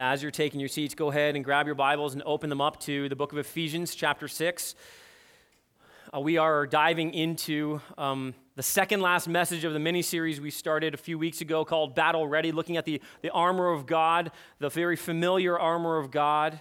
As 0.00 0.22
you're 0.22 0.30
taking 0.30 0.60
your 0.60 0.68
seats, 0.68 0.94
go 0.94 1.10
ahead 1.10 1.34
and 1.34 1.44
grab 1.44 1.66
your 1.66 1.74
Bibles 1.74 2.14
and 2.14 2.22
open 2.24 2.50
them 2.50 2.60
up 2.60 2.78
to 2.82 3.08
the 3.08 3.16
book 3.16 3.32
of 3.32 3.38
Ephesians, 3.38 3.96
chapter 3.96 4.28
6. 4.28 4.76
Uh, 6.14 6.20
we 6.20 6.38
are 6.38 6.68
diving 6.68 7.12
into 7.12 7.80
um, 7.98 8.32
the 8.54 8.62
second 8.62 9.00
last 9.00 9.26
message 9.26 9.64
of 9.64 9.72
the 9.72 9.80
mini 9.80 10.02
series 10.02 10.40
we 10.40 10.52
started 10.52 10.94
a 10.94 10.96
few 10.96 11.18
weeks 11.18 11.40
ago 11.40 11.64
called 11.64 11.96
Battle 11.96 12.28
Ready, 12.28 12.52
looking 12.52 12.76
at 12.76 12.84
the, 12.84 13.02
the 13.22 13.30
armor 13.30 13.72
of 13.72 13.86
God, 13.86 14.30
the 14.60 14.68
very 14.68 14.94
familiar 14.94 15.58
armor 15.58 15.98
of 15.98 16.12
God. 16.12 16.60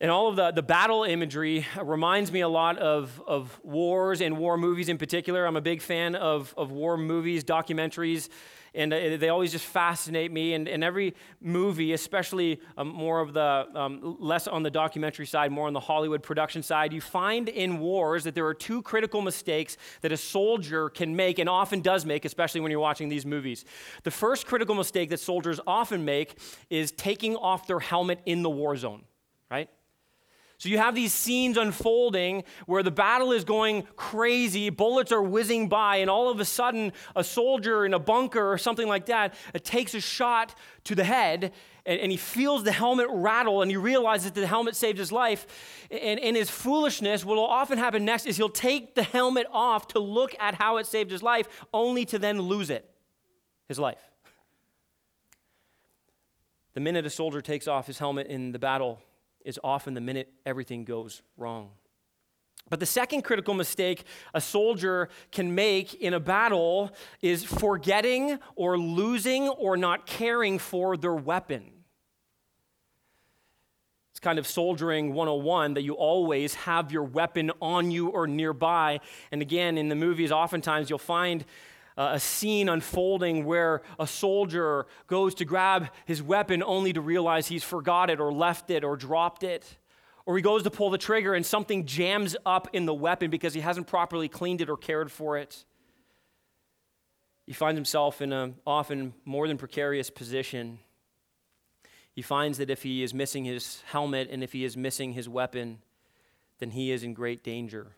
And 0.00 0.10
all 0.10 0.26
of 0.26 0.34
the, 0.34 0.50
the 0.50 0.64
battle 0.64 1.04
imagery 1.04 1.64
reminds 1.80 2.32
me 2.32 2.40
a 2.40 2.48
lot 2.48 2.78
of, 2.78 3.22
of 3.24 3.56
wars 3.62 4.20
and 4.20 4.36
war 4.36 4.58
movies 4.58 4.88
in 4.88 4.98
particular. 4.98 5.46
I'm 5.46 5.56
a 5.56 5.60
big 5.60 5.80
fan 5.80 6.16
of, 6.16 6.52
of 6.56 6.72
war 6.72 6.96
movies, 6.96 7.44
documentaries 7.44 8.28
and 8.74 8.92
uh, 8.92 9.16
they 9.16 9.28
always 9.28 9.52
just 9.52 9.64
fascinate 9.64 10.32
me. 10.32 10.54
And, 10.54 10.68
and 10.68 10.84
every 10.84 11.14
movie, 11.40 11.92
especially 11.92 12.60
um, 12.76 12.88
more 12.88 13.20
of 13.20 13.32
the 13.32 13.66
um, 13.74 14.16
less 14.18 14.46
on 14.46 14.62
the 14.62 14.70
documentary 14.70 15.26
side, 15.26 15.50
more 15.52 15.66
on 15.66 15.72
the 15.72 15.80
Hollywood 15.80 16.22
production 16.22 16.62
side, 16.62 16.92
you 16.92 17.00
find 17.00 17.48
in 17.48 17.78
wars 17.78 18.24
that 18.24 18.34
there 18.34 18.46
are 18.46 18.54
two 18.54 18.82
critical 18.82 19.22
mistakes 19.22 19.76
that 20.02 20.12
a 20.12 20.16
soldier 20.16 20.88
can 20.90 21.14
make 21.14 21.38
and 21.38 21.48
often 21.48 21.80
does 21.80 22.04
make, 22.04 22.24
especially 22.24 22.60
when 22.60 22.70
you're 22.70 22.80
watching 22.80 23.08
these 23.08 23.26
movies. 23.26 23.64
The 24.02 24.10
first 24.10 24.46
critical 24.46 24.74
mistake 24.74 25.10
that 25.10 25.20
soldiers 25.20 25.60
often 25.66 26.04
make 26.04 26.38
is 26.70 26.92
taking 26.92 27.36
off 27.36 27.66
their 27.66 27.80
helmet 27.80 28.20
in 28.26 28.42
the 28.42 28.50
war 28.50 28.76
zone, 28.76 29.02
right? 29.50 29.68
So 30.58 30.68
you 30.68 30.78
have 30.78 30.96
these 30.96 31.14
scenes 31.14 31.56
unfolding 31.56 32.42
where 32.66 32.82
the 32.82 32.90
battle 32.90 33.30
is 33.30 33.44
going 33.44 33.86
crazy, 33.94 34.70
bullets 34.70 35.12
are 35.12 35.22
whizzing 35.22 35.68
by, 35.68 35.98
and 35.98 36.10
all 36.10 36.30
of 36.30 36.40
a 36.40 36.44
sudden, 36.44 36.92
a 37.14 37.22
soldier 37.22 37.86
in 37.86 37.94
a 37.94 37.98
bunker 38.00 38.52
or 38.52 38.58
something 38.58 38.88
like 38.88 39.06
that 39.06 39.34
uh, 39.54 39.60
takes 39.62 39.94
a 39.94 40.00
shot 40.00 40.56
to 40.82 40.96
the 40.96 41.04
head, 41.04 41.52
and, 41.86 42.00
and, 42.00 42.10
he 42.10 42.18
feels 42.18 42.64
the 42.64 42.72
helmet 42.72 43.06
rattle, 43.08 43.62
and 43.62 43.70
he 43.70 43.76
realizes 43.76 44.32
that 44.32 44.40
the 44.40 44.48
helmet 44.48 44.74
saved 44.74 44.98
his 44.98 45.12
life. 45.12 45.46
And 45.92 46.18
in 46.18 46.34
his 46.34 46.50
foolishness, 46.50 47.24
what 47.24 47.36
will 47.36 47.46
often 47.46 47.78
happen 47.78 48.04
next 48.04 48.26
is 48.26 48.36
he'll 48.36 48.48
take 48.48 48.96
the 48.96 49.04
helmet 49.04 49.46
off 49.52 49.86
to 49.88 50.00
look 50.00 50.34
at 50.40 50.54
how 50.54 50.78
it 50.78 50.86
saved 50.86 51.12
his 51.12 51.22
life, 51.22 51.46
only 51.72 52.04
to 52.06 52.18
then 52.18 52.40
lose 52.40 52.68
it, 52.68 52.90
his 53.68 53.78
life. 53.78 54.10
The 56.74 56.80
minute 56.80 57.06
a 57.06 57.10
soldier 57.10 57.40
takes 57.40 57.68
off 57.68 57.86
his 57.86 58.00
helmet 58.00 58.26
in 58.26 58.50
the 58.50 58.58
battle, 58.58 59.00
is 59.48 59.58
often 59.64 59.94
the 59.94 60.00
minute 60.00 60.30
everything 60.44 60.84
goes 60.84 61.22
wrong. 61.38 61.70
But 62.68 62.80
the 62.80 62.86
second 62.86 63.22
critical 63.22 63.54
mistake 63.54 64.04
a 64.34 64.42
soldier 64.42 65.08
can 65.32 65.54
make 65.54 65.94
in 65.94 66.12
a 66.12 66.20
battle 66.20 66.90
is 67.22 67.44
forgetting 67.44 68.38
or 68.56 68.76
losing 68.78 69.48
or 69.48 69.78
not 69.78 70.04
caring 70.04 70.58
for 70.58 70.98
their 70.98 71.14
weapon. 71.14 71.64
It's 74.10 74.20
kind 74.20 74.38
of 74.38 74.46
soldiering 74.46 75.14
101 75.14 75.74
that 75.74 75.82
you 75.82 75.94
always 75.94 76.54
have 76.56 76.92
your 76.92 77.04
weapon 77.04 77.50
on 77.62 77.90
you 77.90 78.08
or 78.08 78.26
nearby. 78.26 79.00
And 79.32 79.40
again, 79.40 79.78
in 79.78 79.88
the 79.88 79.94
movies, 79.94 80.30
oftentimes 80.30 80.90
you'll 80.90 80.98
find 80.98 81.46
a 81.98 82.20
scene 82.20 82.68
unfolding 82.68 83.44
where 83.44 83.82
a 83.98 84.06
soldier 84.06 84.86
goes 85.08 85.34
to 85.34 85.44
grab 85.44 85.88
his 86.06 86.22
weapon 86.22 86.62
only 86.62 86.92
to 86.92 87.00
realize 87.00 87.48
he's 87.48 87.64
forgot 87.64 88.08
it 88.08 88.20
or 88.20 88.32
left 88.32 88.70
it 88.70 88.84
or 88.84 88.96
dropped 88.96 89.42
it. 89.42 89.76
Or 90.24 90.36
he 90.36 90.42
goes 90.42 90.62
to 90.62 90.70
pull 90.70 90.90
the 90.90 90.98
trigger 90.98 91.34
and 91.34 91.44
something 91.44 91.86
jams 91.86 92.36
up 92.46 92.68
in 92.72 92.86
the 92.86 92.94
weapon 92.94 93.30
because 93.30 93.52
he 93.52 93.60
hasn't 93.60 93.88
properly 93.88 94.28
cleaned 94.28 94.60
it 94.60 94.70
or 94.70 94.76
cared 94.76 95.10
for 95.10 95.38
it. 95.38 95.64
He 97.46 97.52
finds 97.52 97.76
himself 97.76 98.22
in 98.22 98.32
an 98.32 98.54
often 98.64 99.14
more 99.24 99.48
than 99.48 99.56
precarious 99.56 100.08
position. 100.08 100.78
He 102.12 102.22
finds 102.22 102.58
that 102.58 102.70
if 102.70 102.84
he 102.84 103.02
is 103.02 103.12
missing 103.12 103.44
his 103.44 103.82
helmet 103.86 104.28
and 104.30 104.44
if 104.44 104.52
he 104.52 104.64
is 104.64 104.76
missing 104.76 105.14
his 105.14 105.28
weapon, 105.28 105.78
then 106.60 106.70
he 106.70 106.92
is 106.92 107.02
in 107.02 107.14
great 107.14 107.42
danger. 107.42 107.96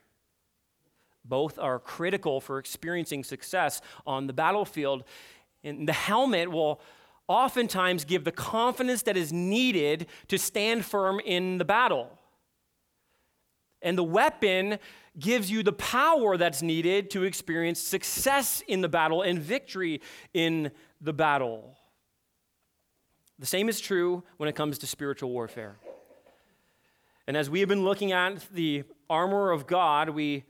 Both 1.24 1.58
are 1.58 1.78
critical 1.78 2.40
for 2.40 2.58
experiencing 2.58 3.24
success 3.24 3.80
on 4.06 4.26
the 4.26 4.32
battlefield. 4.32 5.04
And 5.62 5.86
the 5.86 5.92
helmet 5.92 6.50
will 6.50 6.80
oftentimes 7.28 8.04
give 8.04 8.24
the 8.24 8.32
confidence 8.32 9.02
that 9.02 9.16
is 9.16 9.32
needed 9.32 10.06
to 10.28 10.38
stand 10.38 10.84
firm 10.84 11.20
in 11.20 11.58
the 11.58 11.64
battle. 11.64 12.18
And 13.82 13.96
the 13.96 14.04
weapon 14.04 14.78
gives 15.18 15.50
you 15.50 15.62
the 15.62 15.72
power 15.72 16.36
that's 16.36 16.62
needed 16.62 17.10
to 17.10 17.24
experience 17.24 17.80
success 17.80 18.62
in 18.66 18.80
the 18.80 18.88
battle 18.88 19.22
and 19.22 19.38
victory 19.38 20.00
in 20.34 20.70
the 21.00 21.12
battle. 21.12 21.76
The 23.38 23.46
same 23.46 23.68
is 23.68 23.80
true 23.80 24.22
when 24.36 24.48
it 24.48 24.54
comes 24.54 24.78
to 24.78 24.86
spiritual 24.86 25.30
warfare. 25.30 25.76
And 27.26 27.36
as 27.36 27.48
we 27.48 27.60
have 27.60 27.68
been 27.68 27.84
looking 27.84 28.12
at 28.12 28.46
the 28.52 28.84
armor 29.08 29.50
of 29.50 29.66
God, 29.66 30.10
we 30.10 30.44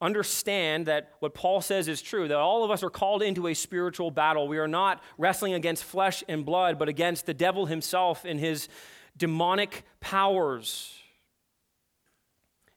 understand 0.00 0.86
that 0.86 1.12
what 1.20 1.34
Paul 1.34 1.60
says 1.60 1.88
is 1.88 2.00
true, 2.00 2.28
that 2.28 2.38
all 2.38 2.64
of 2.64 2.70
us 2.70 2.82
are 2.82 2.90
called 2.90 3.22
into 3.22 3.48
a 3.48 3.54
spiritual 3.54 4.10
battle. 4.10 4.48
We 4.48 4.58
are 4.58 4.68
not 4.68 5.02
wrestling 5.18 5.54
against 5.54 5.84
flesh 5.84 6.24
and 6.28 6.44
blood, 6.44 6.78
but 6.78 6.88
against 6.88 7.26
the 7.26 7.34
devil 7.34 7.66
himself 7.66 8.24
and 8.24 8.40
his 8.40 8.68
demonic 9.16 9.84
powers. 10.00 10.99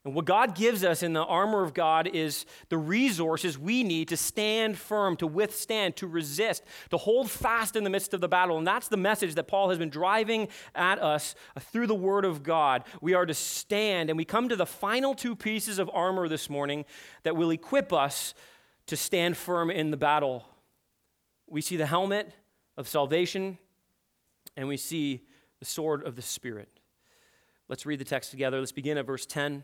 And 0.06 0.14
what 0.14 0.26
God 0.26 0.54
gives 0.54 0.84
us 0.84 1.02
in 1.02 1.14
the 1.14 1.24
armor 1.24 1.64
of 1.64 1.74
God 1.74 2.08
is 2.08 2.46
the 2.68 2.78
resources 2.78 3.58
we 3.58 3.84
need 3.84 4.10
to 4.10 4.18
stand 4.18 4.78
firm, 4.78 5.16
to 5.18 5.28
withstand, 5.28 5.96
to 5.98 6.08
resist, 6.08 6.62
to 6.90 6.98
hold 6.98 7.32
fast 7.32 7.78
in 7.78 7.86
the 7.86 7.90
midst 7.90 8.14
of 8.14 8.20
the 8.20 8.28
battle. 8.28 8.58
And 8.58 8.68
that's 8.68 8.90
the 8.90 8.98
message 8.98 9.36
that 9.36 9.48
Paul 9.48 9.70
has 9.70 9.78
been 9.78 9.90
driving 9.90 10.50
at 10.76 11.02
us 11.02 11.36
through 11.58 11.88
the 11.88 11.96
Word 11.96 12.26
of 12.26 12.44
God. 12.44 12.84
We 13.00 13.14
are 13.14 13.26
to 13.26 13.34
stand, 13.34 14.10
and 14.10 14.18
we 14.18 14.26
come 14.26 14.50
to 14.50 14.58
the 14.58 14.66
final 14.66 15.16
two 15.16 15.38
pieces 15.38 15.80
of 15.80 15.90
armor 15.94 16.28
this 16.28 16.50
morning 16.50 16.84
that 17.24 17.38
will 17.38 17.52
equip 17.52 17.94
us 17.94 18.34
to 18.88 18.98
stand 18.98 19.38
firm 19.38 19.72
in 19.72 19.90
the 19.90 19.98
battle. 19.98 20.46
We 21.48 21.62
see 21.62 21.78
the 21.78 21.86
helmet 21.86 22.30
of 22.76 22.90
salvation, 22.90 23.58
and 24.58 24.68
we 24.68 24.76
see 24.76 25.22
the 25.60 25.66
sword 25.66 26.06
of 26.06 26.18
the 26.18 26.22
Spirit. 26.22 26.68
Let's 27.70 27.86
read 27.86 28.00
the 28.00 28.06
text 28.06 28.32
together. 28.32 28.60
Let's 28.60 28.74
begin 28.74 28.98
at 28.98 29.06
verse 29.06 29.26
10 29.26 29.64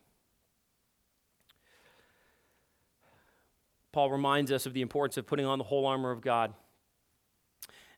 Paul 3.91 4.11
reminds 4.11 4.51
us 4.51 4.65
of 4.65 4.73
the 4.73 4.81
importance 4.81 5.17
of 5.17 5.27
putting 5.27 5.45
on 5.45 5.57
the 5.57 5.65
whole 5.65 5.85
armor 5.85 6.11
of 6.11 6.21
God. 6.21 6.53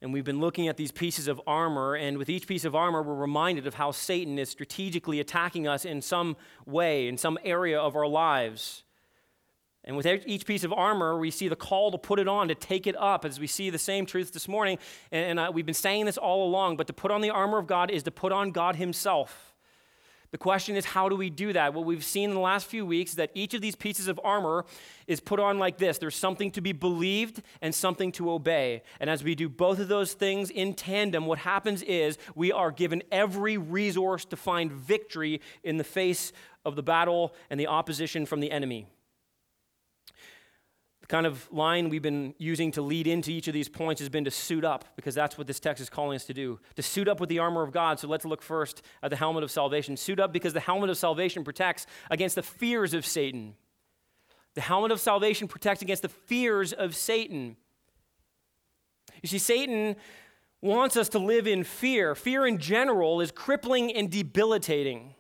And 0.02 0.12
we've 0.12 0.26
been 0.26 0.42
looking 0.42 0.68
at 0.68 0.76
these 0.76 0.92
pieces 0.92 1.30
of 1.30 1.40
armor, 1.48 1.96
and 1.96 2.18
with 2.18 2.30
each 2.30 2.46
piece 2.46 2.66
of 2.66 2.76
armor, 2.76 3.02
we're 3.02 3.14
reminded 3.14 3.68
of 3.68 3.76
how 3.76 3.92
Satan 3.92 4.38
is 4.38 4.50
strategically 4.50 5.22
attacking 5.22 5.66
us 5.66 5.86
in 5.86 6.02
some 6.02 6.36
way, 6.66 7.08
in 7.08 7.18
some 7.18 7.38
area 7.46 7.80
of 7.80 7.96
our 7.96 8.08
lives. 8.08 8.84
And 9.86 9.96
with 9.96 10.06
each 10.06 10.46
piece 10.46 10.64
of 10.64 10.74
armor, 10.74 11.18
we 11.18 11.32
see 11.32 11.48
the 11.48 11.56
call 11.56 11.92
to 11.92 11.98
put 11.98 12.20
it 12.20 12.28
on, 12.28 12.50
to 12.50 12.56
take 12.56 12.88
it 12.88 12.98
up, 12.98 13.24
as 13.24 13.40
we 13.40 13.48
see 13.48 13.70
the 13.70 13.80
same 13.80 14.06
truth 14.06 14.34
this 14.34 14.48
morning. 14.48 14.78
And, 15.12 15.26
and 15.26 15.40
uh, 15.40 15.52
we've 15.54 15.66
been 15.66 15.74
saying 15.74 16.06
this 16.06 16.18
all 16.18 16.48
along, 16.48 16.78
but 16.78 16.88
to 16.88 16.94
put 16.94 17.12
on 17.12 17.22
the 17.22 17.30
armor 17.30 17.58
of 17.58 17.68
God 17.68 17.92
is 17.92 18.04
to 18.04 18.12
put 18.12 18.32
on 18.32 18.52
God 18.52 18.76
Himself. 18.76 19.53
The 20.34 20.40
question 20.40 20.76
is, 20.76 20.84
how 20.84 21.10
do 21.10 21.16
we 21.16 21.30
do 21.30 21.54
that? 21.54 21.76
What 21.76 21.86
we've 21.86 22.04
seen 22.04 22.32
in 22.32 22.36
the 22.36 22.42
last 22.42 22.66
few 22.66 22.88
weeks 22.88 23.12
is 23.12 23.18
that 23.18 23.30
each 23.36 23.54
of 23.54 23.62
these 23.62 23.76
pieces 23.76 24.08
of 24.08 24.20
armor 24.24 24.66
is 25.06 25.20
put 25.20 25.40
on 25.40 25.60
like 25.60 25.78
this 25.78 26.00
there's 26.00 26.16
something 26.16 26.50
to 26.54 26.62
be 26.62 26.72
believed 26.72 27.44
and 27.62 27.74
something 27.74 28.12
to 28.14 28.32
obey. 28.32 28.82
And 29.00 29.12
as 29.12 29.24
we 29.24 29.36
do 29.36 29.48
both 29.48 29.78
of 29.78 29.90
those 29.90 30.14
things 30.14 30.50
in 30.50 30.74
tandem, 30.74 31.28
what 31.28 31.38
happens 31.38 31.84
is 31.84 32.18
we 32.34 32.52
are 32.52 32.72
given 32.72 33.04
every 33.12 33.60
resource 33.60 34.26
to 34.26 34.36
find 34.36 34.72
victory 34.72 35.40
in 35.64 35.78
the 35.78 35.84
face 35.84 36.34
of 36.66 36.76
the 36.76 36.82
battle 36.82 37.36
and 37.52 37.60
the 37.60 37.68
opposition 37.68 38.26
from 38.26 38.40
the 38.40 38.50
enemy. 38.50 38.88
The 41.04 41.08
kind 41.08 41.26
of 41.26 41.52
line 41.52 41.90
we've 41.90 42.02
been 42.02 42.34
using 42.38 42.72
to 42.72 42.82
lead 42.82 43.08
into 43.08 43.30
each 43.30 43.50
of 43.50 43.54
these 43.54 43.68
points 43.68 44.00
has 44.00 44.08
been 44.08 44.24
to 44.24 44.32
suit 44.32 44.64
up, 44.64 44.86
because 44.96 45.14
that's 45.14 45.38
what 45.38 45.48
this 45.48 45.60
text 45.60 45.82
is 45.82 45.90
calling 45.90 46.16
us 46.16 46.24
to 46.28 46.34
do. 46.34 46.62
To 46.78 46.82
suit 46.82 47.10
up 47.10 47.20
with 47.20 47.28
the 47.28 47.40
armor 47.40 47.62
of 47.62 47.74
God. 47.74 48.00
So 48.00 48.08
let's 48.08 48.24
look 48.24 48.42
first 48.42 48.82
at 49.02 49.10
the 49.10 49.18
helmet 49.18 49.44
of 49.44 49.52
salvation. 49.52 49.98
Suit 49.98 50.18
up 50.18 50.32
because 50.32 50.54
the 50.54 50.62
helmet 50.62 50.90
of 50.90 50.98
salvation 50.98 51.44
protects 51.44 51.88
against 52.10 52.36
the 52.36 52.42
fears 52.42 52.94
of 52.94 53.06
Satan. 53.06 53.56
The 54.56 54.62
helmet 54.62 54.92
of 54.92 55.02
salvation 55.02 55.50
protects 55.50 55.82
against 55.82 56.04
the 56.04 56.10
fears 56.10 56.72
of 56.72 56.96
Satan. 56.96 57.58
You 59.22 59.28
see, 59.28 59.40
Satan 59.40 59.98
wants 60.62 60.96
us 60.96 61.10
to 61.10 61.20
live 61.20 61.48
in 61.48 61.66
fear. 61.66 62.16
Fear 62.16 62.48
in 62.48 62.60
general 62.60 63.20
is 63.20 63.30
crippling 63.30 63.92
and 63.92 64.10
debilitating. 64.10 65.16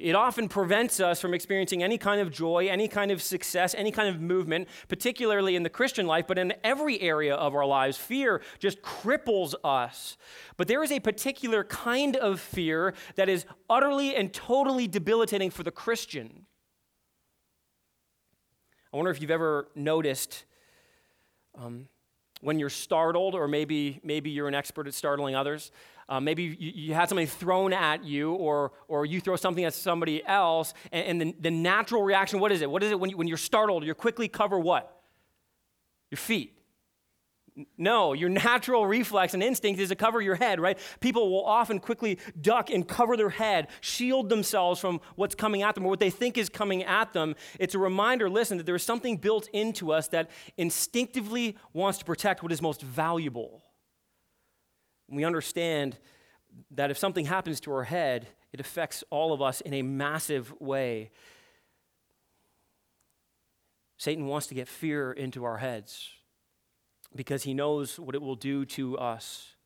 It 0.00 0.14
often 0.14 0.48
prevents 0.48 0.98
us 0.98 1.20
from 1.20 1.34
experiencing 1.34 1.82
any 1.82 1.98
kind 1.98 2.20
of 2.20 2.30
joy, 2.30 2.68
any 2.68 2.88
kind 2.88 3.10
of 3.10 3.20
success, 3.20 3.74
any 3.74 3.92
kind 3.92 4.08
of 4.08 4.20
movement, 4.20 4.68
particularly 4.88 5.56
in 5.56 5.62
the 5.62 5.68
Christian 5.68 6.06
life, 6.06 6.26
but 6.26 6.38
in 6.38 6.54
every 6.64 7.00
area 7.00 7.34
of 7.34 7.54
our 7.54 7.66
lives. 7.66 7.98
Fear 7.98 8.40
just 8.58 8.80
cripples 8.80 9.54
us. 9.62 10.16
But 10.56 10.68
there 10.68 10.82
is 10.82 10.90
a 10.90 11.00
particular 11.00 11.64
kind 11.64 12.16
of 12.16 12.40
fear 12.40 12.94
that 13.16 13.28
is 13.28 13.44
utterly 13.68 14.16
and 14.16 14.32
totally 14.32 14.88
debilitating 14.88 15.50
for 15.50 15.62
the 15.62 15.70
Christian. 15.70 16.46
I 18.92 18.96
wonder 18.96 19.10
if 19.10 19.20
you've 19.20 19.30
ever 19.30 19.68
noticed 19.74 20.44
um, 21.56 21.88
when 22.40 22.58
you're 22.58 22.70
startled, 22.70 23.34
or 23.34 23.46
maybe, 23.46 24.00
maybe 24.02 24.30
you're 24.30 24.48
an 24.48 24.54
expert 24.54 24.86
at 24.86 24.94
startling 24.94 25.34
others. 25.34 25.70
Uh, 26.10 26.20
maybe 26.20 26.42
you, 26.42 26.72
you, 26.74 26.92
had 26.92 27.08
something 27.08 27.28
thrown 27.28 27.72
at 27.72 28.02
you, 28.04 28.32
or, 28.32 28.72
or 28.88 29.06
you 29.06 29.20
throw 29.20 29.36
something 29.36 29.64
at 29.64 29.72
somebody 29.72 30.26
else, 30.26 30.74
and, 30.90 31.06
and 31.06 31.20
the, 31.20 31.36
the 31.42 31.50
natural 31.52 32.02
reaction 32.02 32.40
what 32.40 32.50
is 32.50 32.62
it? 32.62 32.70
What 32.70 32.82
is 32.82 32.90
it 32.90 32.98
when, 32.98 33.10
you, 33.10 33.16
when 33.16 33.28
you're 33.28 33.36
startled? 33.36 33.84
You 33.84 33.94
quickly 33.94 34.26
cover 34.26 34.58
what? 34.58 34.92
Your 36.10 36.18
feet. 36.18 36.58
No, 37.78 38.12
your 38.12 38.28
natural 38.48 38.86
reflex 38.86 39.34
and 39.34 39.42
instinct 39.42 39.80
is 39.80 39.90
to 39.90 39.94
cover 39.94 40.20
your 40.20 40.34
head, 40.34 40.58
right? 40.58 40.76
People 40.98 41.30
will 41.30 41.44
often 41.44 41.78
quickly 41.78 42.18
duck 42.40 42.70
and 42.70 42.88
cover 42.88 43.16
their 43.16 43.30
head, 43.30 43.68
shield 43.80 44.30
themselves 44.30 44.80
from 44.80 45.00
what's 45.14 45.36
coming 45.36 45.62
at 45.62 45.76
them 45.76 45.86
or 45.86 45.90
what 45.90 46.00
they 46.00 46.10
think 46.10 46.36
is 46.36 46.48
coming 46.48 46.82
at 46.82 47.12
them. 47.12 47.36
It's 47.60 47.76
a 47.76 47.78
reminder, 47.78 48.28
listen, 48.28 48.58
that 48.58 48.66
there 48.66 48.74
is 48.74 48.82
something 48.82 49.16
built 49.16 49.48
into 49.52 49.92
us 49.92 50.08
that 50.08 50.28
instinctively 50.56 51.56
wants 51.72 51.98
to 51.98 52.04
protect 52.04 52.42
what 52.42 52.50
is 52.50 52.60
most 52.60 52.82
valuable. 52.82 53.62
We 55.10 55.24
understand 55.24 55.98
that 56.70 56.90
if 56.90 56.98
something 56.98 57.26
happens 57.26 57.60
to 57.60 57.72
our 57.72 57.84
head, 57.84 58.28
it 58.52 58.60
affects 58.60 59.04
all 59.10 59.32
of 59.32 59.42
us 59.42 59.60
in 59.60 59.74
a 59.74 59.82
massive 59.82 60.52
way. 60.60 61.10
Satan 63.96 64.26
wants 64.26 64.46
to 64.46 64.54
get 64.54 64.66
fear 64.66 65.12
into 65.12 65.44
our 65.44 65.58
heads 65.58 66.10
because 67.14 67.42
he 67.42 67.54
knows 67.54 67.98
what 67.98 68.14
it 68.14 68.22
will 68.22 68.36
do 68.36 68.64
to 68.64 68.96
us. 68.96 69.56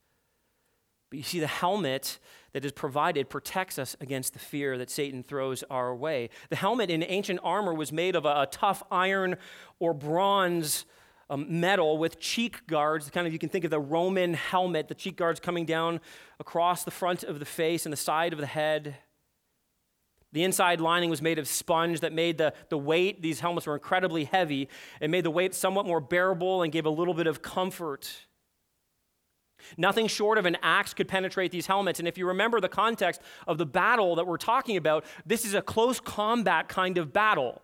But 1.10 1.18
you 1.18 1.22
see, 1.22 1.40
the 1.40 1.46
helmet 1.46 2.18
that 2.52 2.64
is 2.64 2.72
provided 2.72 3.30
protects 3.30 3.78
us 3.78 3.94
against 4.00 4.32
the 4.32 4.38
fear 4.38 4.76
that 4.78 4.90
Satan 4.90 5.22
throws 5.22 5.62
our 5.70 5.94
way. 5.94 6.30
The 6.48 6.56
helmet 6.56 6.90
in 6.90 7.04
ancient 7.04 7.40
armor 7.44 7.74
was 7.74 7.92
made 7.92 8.16
of 8.16 8.24
a, 8.24 8.42
a 8.42 8.48
tough 8.50 8.82
iron 8.90 9.36
or 9.78 9.94
bronze 9.94 10.86
um, 11.34 11.46
metal 11.48 11.98
with 11.98 12.20
cheek 12.20 12.66
guards. 12.68 13.10
Kind 13.10 13.26
of, 13.26 13.32
you 13.32 13.38
can 13.38 13.48
think 13.48 13.64
of 13.64 13.70
the 13.70 13.80
Roman 13.80 14.34
helmet, 14.34 14.86
the 14.86 14.94
cheek 14.94 15.16
guards 15.16 15.40
coming 15.40 15.66
down 15.66 16.00
across 16.38 16.84
the 16.84 16.92
front 16.92 17.24
of 17.24 17.40
the 17.40 17.44
face 17.44 17.84
and 17.86 17.92
the 17.92 17.96
side 17.96 18.32
of 18.32 18.38
the 18.38 18.46
head. 18.46 18.96
The 20.32 20.44
inside 20.44 20.80
lining 20.80 21.10
was 21.10 21.20
made 21.20 21.38
of 21.38 21.48
sponge 21.48 22.00
that 22.00 22.12
made 22.12 22.38
the, 22.38 22.54
the 22.68 22.78
weight, 22.78 23.20
these 23.20 23.40
helmets 23.40 23.66
were 23.66 23.74
incredibly 23.74 24.24
heavy. 24.24 24.68
It 25.00 25.10
made 25.10 25.24
the 25.24 25.30
weight 25.30 25.54
somewhat 25.54 25.86
more 25.86 26.00
bearable 26.00 26.62
and 26.62 26.72
gave 26.72 26.86
a 26.86 26.90
little 26.90 27.14
bit 27.14 27.26
of 27.26 27.42
comfort. 27.42 28.12
Nothing 29.76 30.06
short 30.06 30.38
of 30.38 30.46
an 30.46 30.56
axe 30.62 30.94
could 30.94 31.08
penetrate 31.08 31.50
these 31.50 31.66
helmets. 31.66 31.98
And 31.98 32.06
if 32.06 32.18
you 32.18 32.28
remember 32.28 32.60
the 32.60 32.68
context 32.68 33.20
of 33.46 33.58
the 33.58 33.66
battle 33.66 34.16
that 34.16 34.26
we're 34.26 34.36
talking 34.36 34.76
about, 34.76 35.04
this 35.26 35.44
is 35.44 35.54
a 35.54 35.62
close 35.62 35.98
combat 36.00 36.68
kind 36.68 36.98
of 36.98 37.12
battle. 37.12 37.62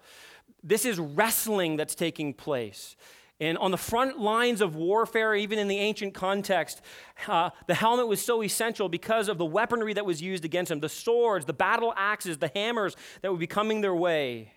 This 0.63 0.85
is 0.85 0.99
wrestling 0.99 1.77
that's 1.77 1.95
taking 1.95 2.35
place. 2.35 2.97
And 3.41 3.57
on 3.57 3.71
the 3.71 3.79
front 3.79 4.21
lines 4.21 4.61
of 4.61 4.77
warfare, 4.77 5.35
even 5.35 5.59
in 5.59 5.67
the 5.67 5.79
ancient 5.79 6.13
context, 6.13 6.83
uh, 7.27 7.51
the 7.67 7.75
helmet 7.75 8.07
was 8.07 8.23
so 8.23 8.43
essential 8.43 8.91
because 8.91 9.29
of 9.29 9.39
the 9.39 9.47
weaponry 9.47 9.95
that 9.95 10.05
was 10.05 10.21
used 10.21 10.45
against 10.45 10.69
them 10.69 10.81
the 10.81 10.91
swords, 10.91 11.47
the 11.47 11.55
battle 11.55 11.95
axes, 11.97 12.37
the 12.37 12.51
hammers 12.55 12.97
that 13.23 13.31
would 13.31 13.41
be 13.41 13.47
coming 13.47 13.81
their 13.81 13.95
way. 13.95 14.53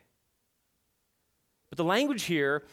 But 1.69 1.77
the 1.77 1.85
language 1.85 2.23
here 2.23 2.63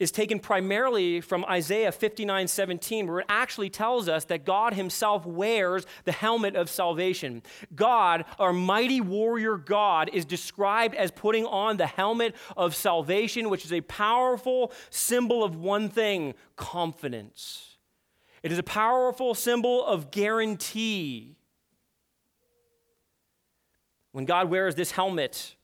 is 0.00 0.10
taken 0.10 0.40
primarily 0.40 1.20
from 1.20 1.44
Isaiah 1.44 1.92
59 1.92 2.48
17, 2.48 3.06
where 3.06 3.20
it 3.20 3.26
actually 3.28 3.70
tells 3.70 4.08
us 4.08 4.24
that 4.24 4.44
God 4.44 4.74
Himself 4.74 5.24
wears 5.24 5.86
the 6.04 6.12
helmet 6.12 6.56
of 6.56 6.68
salvation. 6.68 7.42
God, 7.76 8.24
our 8.40 8.52
mighty 8.52 9.00
warrior 9.00 9.56
God, 9.56 10.10
is 10.12 10.24
described 10.24 10.96
as 10.96 11.12
putting 11.12 11.44
on 11.44 11.76
the 11.76 11.86
helmet 11.86 12.34
of 12.56 12.74
salvation, 12.74 13.50
which 13.50 13.64
is 13.64 13.72
a 13.72 13.82
powerful 13.82 14.72
symbol 14.88 15.44
of 15.44 15.54
one 15.54 15.88
thing 15.90 16.34
confidence. 16.56 17.76
It 18.42 18.50
is 18.50 18.58
a 18.58 18.64
powerful 18.64 19.34
symbol 19.34 19.84
of 19.84 20.10
guarantee. 20.10 21.36
When 24.12 24.24
God 24.24 24.48
wears 24.48 24.74
this 24.74 24.92
helmet, 24.92 25.54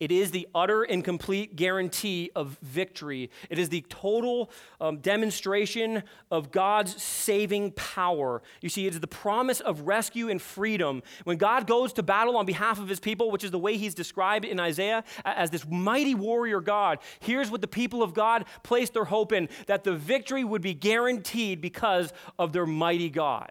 it 0.00 0.12
is 0.12 0.30
the 0.30 0.48
utter 0.54 0.82
and 0.82 1.04
complete 1.04 1.56
guarantee 1.56 2.30
of 2.34 2.58
victory. 2.62 3.30
It 3.50 3.58
is 3.58 3.68
the 3.68 3.82
total 3.88 4.50
um, 4.80 4.98
demonstration 4.98 6.02
of 6.30 6.50
God's 6.50 7.02
saving 7.02 7.72
power. 7.72 8.42
You 8.60 8.68
see, 8.68 8.86
it 8.86 8.94
is 8.94 9.00
the 9.00 9.06
promise 9.06 9.60
of 9.60 9.82
rescue 9.82 10.28
and 10.28 10.40
freedom. 10.40 11.02
When 11.24 11.36
God 11.36 11.66
goes 11.66 11.92
to 11.94 12.02
battle 12.02 12.36
on 12.36 12.46
behalf 12.46 12.78
of 12.78 12.88
his 12.88 13.00
people, 13.00 13.30
which 13.30 13.44
is 13.44 13.50
the 13.50 13.58
way 13.58 13.76
he's 13.76 13.94
described 13.94 14.44
in 14.44 14.60
Isaiah 14.60 15.04
as 15.24 15.50
this 15.50 15.66
mighty 15.68 16.14
warrior 16.14 16.60
God, 16.60 16.98
here's 17.20 17.50
what 17.50 17.60
the 17.60 17.68
people 17.68 18.02
of 18.02 18.14
God 18.14 18.44
placed 18.62 18.94
their 18.94 19.04
hope 19.04 19.32
in 19.32 19.48
that 19.66 19.84
the 19.84 19.94
victory 19.94 20.44
would 20.44 20.62
be 20.62 20.74
guaranteed 20.74 21.60
because 21.60 22.12
of 22.38 22.52
their 22.52 22.66
mighty 22.66 23.10
God. 23.10 23.50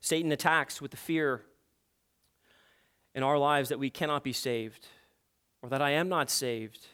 Satan 0.00 0.32
attacks 0.32 0.82
with 0.82 0.90
the 0.90 0.96
fear 0.96 1.42
in 3.14 3.22
our 3.22 3.38
lives 3.38 3.68
that 3.68 3.78
we 3.78 3.90
cannot 3.90 4.24
be 4.24 4.32
saved 4.32 4.86
or 5.62 5.68
that 5.68 5.82
I 5.82 5.90
am 5.90 6.08
not 6.08 6.30
saved. 6.30 6.86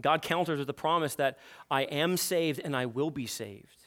God 0.00 0.22
counters 0.22 0.58
with 0.58 0.66
the 0.66 0.74
promise 0.74 1.14
that 1.16 1.38
I 1.70 1.82
am 1.82 2.16
saved 2.16 2.60
and 2.62 2.76
I 2.76 2.86
will 2.86 3.10
be 3.10 3.26
saved. 3.26 3.82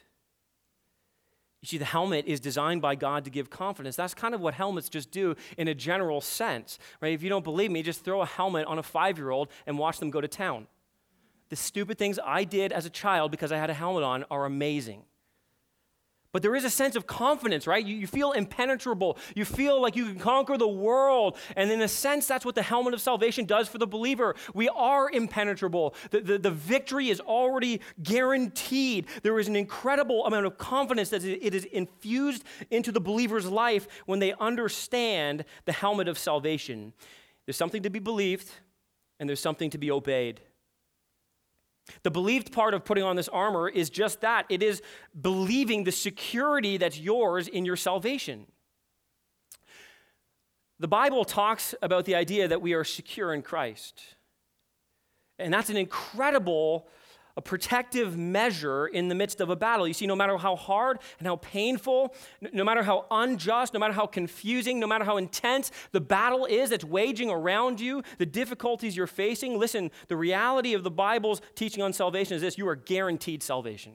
You 1.62 1.68
see, 1.68 1.78
the 1.78 1.86
helmet 1.86 2.26
is 2.26 2.40
designed 2.40 2.82
by 2.82 2.96
God 2.96 3.24
to 3.26 3.30
give 3.30 3.52
confidence. 3.52 3.96
That's 3.96 4.16
kind 4.16 4.34
of 4.34 4.42
what 4.42 4.56
helmets 4.56 4.90
just 4.90 5.12
do 5.12 5.36
in 5.58 5.68
a 5.68 5.76
general 5.76 6.20
sense, 6.20 6.80
right? 7.02 7.14
If 7.14 7.22
you 7.22 7.30
don't 7.30 7.44
believe 7.44 7.70
me, 7.70 7.84
just 7.84 8.04
throw 8.04 8.22
a 8.22 8.26
helmet 8.26 8.66
on 8.66 8.80
a 8.80 8.84
five 8.84 9.18
year 9.18 9.30
old 9.30 9.50
and 9.68 9.78
watch 9.78 10.00
them 10.00 10.10
go 10.10 10.22
to 10.22 10.28
town. 10.28 10.68
The 11.50 11.56
stupid 11.56 12.00
things 12.00 12.18
I 12.26 12.46
did 12.46 12.72
as 12.72 12.86
a 12.86 12.90
child 12.90 13.30
because 13.30 13.52
I 13.52 13.58
had 13.58 13.70
a 13.70 13.76
helmet 13.76 14.04
on 14.04 14.26
are 14.32 14.46
amazing. 14.46 15.04
But 16.34 16.44
there 16.44 16.56
is 16.56 16.64
a 16.64 16.70
sense 16.70 16.96
of 16.96 17.08
confidence, 17.08 17.68
right? 17.68 17.86
You, 17.86 17.96
you, 17.96 18.08
feel 18.08 18.32
impenetrable. 18.32 19.18
You 19.36 19.44
feel 19.44 19.82
like 19.82 19.98
you 19.98 20.06
can 20.06 20.20
conquer 20.20 20.58
the 20.58 20.68
world. 20.68 21.38
And 21.58 21.70
in 21.70 21.82
a 21.82 21.90
sense, 21.90 22.26
that's 22.26 22.46
what 22.46 22.56
the 22.56 22.64
helmet 22.64 22.94
of 22.94 23.02
salvation 23.02 23.46
does 23.46 23.68
for 23.68 23.78
the 23.78 23.88
believer. 23.88 24.36
We 24.54 24.70
are 24.70 25.12
impenetrable. 25.12 25.94
The, 26.12 26.22
the, 26.22 26.38
the 26.38 26.52
victory 26.52 27.10
is 27.10 27.20
already 27.20 27.82
guaranteed. 28.02 29.08
There 29.24 29.40
is 29.40 29.50
an 29.50 29.58
incredible 29.58 30.26
amount 30.26 30.46
of 30.46 30.58
confidence 30.58 31.10
that 31.10 31.26
it 31.26 31.54
is 31.54 31.66
infused 31.66 32.46
into 32.70 32.94
the 32.94 33.02
believer's 33.02 33.50
life 33.50 33.88
when 34.06 34.20
they 34.20 34.34
understand 34.40 35.44
the 35.66 35.74
helmet 35.74 36.08
of 36.08 36.18
salvation. 36.18 36.94
There's 37.46 37.58
something 37.58 37.84
to 37.84 37.90
be 37.90 38.00
believed, 38.00 38.50
and 39.20 39.28
there's 39.28 39.42
something 39.42 39.70
to 39.72 39.78
be 39.78 39.92
obeyed. 39.92 40.40
The 42.04 42.12
believed 42.12 42.52
part 42.52 42.74
of 42.74 42.86
putting 42.86 43.04
on 43.04 43.16
this 43.16 43.28
armor 43.28 43.68
is 43.68 43.90
just 43.90 44.22
that 44.22 44.46
it 44.50 44.64
is 44.64 44.82
believing 45.20 45.84
the 45.84 45.92
security 45.92 46.78
that's 46.78 47.00
yours 47.00 47.48
in 47.48 47.66
your 47.66 47.76
salvation. 47.76 48.46
The 50.80 50.88
Bible 50.88 51.26
talks 51.26 51.76
about 51.82 52.06
the 52.06 52.16
idea 52.16 52.48
that 52.48 52.62
we 52.62 52.74
are 52.74 52.84
secure 52.84 53.34
in 53.34 53.42
Christ. 53.42 54.02
And 55.38 55.54
that's 55.54 55.70
an 55.70 55.78
incredible 55.78 56.88
a 57.38 57.42
protective 57.42 58.18
measure 58.18 58.88
in 58.88 59.08
the 59.08 59.16
midst 59.16 59.42
of 59.42 59.50
a 59.50 59.56
battle. 59.56 59.88
You 59.88 59.94
see, 59.94 60.08
no 60.08 60.16
matter 60.16 60.38
how 60.38 60.56
hard 60.56 61.00
and 61.20 61.28
how 61.28 61.38
painful, 61.38 62.14
no 62.54 62.64
matter 62.64 62.84
how 62.84 63.06
unjust, 63.12 63.74
no 63.74 63.80
matter 63.80 63.94
how 63.94 64.06
confusing, 64.06 64.80
no 64.80 64.88
matter 64.88 65.06
how 65.06 65.18
intense 65.18 65.72
the 65.92 66.02
battle 66.02 66.46
is 66.46 66.70
that's 66.70 66.84
waging 66.84 67.30
around 67.30 67.80
you, 67.80 68.04
the 68.18 68.26
difficulties 68.26 68.96
you're 68.96 69.08
facing, 69.08 69.58
listen, 69.58 69.92
the 70.08 70.18
reality 70.18 70.74
of 70.74 70.84
the 70.84 70.92
Bible's 70.92 71.42
teaching 71.56 71.82
on 71.82 71.94
salvation 71.94 72.36
is 72.36 72.42
this 72.42 72.58
you 72.58 72.68
are 72.68 72.76
guaranteed 72.76 73.44
salvation. 73.44 73.94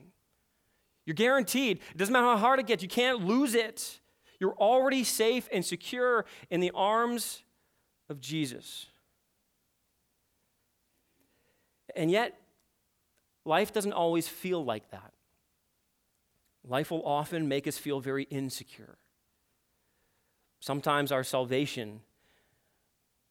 You're 1.04 1.14
guaranteed. 1.14 1.78
It 1.90 1.96
doesn't 1.96 2.12
matter 2.12 2.26
how 2.26 2.36
hard 2.36 2.58
it 2.58 2.66
gets, 2.66 2.82
you 2.82 2.88
can't 2.88 3.24
lose 3.24 3.54
it. 3.54 4.00
You're 4.38 4.54
already 4.54 5.02
safe 5.04 5.48
and 5.50 5.64
secure 5.64 6.26
in 6.50 6.60
the 6.60 6.70
arms 6.74 7.42
of 8.08 8.20
Jesus. 8.20 8.86
And 11.94 12.10
yet, 12.10 12.38
life 13.46 13.72
doesn't 13.72 13.92
always 13.92 14.28
feel 14.28 14.64
like 14.64 14.90
that. 14.90 15.12
Life 16.64 16.90
will 16.90 17.06
often 17.06 17.48
make 17.48 17.66
us 17.66 17.78
feel 17.78 18.00
very 18.00 18.24
insecure. 18.24 18.98
Sometimes 20.60 21.12
our 21.12 21.22
salvation 21.22 22.00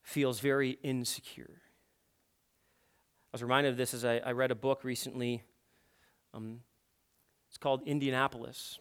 feels 0.02 0.40
very 0.40 0.78
insecure. 0.84 1.62
I 3.34 3.36
was 3.36 3.44
reminded 3.44 3.72
of 3.72 3.78
this 3.78 3.94
as 3.94 4.06
I, 4.06 4.20
I 4.20 4.32
read 4.32 4.52
a 4.52 4.56
book 4.56 4.84
recently. 4.84 5.44
Um, 6.34 6.62
it's 7.50 7.58
called 7.58 7.82
Indianapolis. 7.86 8.80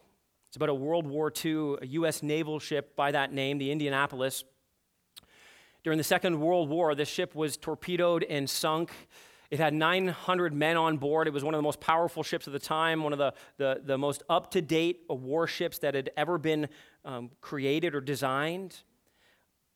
It's 0.48 0.56
about 0.56 0.68
a 0.68 0.74
World 0.74 1.06
War 1.06 1.32
II, 1.44 1.76
a 1.82 1.86
U.S. 1.86 2.22
naval 2.22 2.60
ship 2.60 2.94
by 2.94 3.10
that 3.10 3.32
name, 3.32 3.58
the 3.58 3.72
Indianapolis. 3.72 4.44
During 5.82 5.96
the 5.96 6.04
Second 6.04 6.40
World 6.40 6.68
War, 6.68 6.94
this 6.94 7.08
ship 7.08 7.34
was 7.34 7.56
torpedoed 7.56 8.22
and 8.22 8.48
sunk. 8.48 8.92
It 9.50 9.58
had 9.58 9.74
900 9.74 10.52
men 10.52 10.76
on 10.76 10.96
board. 10.96 11.26
It 11.26 11.32
was 11.32 11.44
one 11.44 11.54
of 11.54 11.58
the 11.58 11.62
most 11.62 11.80
powerful 11.80 12.22
ships 12.22 12.46
of 12.46 12.52
the 12.52 12.58
time, 12.58 13.02
one 13.02 13.12
of 13.12 13.18
the, 13.18 13.34
the, 13.56 13.80
the 13.84 13.98
most 13.98 14.22
up 14.28 14.50
to 14.52 14.62
date 14.62 15.02
warships 15.08 15.78
that 15.78 15.94
had 15.94 16.10
ever 16.16 16.38
been 16.38 16.68
um, 17.04 17.30
created 17.40 17.94
or 17.94 18.00
designed. 18.00 18.82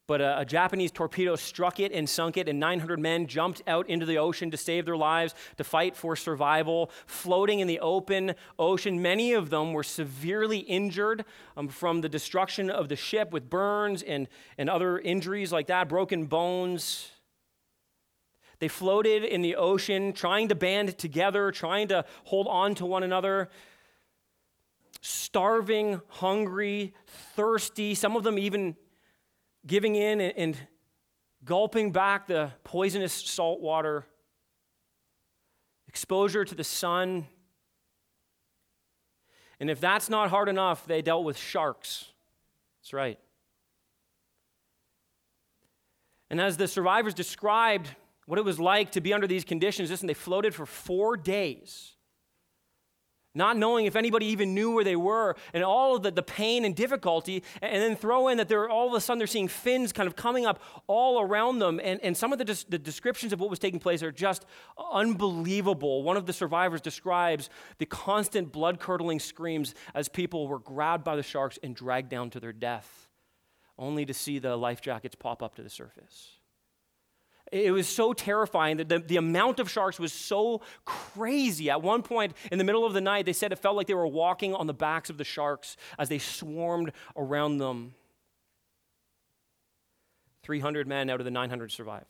But 0.08 0.22
a, 0.22 0.40
a, 0.40 0.44
Japanese 0.46 0.90
torpedo 0.90 1.36
struck 1.36 1.78
it 1.80 1.92
and 1.92 2.08
sunk 2.08 2.38
it, 2.38 2.48
and 2.48 2.58
900 2.58 2.98
men 2.98 3.26
jumped 3.26 3.60
out 3.66 3.90
into 3.90 4.06
the 4.06 4.16
ocean 4.16 4.50
to 4.50 4.56
save 4.56 4.86
their 4.86 4.96
lives, 4.96 5.34
to 5.58 5.64
fight 5.64 5.94
for 5.94 6.16
survival, 6.16 6.90
floating 7.06 7.60
in 7.60 7.68
the 7.68 7.78
open 7.80 8.34
ocean. 8.58 9.02
Many 9.02 9.34
of 9.34 9.50
them 9.50 9.74
were 9.74 9.82
severely 9.82 10.60
injured 10.60 11.26
um, 11.58 11.68
from 11.68 12.00
the 12.00 12.08
destruction 12.08 12.70
of 12.70 12.88
the 12.88 12.96
ship 12.96 13.32
with 13.32 13.50
burns 13.50 14.02
and, 14.02 14.28
and 14.56 14.70
other 14.70 14.98
injuries 14.98 15.52
like 15.52 15.66
that, 15.66 15.90
broken 15.90 16.24
bones. 16.24 17.10
They 18.60 18.68
floated 18.68 19.24
in 19.24 19.42
the 19.42 19.56
ocean, 19.56 20.12
trying 20.12 20.48
to 20.48 20.54
band 20.54 20.98
together, 20.98 21.50
trying 21.52 21.88
to 21.88 22.04
hold 22.24 22.48
on 22.48 22.74
to 22.76 22.86
one 22.86 23.02
another, 23.02 23.50
starving, 25.00 26.00
hungry, 26.08 26.94
thirsty, 27.36 27.94
some 27.94 28.16
of 28.16 28.24
them 28.24 28.38
even 28.38 28.76
giving 29.66 29.94
in 29.94 30.20
and, 30.20 30.56
gulping 31.44 31.92
back 31.92 32.26
the 32.26 32.50
poisonous 32.64 33.12
salt 33.12 33.60
water, 33.60 34.04
exposure 35.86 36.44
to 36.44 36.54
the 36.54 36.64
sun. 36.64 37.26
And 39.60 39.70
if 39.70 39.80
that's 39.80 40.10
not 40.10 40.30
hard 40.30 40.48
enough, 40.48 40.86
they 40.86 41.00
dealt 41.00 41.24
with 41.24 41.38
sharks. 41.38 42.06
That's 42.80 42.92
right. 42.92 43.18
And 46.28 46.40
as 46.40 46.56
the 46.56 46.68
survivors 46.68 47.14
described 47.14 47.88
what 48.28 48.38
it 48.38 48.44
was 48.44 48.60
like 48.60 48.90
to 48.90 49.00
be 49.00 49.14
under 49.14 49.26
these 49.26 49.42
conditions. 49.42 49.90
Listen, 49.90 50.06
they 50.06 50.12
floated 50.12 50.54
for 50.54 50.66
four 50.66 51.16
days, 51.16 51.94
not 53.34 53.56
knowing 53.56 53.86
if 53.86 53.96
anybody 53.96 54.26
even 54.26 54.52
knew 54.52 54.70
where 54.70 54.84
they 54.84 54.96
were, 54.96 55.34
and 55.54 55.64
all 55.64 55.96
of 55.96 56.02
the, 56.02 56.10
the 56.10 56.22
pain 56.22 56.66
and 56.66 56.76
difficulty. 56.76 57.42
And 57.62 57.82
then 57.82 57.96
throw 57.96 58.28
in 58.28 58.36
that 58.36 58.46
they're 58.46 58.68
all 58.68 58.86
of 58.86 58.92
a 58.92 59.00
sudden 59.00 59.16
they're 59.16 59.26
seeing 59.26 59.48
fins 59.48 59.94
kind 59.94 60.06
of 60.06 60.14
coming 60.14 60.44
up 60.44 60.60
all 60.86 61.22
around 61.22 61.60
them. 61.60 61.80
And, 61.82 62.00
and 62.02 62.14
some 62.14 62.30
of 62.30 62.38
the, 62.38 62.44
des- 62.44 62.68
the 62.68 62.78
descriptions 62.78 63.32
of 63.32 63.40
what 63.40 63.48
was 63.48 63.58
taking 63.58 63.80
place 63.80 64.02
are 64.02 64.12
just 64.12 64.44
unbelievable. 64.92 66.02
One 66.02 66.18
of 66.18 66.26
the 66.26 66.34
survivors 66.34 66.82
describes 66.82 67.48
the 67.78 67.86
constant 67.86 68.52
blood 68.52 68.78
curdling 68.78 69.20
screams 69.20 69.74
as 69.94 70.10
people 70.10 70.48
were 70.48 70.58
grabbed 70.58 71.02
by 71.02 71.16
the 71.16 71.22
sharks 71.22 71.58
and 71.62 71.74
dragged 71.74 72.10
down 72.10 72.28
to 72.30 72.40
their 72.40 72.52
death, 72.52 73.08
only 73.78 74.04
to 74.04 74.12
see 74.12 74.38
the 74.38 74.54
life 74.54 74.82
jackets 74.82 75.14
pop 75.14 75.42
up 75.42 75.54
to 75.54 75.62
the 75.62 75.70
surface. 75.70 76.37
It 77.50 77.72
was 77.72 77.88
so 77.88 78.12
terrifying 78.12 78.76
that 78.78 78.88
the, 78.88 78.98
the 78.98 79.16
amount 79.16 79.58
of 79.58 79.70
sharks 79.70 79.98
was 79.98 80.12
so 80.12 80.60
crazy. 80.84 81.70
At 81.70 81.82
one 81.82 82.02
point 82.02 82.34
in 82.52 82.58
the 82.58 82.64
middle 82.64 82.84
of 82.84 82.92
the 82.92 83.00
night, 83.00 83.26
they 83.26 83.32
said 83.32 83.52
it 83.52 83.58
felt 83.58 83.76
like 83.76 83.86
they 83.86 83.94
were 83.94 84.06
walking 84.06 84.54
on 84.54 84.66
the 84.66 84.74
backs 84.74 85.08
of 85.08 85.16
the 85.16 85.24
sharks 85.24 85.76
as 85.98 86.08
they 86.08 86.18
swarmed 86.18 86.92
around 87.16 87.58
them. 87.58 87.94
300 90.42 90.86
men 90.86 91.10
out 91.10 91.20
of 91.20 91.24
the 91.24 91.30
900 91.30 91.70
survived. 91.70 92.06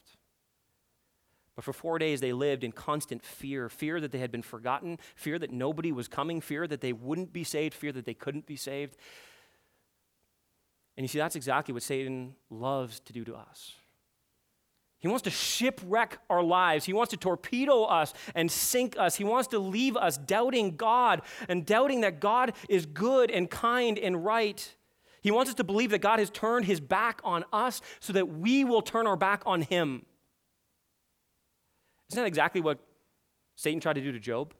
But 1.54 1.64
for 1.64 1.72
four 1.72 1.98
days, 1.98 2.20
they 2.20 2.32
lived 2.32 2.62
in 2.62 2.70
constant 2.70 3.24
fear 3.24 3.68
fear 3.68 4.00
that 4.00 4.12
they 4.12 4.18
had 4.18 4.30
been 4.30 4.42
forgotten, 4.42 4.98
fear 5.16 5.40
that 5.40 5.50
nobody 5.50 5.90
was 5.90 6.06
coming, 6.06 6.40
fear 6.40 6.68
that 6.68 6.80
they 6.80 6.92
wouldn't 6.92 7.32
be 7.32 7.42
saved, 7.42 7.74
fear 7.74 7.90
that 7.90 8.04
they 8.04 8.14
couldn't 8.14 8.46
be 8.46 8.54
saved. 8.54 8.96
And 10.96 11.02
you 11.02 11.08
see, 11.08 11.18
that's 11.18 11.34
exactly 11.34 11.74
what 11.74 11.82
Satan 11.82 12.36
loves 12.48 13.00
to 13.00 13.12
do 13.12 13.24
to 13.24 13.34
us. 13.34 13.74
He 15.00 15.06
wants 15.06 15.22
to 15.22 15.30
shipwreck 15.30 16.18
our 16.28 16.42
lives. 16.42 16.84
He 16.84 16.92
wants 16.92 17.10
to 17.10 17.16
torpedo 17.16 17.84
us 17.84 18.12
and 18.34 18.50
sink 18.50 18.96
us. 18.98 19.14
He 19.14 19.24
wants 19.24 19.48
to 19.48 19.58
leave 19.58 19.96
us 19.96 20.18
doubting 20.18 20.76
God 20.76 21.22
and 21.48 21.64
doubting 21.64 22.00
that 22.00 22.20
God 22.20 22.54
is 22.68 22.84
good 22.84 23.30
and 23.30 23.48
kind 23.48 23.98
and 23.98 24.24
right. 24.24 24.74
He 25.22 25.30
wants 25.30 25.50
us 25.50 25.54
to 25.56 25.64
believe 25.64 25.90
that 25.90 26.00
God 26.00 26.18
has 26.18 26.30
turned 26.30 26.66
his 26.66 26.80
back 26.80 27.20
on 27.22 27.44
us 27.52 27.80
so 28.00 28.12
that 28.12 28.28
we 28.28 28.64
will 28.64 28.82
turn 28.82 29.06
our 29.06 29.16
back 29.16 29.42
on 29.46 29.62
him. 29.62 30.04
Isn't 32.10 32.22
that 32.22 32.26
exactly 32.26 32.60
what 32.60 32.78
Satan 33.54 33.80
tried 33.80 33.94
to 33.94 34.00
do 34.00 34.10
to 34.10 34.20
Job? 34.20 34.52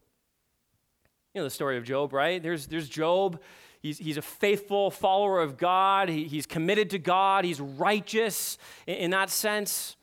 You 1.35 1.41
know 1.41 1.45
the 1.45 1.51
story 1.51 1.79
of 1.79 1.85
Job, 1.85 2.13
right? 2.13 2.43
There's, 2.43 2.67
there's 2.67 2.89
Job. 2.89 3.41
He's, 3.81 3.99
he's 3.99 4.17
a 4.17 4.23
faithful 4.23 4.91
follower 4.91 5.41
of 5.41 5.57
God. 5.57 6.09
He, 6.09 6.25
he's 6.25 6.47
committed 6.47 6.91
to 6.91 6.99
God. 6.99 7.45
He's 7.45 7.61
righteous 7.61 8.59
in, 8.87 8.97
in 8.97 9.11
that 9.11 9.31
sense. 9.31 9.97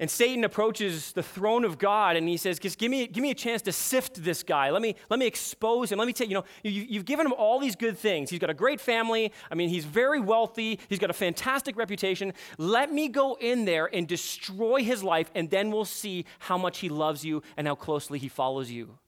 And 0.00 0.10
Satan 0.10 0.44
approaches 0.44 1.12
the 1.12 1.22
throne 1.22 1.62
of 1.62 1.76
God 1.76 2.16
and 2.16 2.26
he 2.26 2.38
says, 2.38 2.58
Just 2.58 2.78
give 2.78 2.90
me, 2.90 3.06
give 3.06 3.20
me 3.20 3.30
a 3.30 3.34
chance 3.34 3.60
to 3.62 3.72
sift 3.72 4.24
this 4.24 4.42
guy. 4.42 4.70
Let 4.70 4.80
me, 4.80 4.96
let 5.10 5.20
me 5.20 5.26
expose 5.26 5.92
him. 5.92 5.98
Let 5.98 6.06
me 6.06 6.14
tell 6.14 6.26
you, 6.26 6.36
know, 6.36 6.44
you, 6.64 6.86
you've 6.88 7.04
given 7.04 7.26
him 7.26 7.34
all 7.34 7.60
these 7.60 7.76
good 7.76 7.98
things. 7.98 8.30
He's 8.30 8.38
got 8.38 8.48
a 8.48 8.54
great 8.54 8.80
family. 8.80 9.30
I 9.50 9.54
mean, 9.54 9.68
he's 9.68 9.84
very 9.84 10.18
wealthy. 10.18 10.80
He's 10.88 10.98
got 10.98 11.10
a 11.10 11.14
fantastic 11.14 11.76
reputation. 11.76 12.32
Let 12.56 12.90
me 12.90 13.08
go 13.08 13.36
in 13.38 13.66
there 13.66 13.94
and 13.94 14.08
destroy 14.08 14.82
his 14.82 15.04
life, 15.04 15.30
and 15.34 15.50
then 15.50 15.70
we'll 15.70 15.84
see 15.84 16.24
how 16.38 16.56
much 16.56 16.78
he 16.78 16.88
loves 16.88 17.22
you 17.22 17.42
and 17.58 17.66
how 17.66 17.74
closely 17.74 18.18
he 18.18 18.28
follows 18.28 18.70
you. 18.70 18.98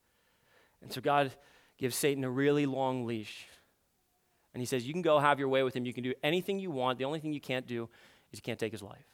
And 0.83 0.93
so 0.93 1.01
God 1.01 1.33
gives 1.79 1.97
Satan 1.97 2.23
a 2.23 2.31
really 2.31 2.67
long 2.67 3.07
leash. 3.07 3.47
And 4.53 4.61
he 4.61 4.67
says, 4.67 4.87
You 4.87 4.93
can 4.93 5.01
go 5.01 5.19
have 5.19 5.39
your 5.39 5.49
way 5.49 5.63
with 5.63 5.75
him. 5.75 5.87
You 5.87 5.95
can 5.95 6.05
do 6.05 6.13
anything 6.23 6.59
you 6.59 6.71
want. 6.71 6.99
The 6.99 7.07
only 7.07 7.19
thing 7.19 7.33
you 7.33 7.41
can't 7.41 7.67
do 7.67 7.89
is 8.31 8.41
you 8.41 8.43
can't 8.43 8.59
take 8.59 8.73
his 8.73 8.83
life. 8.83 9.07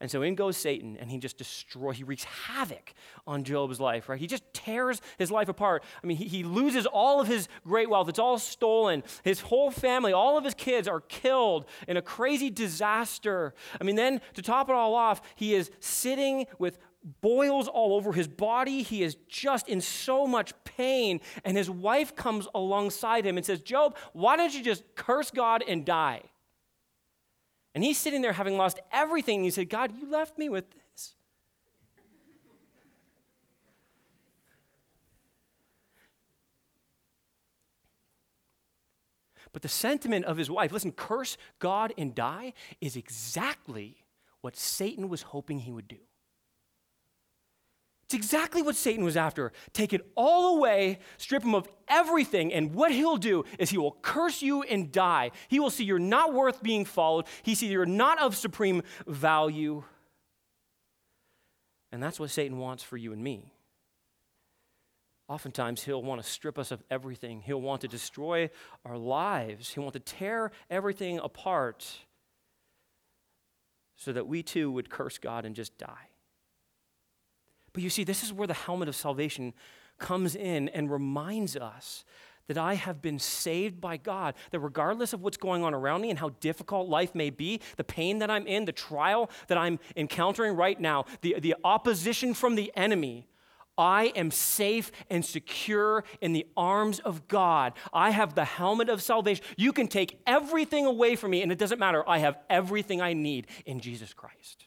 And 0.00 0.10
so 0.10 0.22
in 0.22 0.34
goes 0.34 0.56
Satan, 0.56 0.96
and 0.98 1.10
he 1.10 1.18
just 1.18 1.38
destroys, 1.38 1.96
he 1.96 2.04
wreaks 2.04 2.24
havoc 2.24 2.94
on 3.26 3.44
Job's 3.44 3.80
life, 3.80 4.08
right? 4.08 4.18
He 4.18 4.26
just 4.26 4.44
tears 4.52 5.00
his 5.18 5.30
life 5.30 5.48
apart. 5.48 5.84
I 6.02 6.06
mean, 6.06 6.16
he, 6.16 6.26
he 6.26 6.42
loses 6.42 6.86
all 6.86 7.20
of 7.20 7.26
his 7.26 7.48
great 7.64 7.88
wealth, 7.88 8.08
it's 8.08 8.18
all 8.18 8.38
stolen. 8.38 9.02
His 9.22 9.40
whole 9.40 9.70
family, 9.70 10.12
all 10.12 10.36
of 10.36 10.44
his 10.44 10.54
kids 10.54 10.88
are 10.88 11.00
killed 11.00 11.66
in 11.88 11.96
a 11.96 12.02
crazy 12.02 12.50
disaster. 12.50 13.54
I 13.80 13.84
mean, 13.84 13.96
then 13.96 14.20
to 14.34 14.42
top 14.42 14.68
it 14.68 14.74
all 14.74 14.94
off, 14.94 15.20
he 15.34 15.54
is 15.54 15.70
sitting 15.80 16.46
with 16.58 16.78
boils 17.20 17.68
all 17.68 17.94
over 17.94 18.12
his 18.12 18.28
body. 18.28 18.82
He 18.82 19.02
is 19.02 19.16
just 19.28 19.68
in 19.68 19.80
so 19.80 20.26
much 20.26 20.52
pain. 20.64 21.20
And 21.44 21.56
his 21.56 21.68
wife 21.68 22.16
comes 22.16 22.48
alongside 22.54 23.24
him 23.26 23.36
and 23.36 23.44
says, 23.44 23.60
Job, 23.60 23.96
why 24.12 24.36
don't 24.36 24.54
you 24.54 24.62
just 24.62 24.84
curse 24.94 25.30
God 25.30 25.62
and 25.66 25.84
die? 25.84 26.22
And 27.74 27.82
he's 27.82 27.98
sitting 27.98 28.22
there 28.22 28.32
having 28.32 28.56
lost 28.56 28.80
everything. 28.92 29.36
And 29.36 29.44
he 29.44 29.50
said, 29.50 29.68
God, 29.68 29.92
you 29.98 30.08
left 30.08 30.38
me 30.38 30.48
with 30.48 30.70
this. 30.70 31.14
But 39.52 39.62
the 39.62 39.68
sentiment 39.68 40.24
of 40.24 40.36
his 40.36 40.50
wife, 40.50 40.72
listen, 40.72 40.90
curse 40.92 41.36
God 41.60 41.92
and 41.96 42.14
die, 42.14 42.54
is 42.80 42.96
exactly 42.96 44.04
what 44.40 44.56
Satan 44.56 45.08
was 45.08 45.22
hoping 45.22 45.60
he 45.60 45.72
would 45.72 45.88
do. 45.88 45.98
It's 48.04 48.14
exactly 48.14 48.60
what 48.60 48.76
Satan 48.76 49.04
was 49.04 49.16
after. 49.16 49.52
Take 49.72 49.92
it 49.92 50.02
all 50.14 50.56
away, 50.56 50.98
strip 51.16 51.42
him 51.42 51.54
of 51.54 51.66
everything, 51.88 52.52
and 52.52 52.74
what 52.74 52.92
he'll 52.92 53.16
do 53.16 53.44
is 53.58 53.70
he 53.70 53.78
will 53.78 53.96
curse 54.02 54.42
you 54.42 54.62
and 54.62 54.92
die. 54.92 55.30
He 55.48 55.58
will 55.58 55.70
see 55.70 55.84
you're 55.84 55.98
not 55.98 56.34
worth 56.34 56.62
being 56.62 56.84
followed. 56.84 57.26
He 57.42 57.54
sees 57.54 57.70
you're 57.70 57.86
not 57.86 58.20
of 58.20 58.36
supreme 58.36 58.82
value. 59.06 59.84
And 61.92 62.02
that's 62.02 62.20
what 62.20 62.30
Satan 62.30 62.58
wants 62.58 62.82
for 62.82 62.96
you 62.96 63.12
and 63.12 63.22
me. 63.22 63.52
Oftentimes, 65.26 65.82
He'll 65.82 66.02
want 66.02 66.22
to 66.22 66.28
strip 66.28 66.58
us 66.58 66.70
of 66.70 66.82
everything. 66.90 67.40
He'll 67.40 67.60
want 67.60 67.80
to 67.80 67.88
destroy 67.88 68.50
our 68.84 68.98
lives. 68.98 69.70
He'll 69.70 69.84
want 69.84 69.94
to 69.94 70.00
tear 70.00 70.50
everything 70.68 71.18
apart 71.18 72.00
so 73.96 74.12
that 74.12 74.26
we 74.26 74.42
too 74.42 74.70
would 74.70 74.90
curse 74.90 75.16
God 75.16 75.46
and 75.46 75.54
just 75.54 75.78
die. 75.78 76.08
But 77.74 77.82
you 77.82 77.90
see, 77.90 78.04
this 78.04 78.22
is 78.22 78.32
where 78.32 78.46
the 78.46 78.54
helmet 78.54 78.88
of 78.88 78.96
salvation 78.96 79.52
comes 79.98 80.34
in 80.34 80.70
and 80.70 80.90
reminds 80.90 81.56
us 81.56 82.04
that 82.46 82.58
I 82.58 82.74
have 82.74 83.02
been 83.02 83.18
saved 83.18 83.80
by 83.80 83.96
God, 83.96 84.34
that 84.50 84.60
regardless 84.60 85.12
of 85.12 85.22
what's 85.22 85.36
going 85.36 85.64
on 85.64 85.74
around 85.74 86.02
me 86.02 86.10
and 86.10 86.18
how 86.18 86.30
difficult 86.40 86.88
life 86.88 87.14
may 87.14 87.30
be, 87.30 87.60
the 87.76 87.84
pain 87.84 88.18
that 88.18 88.30
I'm 88.30 88.46
in, 88.46 88.64
the 88.64 88.72
trial 88.72 89.30
that 89.48 89.58
I'm 89.58 89.78
encountering 89.96 90.56
right 90.56 90.78
now, 90.78 91.04
the, 91.22 91.36
the 91.40 91.56
opposition 91.64 92.34
from 92.34 92.54
the 92.54 92.70
enemy, 92.76 93.26
I 93.76 94.12
am 94.14 94.30
safe 94.30 94.92
and 95.10 95.24
secure 95.24 96.04
in 96.20 96.32
the 96.32 96.46
arms 96.56 97.00
of 97.00 97.26
God. 97.28 97.72
I 97.92 98.10
have 98.10 98.34
the 98.34 98.44
helmet 98.44 98.88
of 98.88 99.02
salvation. 99.02 99.44
You 99.56 99.72
can 99.72 99.88
take 99.88 100.20
everything 100.26 100.86
away 100.86 101.16
from 101.16 101.32
me, 101.32 101.42
and 101.42 101.50
it 101.50 101.58
doesn't 101.58 101.80
matter. 101.80 102.08
I 102.08 102.18
have 102.18 102.38
everything 102.48 103.00
I 103.00 103.14
need 103.14 103.48
in 103.66 103.80
Jesus 103.80 104.12
Christ. 104.12 104.63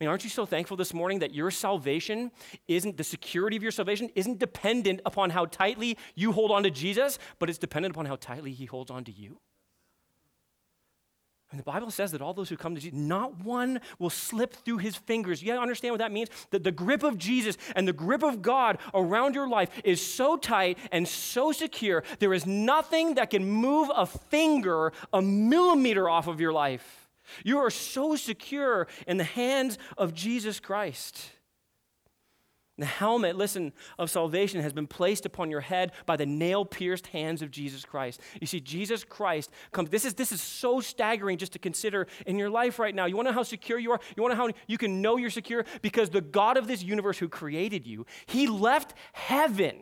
I 0.00 0.04
mean, 0.04 0.10
aren't 0.10 0.22
you 0.22 0.30
so 0.30 0.46
thankful 0.46 0.76
this 0.76 0.94
morning 0.94 1.18
that 1.20 1.34
your 1.34 1.50
salvation 1.50 2.30
isn't, 2.68 2.96
the 2.96 3.04
security 3.04 3.56
of 3.56 3.64
your 3.64 3.72
salvation 3.72 4.10
isn't 4.14 4.38
dependent 4.38 5.00
upon 5.04 5.30
how 5.30 5.46
tightly 5.46 5.98
you 6.14 6.30
hold 6.30 6.52
on 6.52 6.62
to 6.62 6.70
Jesus, 6.70 7.18
but 7.40 7.50
it's 7.50 7.58
dependent 7.58 7.96
upon 7.96 8.06
how 8.06 8.14
tightly 8.14 8.52
he 8.52 8.64
holds 8.64 8.92
on 8.92 9.02
to 9.04 9.12
you? 9.12 9.40
And 11.50 11.58
the 11.58 11.64
Bible 11.64 11.90
says 11.90 12.12
that 12.12 12.20
all 12.20 12.34
those 12.34 12.48
who 12.50 12.56
come 12.56 12.76
to 12.76 12.80
Jesus, 12.80 12.96
not 12.96 13.42
one 13.42 13.80
will 13.98 14.10
slip 14.10 14.52
through 14.52 14.78
his 14.78 14.94
fingers. 14.94 15.42
You 15.42 15.54
understand 15.54 15.94
what 15.94 15.98
that 15.98 16.12
means? 16.12 16.28
That 16.50 16.62
the 16.62 16.70
grip 16.70 17.02
of 17.02 17.18
Jesus 17.18 17.56
and 17.74 17.88
the 17.88 17.92
grip 17.92 18.22
of 18.22 18.42
God 18.42 18.78
around 18.94 19.34
your 19.34 19.48
life 19.48 19.70
is 19.82 20.04
so 20.04 20.36
tight 20.36 20.78
and 20.92 21.08
so 21.08 21.50
secure, 21.50 22.04
there 22.18 22.34
is 22.34 22.46
nothing 22.46 23.14
that 23.14 23.30
can 23.30 23.44
move 23.44 23.90
a 23.96 24.06
finger 24.06 24.92
a 25.12 25.22
millimeter 25.22 26.08
off 26.08 26.28
of 26.28 26.38
your 26.38 26.52
life. 26.52 27.07
You 27.44 27.58
are 27.58 27.70
so 27.70 28.16
secure 28.16 28.88
in 29.06 29.16
the 29.16 29.24
hands 29.24 29.78
of 29.96 30.14
Jesus 30.14 30.60
Christ. 30.60 31.30
The 32.78 32.86
helmet, 32.86 33.34
listen, 33.34 33.72
of 33.98 34.08
salvation 34.08 34.60
has 34.60 34.72
been 34.72 34.86
placed 34.86 35.26
upon 35.26 35.50
your 35.50 35.60
head 35.60 35.90
by 36.06 36.16
the 36.16 36.26
nail 36.26 36.64
pierced 36.64 37.08
hands 37.08 37.42
of 37.42 37.50
Jesus 37.50 37.84
Christ. 37.84 38.20
You 38.40 38.46
see, 38.46 38.60
Jesus 38.60 39.02
Christ 39.02 39.50
comes. 39.72 39.90
This 39.90 40.04
is, 40.04 40.14
this 40.14 40.30
is 40.30 40.40
so 40.40 40.80
staggering 40.80 41.38
just 41.38 41.52
to 41.54 41.58
consider 41.58 42.06
in 42.24 42.38
your 42.38 42.50
life 42.50 42.78
right 42.78 42.94
now. 42.94 43.06
You 43.06 43.16
want 43.16 43.26
to 43.26 43.32
know 43.32 43.38
how 43.38 43.42
secure 43.42 43.80
you 43.80 43.90
are? 43.90 44.00
You 44.16 44.22
want 44.22 44.32
to 44.32 44.38
know 44.38 44.46
how 44.46 44.52
you 44.68 44.78
can 44.78 45.02
know 45.02 45.16
you're 45.16 45.28
secure? 45.28 45.64
Because 45.82 46.10
the 46.10 46.20
God 46.20 46.56
of 46.56 46.68
this 46.68 46.80
universe 46.80 47.18
who 47.18 47.28
created 47.28 47.84
you, 47.84 48.06
he 48.26 48.46
left 48.46 48.94
heaven. 49.12 49.80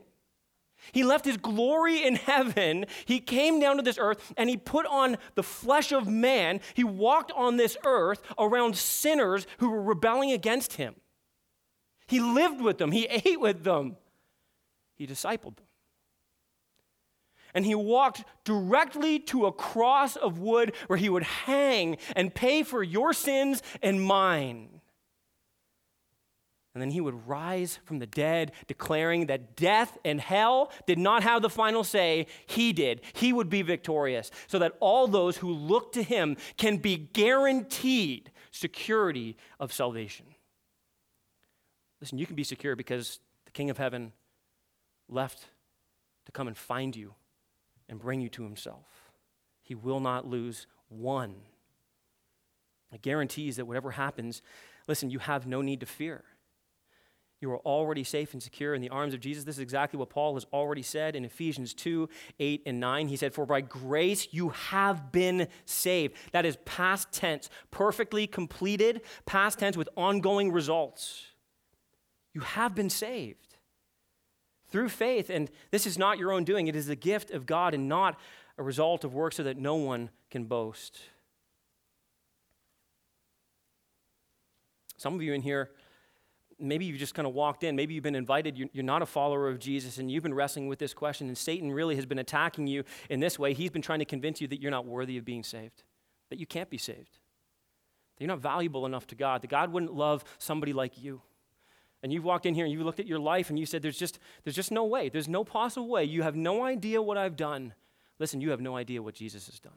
He 0.93 1.05
left 1.05 1.25
his 1.25 1.37
glory 1.37 2.05
in 2.05 2.17
heaven. 2.17 2.87
He 3.05 3.21
came 3.21 3.61
down 3.61 3.77
to 3.77 3.83
this 3.83 3.99
earth 3.99 4.33
and 4.37 4.49
he 4.49 4.57
put 4.57 4.87
on 4.87 5.17
the 5.35 5.43
flesh 5.43 5.93
of 5.93 6.07
man. 6.07 6.61
He 6.75 6.85
walked 6.85 7.33
on 7.33 7.57
this 7.57 7.77
earth 7.85 8.23
around 8.39 8.77
sinners 8.77 9.47
who 9.59 9.71
were 9.71 9.83
rebelling 9.83 10.33
against 10.33 10.75
him. 10.75 10.95
He 12.07 12.21
lived 12.21 12.61
with 12.61 12.79
them, 12.79 12.93
he 12.93 13.05
ate 13.11 13.41
with 13.41 13.65
them, 13.65 13.97
he 14.95 15.07
discipled 15.07 15.57
them. 15.57 15.67
And 17.55 17.65
he 17.65 17.75
walked 17.75 18.23
directly 18.45 19.19
to 19.21 19.47
a 19.47 19.53
cross 19.53 20.15
of 20.15 20.39
wood 20.39 20.75
where 20.89 20.99
he 20.99 21.09
would 21.09 21.23
hang 21.23 21.97
and 22.15 22.35
pay 22.35 22.63
for 22.63 22.83
your 22.83 23.15
sins 23.15 23.63
and 23.83 24.03
mine. 24.03 24.83
And 26.77 26.83
then 26.83 26.91
he 26.91 27.01
would 27.01 27.27
rise 27.27 27.79
from 27.87 28.01
the 28.01 28.07
dead, 28.07 28.53
declaring 28.67 29.29
that 29.29 29.57
death 29.57 29.97
and 30.05 30.21
hell 30.21 30.71
did 30.87 30.99
not 30.99 31.23
have 31.23 31.41
the 31.41 31.49
final 31.49 31.83
say. 31.83 32.27
He 32.45 32.75
did. 32.75 33.01
He 33.15 33.33
would 33.33 33.49
be 33.49 33.63
victorious, 33.63 34.31
so 34.47 34.59
that 34.59 34.77
all 34.79 35.09
those 35.09 35.39
who 35.39 35.51
look 35.51 35.93
to 35.95 36.03
him 36.03 36.37
can 36.59 36.77
be 36.77 36.99
guaranteed 36.99 38.31
security 38.51 39.39
of 39.59 39.73
salvation. 39.73 40.27
Listen, 42.03 42.19
you 42.19 42.27
can 42.27 42.37
be 42.37 42.45
secure 42.45 42.77
because 42.77 43.21
the 43.47 43.53
King 43.53 43.71
of 43.71 43.79
Heaven 43.79 44.13
left 45.09 45.47
to 46.27 46.33
come 46.33 46.47
and 46.47 46.59
find 46.59 46.95
you 46.95 47.15
and 47.89 47.99
bring 47.99 48.21
you 48.21 48.29
to 48.29 48.43
himself. 48.43 48.85
He 49.63 49.75
will 49.75 50.01
not 50.01 50.27
lose 50.27 50.67
one. 50.91 51.37
It 52.93 53.01
guarantees 53.01 53.57
that 53.57 53.65
whatever 53.65 53.93
happens, 53.93 54.43
listen, 54.87 55.09
you 55.09 55.21
have 55.21 55.47
no 55.47 55.63
need 55.63 55.81
to 55.81 55.87
fear. 55.87 56.23
You 57.41 57.51
are 57.51 57.59
already 57.59 58.03
safe 58.03 58.33
and 58.33 58.43
secure 58.43 58.75
in 58.75 58.81
the 58.81 58.89
arms 58.89 59.13
of 59.13 59.21
Jesus. 59.21 59.45
This 59.45 59.57
is 59.57 59.61
exactly 59.61 59.99
what 59.99 60.09
Paul 60.09 60.35
has 60.35 60.47
already 60.53 60.83
said 60.83 61.15
in 61.15 61.25
Ephesians 61.25 61.75
2 61.75 62.09
8 62.41 62.63
and 62.65 62.81
9. 62.81 63.09
He 63.09 63.17
said, 63.17 63.35
For 63.35 63.45
by 63.45 63.61
grace 63.61 64.29
you 64.31 64.51
have 64.51 65.13
been 65.13 65.49
saved. 65.67 66.15
That 66.33 66.47
is 66.47 66.57
past 66.65 67.13
tense, 67.13 67.51
perfectly 67.71 68.27
completed, 68.27 69.03
past 69.27 69.59
tense 69.59 69.77
with 69.77 69.89
ongoing 69.97 70.51
results. 70.51 71.27
You 72.33 72.41
have 72.41 72.75
been 72.75 72.91
saved 72.91 73.57
through 74.69 74.89
faith. 74.89 75.31
And 75.31 75.51
this 75.71 75.87
is 75.87 75.99
not 75.99 76.19
your 76.19 76.33
own 76.33 76.45
doing, 76.45 76.69
it 76.69 76.77
is 76.77 76.87
the 76.87 76.97
gift 76.97 77.31
of 77.31 77.47
God 77.47 77.75
and 77.75 77.89
not 77.89 78.19
a 78.59 78.63
result 78.63 79.05
of 79.05 79.15
work 79.15 79.33
so 79.33 79.43
that 79.43 79.59
no 79.59 79.75
one 79.75 80.11
can 80.31 80.45
boast. 80.45 80.99
Some 84.97 85.15
of 85.15 85.23
you 85.23 85.35
in 85.35 85.43
here, 85.43 85.71
maybe 86.59 86.85
you've 86.85 86.99
just 86.99 87.15
kind 87.15 87.27
of 87.27 87.35
walked 87.35 87.65
in, 87.65 87.77
maybe 87.77 87.95
you've 87.95 88.05
been 88.05 88.15
invited, 88.15 88.57
you're 88.73 88.85
not 88.85 89.03
a 89.03 89.07
follower 89.07 89.49
of 89.49 89.59
Jesus, 89.59 89.99
and 89.99 90.11
you've 90.11 90.23
been 90.23 90.35
wrestling 90.35 90.69
with 90.69 90.79
this 90.79 90.95
question, 90.95 91.29
and 91.29 91.37
Satan 91.37 91.73
really 91.73 91.97
has 91.97 92.07
been 92.07 92.19
attacking 92.19 92.67
you 92.67 92.85
in 93.11 93.21
this 93.21 93.39
way. 93.39 93.53
He's 93.53 93.71
been 93.71 93.83
trying 93.83 93.99
to 93.99 94.05
convince 94.05 94.41
you 94.41 94.49
that 94.49 94.61
you're 94.61 94.71
not 94.71 94.87
worthy 94.87 95.19
of 95.19 95.25
being 95.25 95.43
saved, 95.43 95.83
that 96.31 96.39
you 96.39 96.47
can't 96.47 96.71
be 96.71 96.79
saved, 96.79 97.19
that 98.17 98.21
you're 98.21 98.29
not 98.29 98.41
valuable 98.41 98.87
enough 98.87 99.07
to 99.09 99.15
God, 99.15 99.43
that 99.43 99.51
God 99.51 99.73
wouldn't 99.73 99.95
love 99.95 100.25
somebody 100.39 100.73
like 100.73 101.03
you 101.03 101.21
and 102.03 102.13
you've 102.13 102.25
walked 102.25 102.47
in 102.47 102.55
here 102.55 102.65
and 102.65 102.73
you 102.73 102.85
looked 102.85 103.01
at 103.01 103.07
your 103.09 103.19
life 103.19 103.51
and 103.51 103.59
you 103.59 103.67
said, 103.67 103.83
there's 103.83 103.99
just, 103.99 104.21
there's 104.45 104.55
just 104.55 104.71
no 104.71 104.85
way. 104.85 105.09
There's 105.09 105.29
no 105.29 105.45
possible 105.45 105.89
way. 105.89 106.05
You 106.05 106.23
have 106.23 106.37
no 106.37 106.65
idea 106.65 107.03
what 107.03 107.17
I've 107.17 107.37
done. 107.37 107.75
Listen, 108.21 108.41
you 108.41 108.51
have 108.51 108.61
no 108.61 108.77
idea 108.77 109.03
what 109.03 109.15
Jesus 109.15 109.47
has 109.47 109.59
done. 109.59 109.73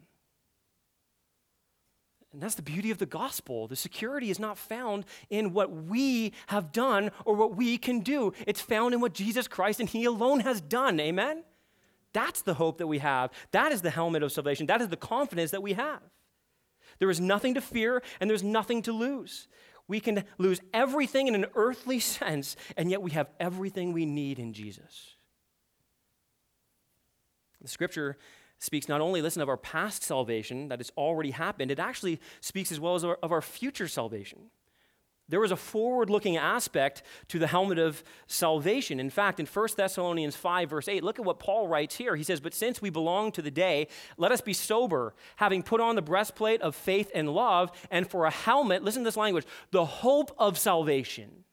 And 2.31 2.41
that's 2.41 2.55
the 2.55 2.61
beauty 2.61 2.91
of 2.91 2.99
the 2.99 3.07
gospel. 3.07 3.67
The 3.67 3.75
security 3.75 4.29
is 4.29 4.39
not 4.39 4.57
found 4.57 5.05
in 5.29 5.51
what 5.51 5.71
we 5.71 6.33
have 6.47 6.71
done 6.71 7.11
or 7.25 7.35
what 7.35 7.55
we 7.55 7.77
can 7.77 8.01
do, 8.01 8.33
it's 8.45 8.61
found 8.61 8.93
in 8.93 9.01
what 9.01 9.13
Jesus 9.13 9.47
Christ 9.47 9.79
and 9.79 9.89
He 9.89 10.05
alone 10.05 10.41
has 10.41 10.61
done. 10.61 10.99
Amen? 10.99 11.43
That's 12.13 12.41
the 12.41 12.55
hope 12.55 12.77
that 12.79 12.87
we 12.87 12.99
have. 12.99 13.31
That 13.51 13.71
is 13.71 13.81
the 13.81 13.89
helmet 13.89 14.23
of 14.23 14.31
salvation. 14.31 14.67
That 14.67 14.81
is 14.81 14.89
the 14.89 14.97
confidence 14.97 15.51
that 15.51 15.63
we 15.63 15.73
have. 15.73 16.01
There 16.99 17.09
is 17.09 17.19
nothing 17.19 17.53
to 17.53 17.61
fear 17.61 18.01
and 18.19 18.29
there's 18.29 18.43
nothing 18.43 18.81
to 18.83 18.91
lose. 18.91 19.47
We 19.87 19.99
can 19.99 20.23
lose 20.37 20.59
everything 20.73 21.27
in 21.27 21.35
an 21.35 21.45
earthly 21.55 21.99
sense, 21.99 22.55
and 22.77 22.91
yet 22.91 23.01
we 23.01 23.11
have 23.11 23.29
everything 23.39 23.91
we 23.91 24.05
need 24.05 24.37
in 24.37 24.53
Jesus. 24.53 25.15
The 27.61 27.67
scripture 27.67 28.17
speaks 28.59 28.87
not 28.87 29.01
only, 29.01 29.21
listen, 29.21 29.41
of 29.41 29.49
our 29.49 29.57
past 29.57 30.03
salvation 30.03 30.67
that 30.67 30.79
has 30.79 30.91
already 30.97 31.31
happened, 31.31 31.71
it 31.71 31.79
actually 31.79 32.19
speaks 32.41 32.71
as 32.71 32.79
well 32.79 32.95
as 32.95 33.03
of 33.03 33.31
our 33.31 33.41
future 33.41 33.87
salvation. 33.87 34.51
There 35.29 35.39
was 35.39 35.51
a 35.51 35.55
forward 35.55 36.09
looking 36.09 36.37
aspect 36.37 37.03
to 37.27 37.37
the 37.37 37.45
helmet 37.45 37.77
of 37.77 38.03
salvation. 38.25 38.99
In 38.99 39.11
fact, 39.11 39.39
in 39.39 39.45
1 39.45 39.67
Thessalonians 39.77 40.35
5, 40.35 40.69
verse 40.71 40.87
8, 40.87 41.03
look 41.03 41.19
at 41.19 41.25
what 41.25 41.37
Paul 41.37 41.67
writes 41.67 41.95
here. 41.95 42.15
He 42.15 42.23
says, 42.23 42.39
But 42.39 42.55
since 42.55 42.81
we 42.81 42.89
belong 42.89 43.31
to 43.33 43.43
the 43.43 43.51
day, 43.51 43.87
let 44.17 44.31
us 44.31 44.41
be 44.41 44.53
sober, 44.53 45.13
having 45.35 45.61
put 45.61 45.81
on 45.81 45.95
the 45.95 46.01
breastplate 46.01 46.61
of 46.61 46.75
faith 46.75 47.11
and 47.13 47.29
love, 47.29 47.71
and 47.91 48.09
for 48.09 48.25
a 48.25 48.31
helmet, 48.31 48.83
listen 48.83 49.03
to 49.03 49.07
this 49.07 49.17
language, 49.17 49.45
the 49.69 49.85
hope 49.85 50.33
of 50.39 50.57
salvation. 50.57 51.45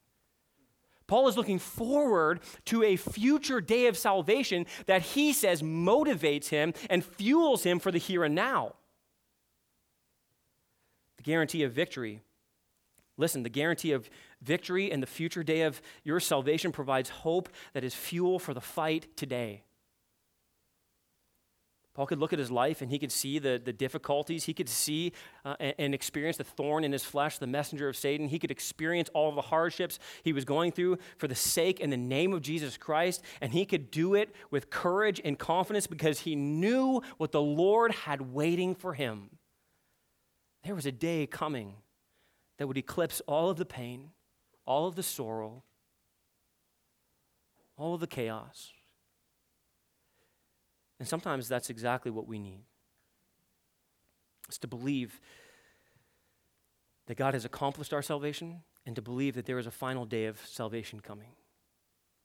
Paul 1.07 1.29
is 1.29 1.37
looking 1.37 1.59
forward 1.59 2.41
to 2.67 2.83
a 2.83 2.97
future 2.97 3.61
day 3.61 3.87
of 3.87 3.97
salvation 3.97 4.67
that 4.87 5.03
he 5.03 5.33
says 5.33 5.63
motivates 5.63 6.49
him 6.49 6.75
and 6.91 7.05
fuels 7.05 7.63
him 7.63 7.79
for 7.79 7.93
the 7.93 7.99
here 7.99 8.25
and 8.25 8.35
now. 8.35 8.75
The 11.17 11.23
guarantee 11.23 11.63
of 11.63 11.73
victory 11.73 12.23
Listen, 13.19 13.43
the 13.43 13.49
guarantee 13.49 13.93
of 13.93 14.11
victory 14.43 14.93
and 14.93 15.03
the 15.03 15.07
future 15.07 15.43
day 15.43 15.63
of 15.63 15.81
your 16.05 16.21
salvation 16.21 16.71
provides 16.71 17.09
hope 17.09 17.49
that 17.73 17.85
is 17.85 17.95
fuel 17.95 18.39
for 18.39 18.53
the 18.53 18.61
fight 18.61 19.17
today. 19.17 19.63
Paul 21.97 22.07
could 22.07 22.19
look 22.19 22.35
at 22.35 22.39
his 22.39 22.51
life 22.51 22.83
and 22.83 22.91
he 22.91 22.99
could 22.99 23.11
see 23.11 23.39
the, 23.39 23.59
the 23.65 23.73
difficulties. 23.73 24.45
He 24.45 24.53
could 24.53 24.69
see 24.69 25.15
uh, 25.47 25.57
and, 25.59 25.75
and, 25.79 25.95
experience 25.95 26.37
the 26.37 26.45
thorn 26.45 26.85
in 26.85 26.93
his 26.93 27.03
flesh, 27.03 27.39
the 27.39 27.47
messenger 27.47 27.89
of 27.89 27.97
Satan. 27.97 28.29
He 28.29 28.39
could 28.39 28.51
experience 28.51 29.09
all 29.15 29.33
the 29.33 29.41
hardships 29.41 29.99
he 30.23 30.35
was 30.35 30.45
going 30.45 30.73
through 30.73 30.99
for 31.17 31.27
the 31.27 31.35
sake 31.35 31.81
and 31.81 31.91
the 31.91 31.97
name 31.97 32.35
of 32.35 32.43
Jesus 32.43 32.77
Christ. 32.77 33.23
And 33.41 33.51
he 33.51 33.65
could 33.65 33.91
do 33.91 34.15
it 34.15 34.35
with 34.51 34.69
courage 34.69 35.23
and 35.25 35.39
confidence 35.39 35.87
because 35.87 36.21
he 36.21 36.37
knew 36.37 37.01
what 37.17 37.33
the 37.33 37.41
Lord 37.41 37.93
had 37.93 38.35
waiting 38.35 38.75
for 38.75 38.93
him. 38.93 39.31
There 40.65 40.75
was 40.75 40.85
a 40.85 40.93
day 40.93 41.27
coming 41.27 41.77
that 42.59 42.67
would 42.67 42.77
eclipse 42.77 43.23
all 43.27 43.49
of 43.49 43.57
the 43.57 43.65
pain, 43.65 44.11
all 44.67 44.87
of 44.87 44.97
the 44.97 45.03
sorrow, 45.03 45.63
all 47.79 47.95
of 47.95 48.01
the 48.01 48.07
chaos. 48.07 48.75
And 50.99 51.07
sometimes 51.09 51.49
that's 51.49 51.71
exactly 51.71 52.11
what 52.11 52.27
we 52.27 52.39
need. 52.39 52.61
It's 54.49 54.59
to 54.59 54.69
believe 54.69 55.21
that 57.07 57.17
God 57.17 57.35
has 57.35 57.45
accomplished 57.45 57.93
our 57.93 58.03
salvation 58.03 58.63
and 58.85 58.97
to 58.97 59.03
believe 59.03 59.35
that 59.35 59.47
there 59.47 59.59
is 59.59 59.67
a 59.67 59.71
final 59.71 60.05
day 60.05 60.27
of 60.27 60.41
salvation 60.47 61.01
coming. 61.01 61.33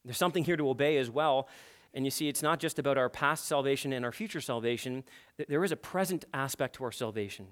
There's 0.06 0.18
something 0.18 0.44
here 0.44 0.58
to 0.58 0.70
obey 0.70 0.98
as 0.98 1.10
well. 1.10 1.48
And 1.94 2.06
you 2.06 2.12
see, 2.12 2.28
it's 2.28 2.42
not 2.42 2.60
just 2.60 2.80
about 2.80 2.98
our 2.98 3.10
past 3.10 3.46
salvation 3.46 3.92
and 3.92 4.06
our 4.06 4.12
future 4.12 4.42
salvation, 4.42 5.04
there 5.48 5.64
is 5.64 5.72
a 5.72 5.78
present 5.78 6.26
aspect 6.34 6.76
to 6.76 6.84
our 6.84 6.92
salvation. 6.92 7.48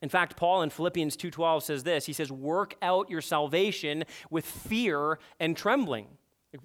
In 0.00 0.08
fact, 0.08 0.36
Paul 0.36 0.62
in 0.62 0.70
Philippians 0.70 1.16
2:12 1.16 1.64
says 1.64 1.82
this. 1.82 2.06
He 2.06 2.12
says, 2.12 2.30
"Work 2.30 2.76
out 2.80 3.10
your 3.10 3.20
salvation 3.20 4.04
with 4.30 4.46
fear 4.46 5.18
and 5.40 5.56
trembling." 5.56 6.18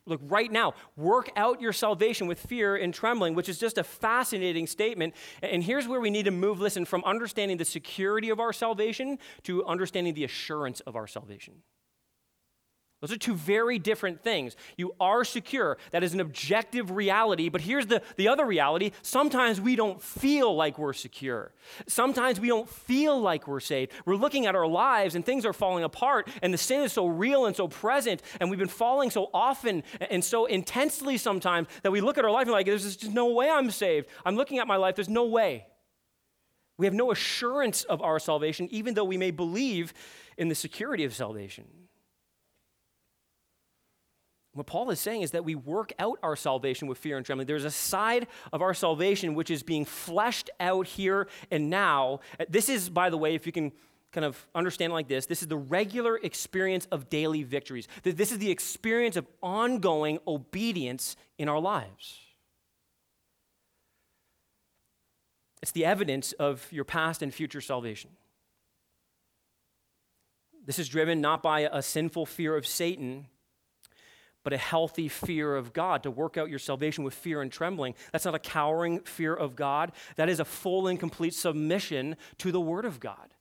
Look, 0.06 0.22
right 0.24 0.52
now, 0.52 0.76
work 0.96 1.30
out 1.36 1.62
your 1.62 1.74
salvation 1.74 2.28
with 2.28 2.40
fear 2.40 2.76
and 2.76 2.94
trembling, 2.94 3.36
which 3.36 3.50
is 3.50 3.58
just 3.58 3.78
a 3.78 3.84
fascinating 3.84 4.66
statement. 4.66 5.14
And 5.42 5.62
here's 5.62 5.88
where 5.88 6.00
we 6.00 6.10
need 6.10 6.24
to 6.24 6.32
move, 6.32 6.62
listen, 6.62 6.86
from 6.86 7.04
understanding 7.04 7.58
the 7.58 7.66
security 7.66 8.30
of 8.30 8.40
our 8.40 8.54
salvation 8.54 9.20
to 9.44 9.66
understanding 9.66 10.14
the 10.14 10.24
assurance 10.24 10.80
of 10.82 10.96
our 10.96 11.08
salvation. 11.08 11.64
Those 13.04 13.12
are 13.12 13.18
two 13.18 13.36
very 13.36 13.80
different 13.80 14.24
things. 14.24 14.56
You 14.78 14.96
are 14.98 15.26
secure. 15.26 15.78
That 15.92 16.06
is 16.06 16.14
an 16.14 16.22
objective 16.22 16.90
reality. 16.90 17.50
But 17.50 17.60
here's 17.60 17.86
the, 17.86 18.02
the 18.16 18.30
other 18.30 18.46
reality 18.46 18.92
sometimes 19.02 19.60
we 19.60 19.76
don't 19.76 20.02
feel 20.02 20.56
like 20.56 20.78
we're 20.78 20.94
secure. 20.94 21.52
Sometimes 21.86 22.40
we 22.40 22.48
don't 22.48 22.70
feel 22.70 23.20
like 23.20 23.46
we're 23.46 23.60
saved. 23.60 23.92
We're 24.06 24.16
looking 24.16 24.46
at 24.46 24.56
our 24.56 24.66
lives 24.66 25.16
and 25.16 25.26
things 25.26 25.46
are 25.46 25.52
falling 25.52 25.84
apart, 25.84 26.30
and 26.42 26.54
the 26.54 26.58
sin 26.58 26.80
is 26.80 26.94
so 26.94 27.06
real 27.06 27.46
and 27.46 27.54
so 27.54 27.68
present, 27.68 28.22
and 28.40 28.50
we've 28.50 28.58
been 28.58 28.70
falling 28.70 29.10
so 29.12 29.30
often 29.34 29.84
and 30.10 30.24
so 30.24 30.46
intensely 30.46 31.18
sometimes 31.18 31.68
that 31.82 31.92
we 31.92 32.00
look 32.00 32.18
at 32.18 32.24
our 32.24 32.32
life 32.32 32.44
and 32.44 32.54
like, 32.54 32.68
there's 32.68 32.96
just 32.96 33.14
no 33.14 33.34
way 33.34 33.50
I'm 33.50 33.70
saved. 33.70 34.08
I'm 34.26 34.38
looking 34.38 34.60
at 34.60 34.68
my 34.68 34.78
life, 34.78 34.96
there's 34.96 35.10
no 35.10 35.26
way. 35.26 35.66
We 36.78 36.86
have 36.86 36.94
no 36.94 37.12
assurance 37.12 37.84
of 37.84 38.02
our 38.02 38.18
salvation, 38.18 38.70
even 38.72 38.94
though 38.94 39.04
we 39.04 39.18
may 39.18 39.32
believe 39.32 39.94
in 40.38 40.48
the 40.48 40.56
security 40.56 41.04
of 41.04 41.14
salvation. 41.14 41.83
What 44.54 44.68
Paul 44.68 44.92
is 44.92 45.00
saying 45.00 45.24
is 45.24 45.32
that 45.32 45.44
we 45.44 45.56
work 45.56 45.94
out 45.98 46.20
our 46.22 46.36
salvation 46.36 46.88
with 46.88 47.00
fear 47.00 47.18
and 47.18 47.26
trembling. 47.26 47.48
There's 47.48 47.66
a 47.66 47.72
side 47.72 48.28
of 48.52 48.62
our 48.62 48.74
salvation 48.74 49.34
which 49.34 49.50
is 49.50 49.64
being 49.64 49.84
fleshed 49.84 50.50
out 50.60 50.86
here 50.86 51.28
and 51.50 51.72
now. 51.72 52.20
Uh, 52.40 52.46
this 52.48 52.70
is, 52.70 52.88
by 52.90 53.10
the 53.10 53.18
way, 53.18 53.34
if 53.34 53.48
you 53.48 53.52
can 53.52 53.72
kind 54.12 54.26
of 54.26 54.48
understand 54.54 54.94
like 54.94 55.08
this, 55.08 55.26
this 55.26 55.42
is 55.42 55.48
the 55.48 55.58
regular 55.58 56.18
experience 56.18 56.88
of 56.92 57.10
daily 57.10 57.42
victories. 57.42 57.88
This 58.04 58.32
is 58.32 58.38
the 58.38 58.52
experience 58.52 59.16
of 59.16 59.26
ongoing 59.42 60.20
obedience 60.28 61.16
in 61.40 61.50
our 61.50 61.60
lives. 61.60 62.20
It's 65.64 65.72
the 65.72 65.86
evidence 65.86 66.32
of 66.34 66.68
your 66.72 66.84
past 66.84 67.24
and 67.24 67.34
future 67.34 67.62
salvation. 67.62 68.12
This 70.64 70.78
is 70.78 70.88
driven 70.88 71.22
not 71.22 71.42
by 71.42 71.62
a 71.62 71.82
sinful 71.82 72.28
fear 72.28 72.56
of 72.56 72.68
Satan 72.68 73.28
but 74.44 74.54
a 74.54 74.58
healthy 74.58 75.08
fear 75.08 75.56
of 75.56 75.74
God, 75.74 76.04
to 76.04 76.12
work 76.12 76.38
out 76.38 76.50
your 76.50 76.60
salvation 76.60 77.04
with 77.04 77.14
fear 77.14 77.42
and 77.42 77.52
trembling. 77.52 77.96
That's 78.12 78.26
not 78.26 78.36
a 78.36 78.40
cowering 78.40 79.00
fear 79.02 79.34
of 79.34 79.56
God. 79.56 79.92
That 80.16 80.30
is 80.30 80.40
a 80.40 80.46
full 80.46 80.88
and 80.88 81.00
complete 81.00 81.34
submission 81.34 82.18
to 82.40 82.52
the 82.52 82.62
Word 82.62 82.86
of 82.86 83.00
God. 83.00 83.34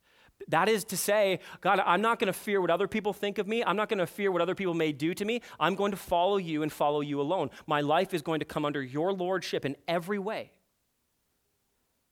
That 0.49 0.67
is 0.67 0.83
to 0.85 0.97
say, 0.97 1.39
God, 1.61 1.81
I'm 1.85 2.01
not 2.01 2.19
going 2.19 2.27
to 2.27 2.33
fear 2.33 2.59
what 2.59 2.69
other 2.69 2.87
people 2.87 3.13
think 3.13 3.37
of 3.37 3.47
me. 3.47 3.63
I'm 3.63 3.77
not 3.77 3.87
going 3.87 3.99
to 3.99 4.07
fear 4.07 4.31
what 4.31 4.41
other 4.41 4.55
people 4.55 4.73
may 4.73 4.91
do 4.91 5.13
to 5.13 5.23
me. 5.23 5.41
I'm 5.59 5.75
going 5.75 5.91
to 5.91 5.97
follow 5.97 6.37
you 6.37 6.63
and 6.63 6.71
follow 6.71 7.01
you 7.01 7.21
alone. 7.21 7.49
My 7.65 7.81
life 7.81 8.13
is 8.13 8.21
going 8.21 8.39
to 8.39 8.45
come 8.45 8.65
under 8.65 8.81
your 8.81 9.13
lordship 9.13 9.63
in 9.65 9.77
every 9.87 10.19
way. 10.19 10.51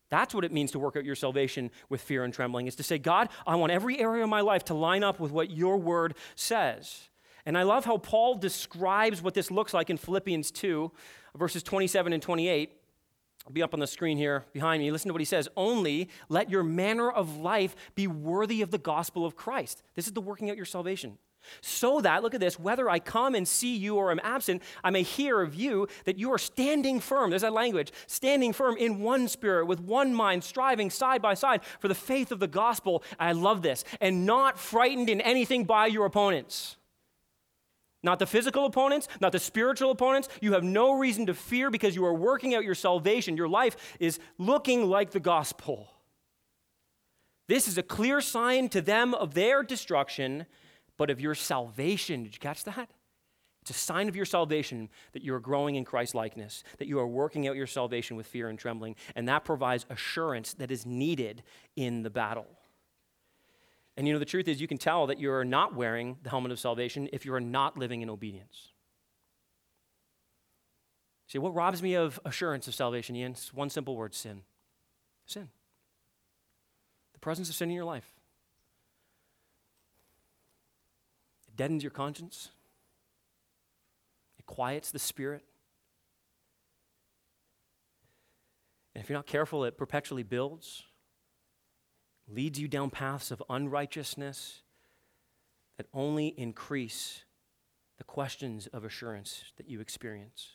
That's 0.09 0.33
what 0.33 0.45
it 0.45 0.51
means 0.51 0.71
to 0.71 0.79
work 0.79 0.97
out 0.97 1.05
your 1.05 1.15
salvation 1.15 1.71
with 1.89 2.01
fear 2.01 2.23
and 2.23 2.33
trembling, 2.33 2.67
is 2.67 2.75
to 2.75 2.83
say, 2.83 2.97
God, 2.97 3.29
I 3.47 3.55
want 3.55 3.71
every 3.71 3.99
area 3.99 4.23
of 4.23 4.29
my 4.29 4.41
life 4.41 4.65
to 4.65 4.73
line 4.73 5.03
up 5.03 5.19
with 5.19 5.31
what 5.31 5.49
your 5.49 5.77
word 5.77 6.15
says. 6.35 7.09
And 7.45 7.57
I 7.57 7.63
love 7.63 7.85
how 7.85 7.97
Paul 7.97 8.35
describes 8.35 9.21
what 9.21 9.33
this 9.33 9.51
looks 9.51 9.73
like 9.73 9.89
in 9.89 9.97
Philippians 9.97 10.51
2, 10.51 10.91
verses 11.35 11.63
27 11.63 12.13
and 12.13 12.21
28. 12.21 12.71
I'll 13.45 13.53
be 13.53 13.63
up 13.63 13.73
on 13.73 13.79
the 13.79 13.87
screen 13.87 14.17
here 14.17 14.45
behind 14.53 14.83
me. 14.83 14.91
Listen 14.91 15.09
to 15.09 15.13
what 15.13 15.21
he 15.21 15.25
says. 15.25 15.49
Only 15.57 16.09
let 16.29 16.49
your 16.49 16.63
manner 16.63 17.09
of 17.09 17.37
life 17.37 17.75
be 17.95 18.05
worthy 18.07 18.61
of 18.61 18.69
the 18.69 18.77
gospel 18.77 19.25
of 19.25 19.35
Christ. 19.35 19.81
This 19.95 20.05
is 20.05 20.13
the 20.13 20.21
working 20.21 20.49
out 20.49 20.57
your 20.57 20.65
salvation. 20.65 21.17
So 21.61 22.01
that, 22.01 22.21
look 22.21 22.35
at 22.35 22.39
this, 22.39 22.59
whether 22.59 22.87
I 22.87 22.99
come 22.99 23.33
and 23.33 23.47
see 23.47 23.75
you 23.75 23.95
or 23.95 24.11
am 24.11 24.19
absent, 24.23 24.61
I 24.83 24.91
may 24.91 25.01
hear 25.01 25.41
of 25.41 25.55
you 25.55 25.87
that 26.05 26.19
you 26.19 26.31
are 26.31 26.37
standing 26.37 26.99
firm. 26.99 27.31
There's 27.31 27.41
that 27.41 27.53
language, 27.53 27.91
standing 28.05 28.53
firm 28.53 28.77
in 28.77 29.01
one 29.01 29.27
spirit, 29.27 29.65
with 29.65 29.79
one 29.79 30.13
mind, 30.13 30.43
striving 30.43 30.91
side 30.91 31.21
by 31.21 31.33
side 31.33 31.61
for 31.79 31.87
the 31.87 31.95
faith 31.95 32.31
of 32.31 32.39
the 32.39 32.47
gospel. 32.47 33.03
I 33.19 33.31
love 33.31 33.63
this. 33.63 33.83
And 33.99 34.25
not 34.25 34.59
frightened 34.59 35.09
in 35.09 35.19
anything 35.19 35.65
by 35.65 35.87
your 35.87 36.05
opponents. 36.05 36.77
Not 38.03 38.19
the 38.19 38.25
physical 38.25 38.65
opponents, 38.65 39.07
not 39.19 39.31
the 39.31 39.39
spiritual 39.39 39.91
opponents. 39.91 40.27
You 40.41 40.53
have 40.53 40.63
no 40.63 40.93
reason 40.93 41.27
to 41.27 41.33
fear 41.33 41.69
because 41.69 41.95
you 41.95 42.03
are 42.05 42.13
working 42.13 42.55
out 42.55 42.63
your 42.63 42.75
salvation. 42.75 43.37
Your 43.37 43.47
life 43.47 43.77
is 43.99 44.19
looking 44.37 44.89
like 44.89 45.11
the 45.11 45.19
gospel. 45.19 45.87
This 47.47 47.67
is 47.67 47.77
a 47.77 47.83
clear 47.83 48.21
sign 48.21 48.69
to 48.69 48.81
them 48.81 49.13
of 49.13 49.33
their 49.33 49.61
destruction, 49.61 50.45
but 50.97 51.09
of 51.09 51.19
your 51.19 51.35
salvation. 51.35 52.23
Did 52.23 52.33
you 52.33 52.39
catch 52.39 52.63
that? 52.63 52.89
It's 53.61 53.71
a 53.71 53.73
sign 53.73 54.09
of 54.09 54.15
your 54.15 54.25
salvation 54.25 54.89
that 55.11 55.21
you 55.21 55.35
are 55.35 55.39
growing 55.39 55.75
in 55.75 55.85
Christ 55.85 56.15
likeness, 56.15 56.63
that 56.79 56.87
you 56.87 56.97
are 56.97 57.07
working 57.07 57.47
out 57.47 57.55
your 57.55 57.67
salvation 57.67 58.17
with 58.17 58.25
fear 58.25 58.49
and 58.49 58.57
trembling, 58.57 58.95
and 59.15 59.27
that 59.27 59.45
provides 59.45 59.85
assurance 59.89 60.53
that 60.55 60.71
is 60.71 60.85
needed 60.85 61.43
in 61.75 62.01
the 62.01 62.09
battle. 62.09 62.47
And 63.97 64.07
you 64.07 64.13
know, 64.13 64.19
the 64.19 64.25
truth 64.25 64.47
is, 64.47 64.61
you 64.61 64.67
can 64.67 64.77
tell 64.77 65.07
that 65.07 65.19
you're 65.19 65.43
not 65.43 65.75
wearing 65.75 66.17
the 66.23 66.29
helmet 66.29 66.51
of 66.51 66.59
salvation 66.59 67.09
if 67.11 67.25
you 67.25 67.33
are 67.33 67.41
not 67.41 67.77
living 67.77 68.01
in 68.01 68.09
obedience. 68.09 68.69
See, 71.27 71.37
what 71.37 71.53
robs 71.53 71.81
me 71.81 71.95
of 71.95 72.19
assurance 72.25 72.67
of 72.67 72.75
salvation, 72.75 73.15
Ian? 73.15 73.31
It's 73.31 73.53
one 73.53 73.69
simple 73.69 73.95
word 73.95 74.13
sin. 74.13 74.41
Sin. 75.25 75.49
The 77.13 77.19
presence 77.19 77.49
of 77.49 77.55
sin 77.55 77.69
in 77.69 77.75
your 77.75 77.85
life. 77.85 78.09
It 81.47 81.55
deadens 81.55 81.83
your 81.83 81.91
conscience, 81.91 82.49
it 84.37 84.45
quiets 84.45 84.91
the 84.91 84.99
spirit. 84.99 85.43
And 88.93 89.01
if 89.01 89.09
you're 89.09 89.17
not 89.17 89.25
careful, 89.25 89.63
it 89.63 89.77
perpetually 89.77 90.23
builds 90.23 90.83
leads 92.33 92.59
you 92.59 92.67
down 92.67 92.89
paths 92.89 93.31
of 93.31 93.43
unrighteousness 93.49 94.61
that 95.77 95.87
only 95.93 96.27
increase 96.37 97.23
the 97.97 98.03
questions 98.03 98.67
of 98.67 98.83
assurance 98.83 99.43
that 99.57 99.69
you 99.69 99.79
experience. 99.79 100.53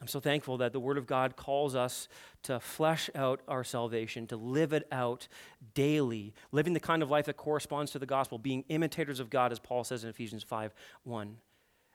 I'm 0.00 0.08
so 0.08 0.18
thankful 0.18 0.58
that 0.58 0.72
the 0.72 0.80
Word 0.80 0.98
of 0.98 1.06
God 1.06 1.36
calls 1.36 1.76
us 1.76 2.08
to 2.42 2.58
flesh 2.58 3.08
out 3.14 3.40
our 3.46 3.62
salvation, 3.62 4.26
to 4.28 4.36
live 4.36 4.72
it 4.72 4.88
out 4.90 5.28
daily, 5.74 6.34
living 6.50 6.72
the 6.72 6.80
kind 6.80 7.04
of 7.04 7.10
life 7.10 7.26
that 7.26 7.36
corresponds 7.36 7.92
to 7.92 8.00
the 8.00 8.06
gospel, 8.06 8.36
being 8.36 8.64
imitators 8.68 9.20
of 9.20 9.30
God, 9.30 9.52
as 9.52 9.60
Paul 9.60 9.84
says 9.84 10.02
in 10.02 10.10
Ephesians 10.10 10.42
5 10.42 10.74
1. 11.04 11.36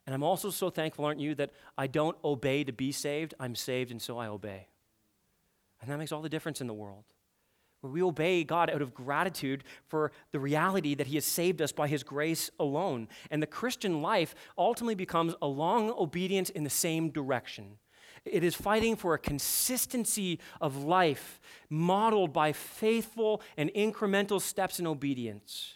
And 0.06 0.16
I'm 0.16 0.24
also 0.24 0.50
so 0.52 0.70
thankful, 0.70 1.04
aren't 1.04 1.20
you, 1.20 1.36
that 1.36 1.52
I 1.78 1.88
don't 1.88 2.16
obey 2.24 2.64
to 2.64 2.72
be 2.72 2.94
saved, 2.94 3.34
I'm 3.42 3.56
saved, 3.56 3.92
and 3.92 4.02
so 4.02 4.18
I 4.18 4.28
obey. 4.28 4.68
And 5.82 5.92
that 5.92 5.98
makes 5.98 6.14
all 6.14 6.22
the 6.22 6.30
difference 6.30 6.62
in 6.62 6.68
the 6.68 6.74
world 6.74 7.04
where 7.82 7.92
we 7.92 8.02
obey 8.02 8.44
God 8.44 8.70
out 8.70 8.82
of 8.82 8.94
gratitude 8.94 9.64
for 9.88 10.12
the 10.32 10.40
reality 10.40 10.96
that 10.96 11.08
He 11.08 11.16
has 11.16 11.26
saved 11.26 11.62
us 11.62 11.72
by 11.72 11.88
His 11.88 12.04
grace 12.04 12.50
alone. 12.60 13.08
And 13.30 13.42
the 13.42 13.48
Christian 13.48 14.02
life 14.02 14.36
ultimately 14.58 14.96
becomes 14.96 15.36
a 15.42 15.48
long 15.48 15.92
obedience 15.92 16.50
in 16.50 16.64
the 16.64 16.70
same 16.70 17.10
direction. 17.10 17.78
It 18.26 18.44
is 18.44 18.56
fighting 18.56 18.96
for 18.96 19.14
a 19.14 19.20
consistency 19.20 20.40
of 20.60 20.84
life 20.84 21.40
modeled 21.70 22.34
by 22.34 22.52
faithful 22.52 23.42
and 23.56 23.70
incremental 23.72 24.42
steps 24.42 24.80
in 24.80 24.88
obedience. 24.88 25.74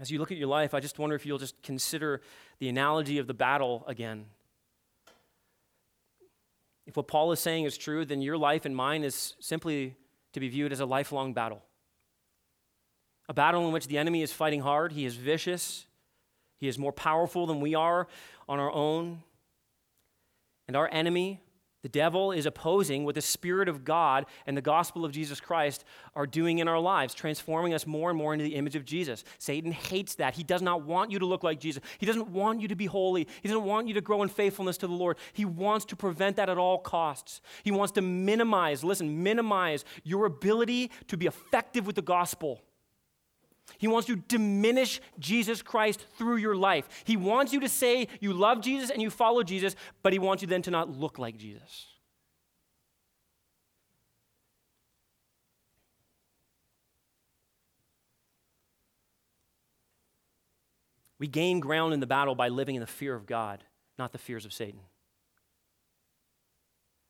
As 0.00 0.10
you 0.10 0.18
look 0.18 0.32
at 0.32 0.38
your 0.38 0.48
life, 0.48 0.72
I 0.72 0.80
just 0.80 0.98
wonder 0.98 1.14
if 1.14 1.26
you'll 1.26 1.38
just 1.38 1.60
consider 1.62 2.22
the 2.58 2.68
analogy 2.68 3.18
of 3.18 3.26
the 3.26 3.34
battle 3.34 3.84
again. 3.86 4.26
If 6.90 6.96
what 6.96 7.06
Paul 7.06 7.30
is 7.30 7.38
saying 7.38 7.66
is 7.66 7.78
true, 7.78 8.04
then 8.04 8.20
your 8.20 8.36
life 8.36 8.64
and 8.64 8.74
mine 8.74 9.04
is 9.04 9.34
simply 9.38 9.94
to 10.32 10.40
be 10.40 10.48
viewed 10.48 10.72
as 10.72 10.80
a 10.80 10.86
lifelong 10.86 11.32
battle. 11.32 11.62
A 13.28 13.32
battle 13.32 13.64
in 13.64 13.72
which 13.72 13.86
the 13.86 13.96
enemy 13.96 14.22
is 14.22 14.32
fighting 14.32 14.62
hard, 14.62 14.90
he 14.90 15.04
is 15.04 15.14
vicious, 15.14 15.86
he 16.56 16.66
is 16.66 16.80
more 16.80 16.92
powerful 16.92 17.46
than 17.46 17.60
we 17.60 17.76
are 17.76 18.08
on 18.48 18.58
our 18.58 18.72
own. 18.72 19.22
And 20.66 20.76
our 20.76 20.88
enemy, 20.90 21.40
The 21.82 21.88
devil 21.88 22.30
is 22.30 22.44
opposing 22.44 23.04
what 23.04 23.14
the 23.14 23.22
Spirit 23.22 23.68
of 23.68 23.84
God 23.84 24.26
and 24.46 24.56
the 24.56 24.62
gospel 24.62 25.04
of 25.04 25.12
Jesus 25.12 25.40
Christ 25.40 25.84
are 26.14 26.26
doing 26.26 26.58
in 26.58 26.68
our 26.68 26.78
lives, 26.78 27.14
transforming 27.14 27.72
us 27.72 27.86
more 27.86 28.10
and 28.10 28.18
more 28.18 28.34
into 28.34 28.44
the 28.44 28.56
image 28.56 28.76
of 28.76 28.84
Jesus. 28.84 29.24
Satan 29.38 29.72
hates 29.72 30.16
that. 30.16 30.34
He 30.34 30.42
does 30.42 30.60
not 30.60 30.82
want 30.84 31.10
you 31.10 31.18
to 31.18 31.26
look 31.26 31.42
like 31.42 31.58
Jesus. 31.58 31.82
He 31.98 32.06
doesn't 32.06 32.28
want 32.28 32.60
you 32.60 32.68
to 32.68 32.76
be 32.76 32.86
holy. 32.86 33.26
He 33.42 33.48
doesn't 33.48 33.64
want 33.64 33.88
you 33.88 33.94
to 33.94 34.00
grow 34.02 34.22
in 34.22 34.28
faithfulness 34.28 34.76
to 34.78 34.86
the 34.86 34.92
Lord. 34.92 35.16
He 35.32 35.44
wants 35.44 35.86
to 35.86 35.96
prevent 35.96 36.36
that 36.36 36.50
at 36.50 36.58
all 36.58 36.78
costs. 36.78 37.40
He 37.62 37.70
wants 37.70 37.92
to 37.92 38.02
minimize, 38.02 38.84
listen, 38.84 39.22
minimize 39.22 39.84
your 40.04 40.26
ability 40.26 40.90
to 41.08 41.16
be 41.16 41.26
effective 41.26 41.86
with 41.86 41.96
the 41.96 42.02
gospel. 42.02 42.60
He 43.80 43.88
wants 43.88 44.06
to 44.08 44.16
diminish 44.16 45.00
Jesus 45.18 45.62
Christ 45.62 46.04
through 46.18 46.36
your 46.36 46.54
life. 46.54 46.86
He 47.04 47.16
wants 47.16 47.54
you 47.54 47.60
to 47.60 47.68
say 47.68 48.08
you 48.20 48.34
love 48.34 48.60
Jesus 48.60 48.90
and 48.90 49.00
you 49.00 49.08
follow 49.08 49.42
Jesus, 49.42 49.74
but 50.02 50.12
he 50.12 50.18
wants 50.18 50.42
you 50.42 50.48
then 50.48 50.60
to 50.62 50.70
not 50.70 50.90
look 50.90 51.18
like 51.18 51.38
Jesus. 51.38 51.86
We 61.18 61.26
gain 61.26 61.58
ground 61.58 61.94
in 61.94 62.00
the 62.00 62.06
battle 62.06 62.34
by 62.34 62.48
living 62.48 62.74
in 62.74 62.82
the 62.82 62.86
fear 62.86 63.14
of 63.14 63.24
God, 63.24 63.64
not 63.98 64.12
the 64.12 64.18
fears 64.18 64.44
of 64.44 64.52
Satan. 64.52 64.80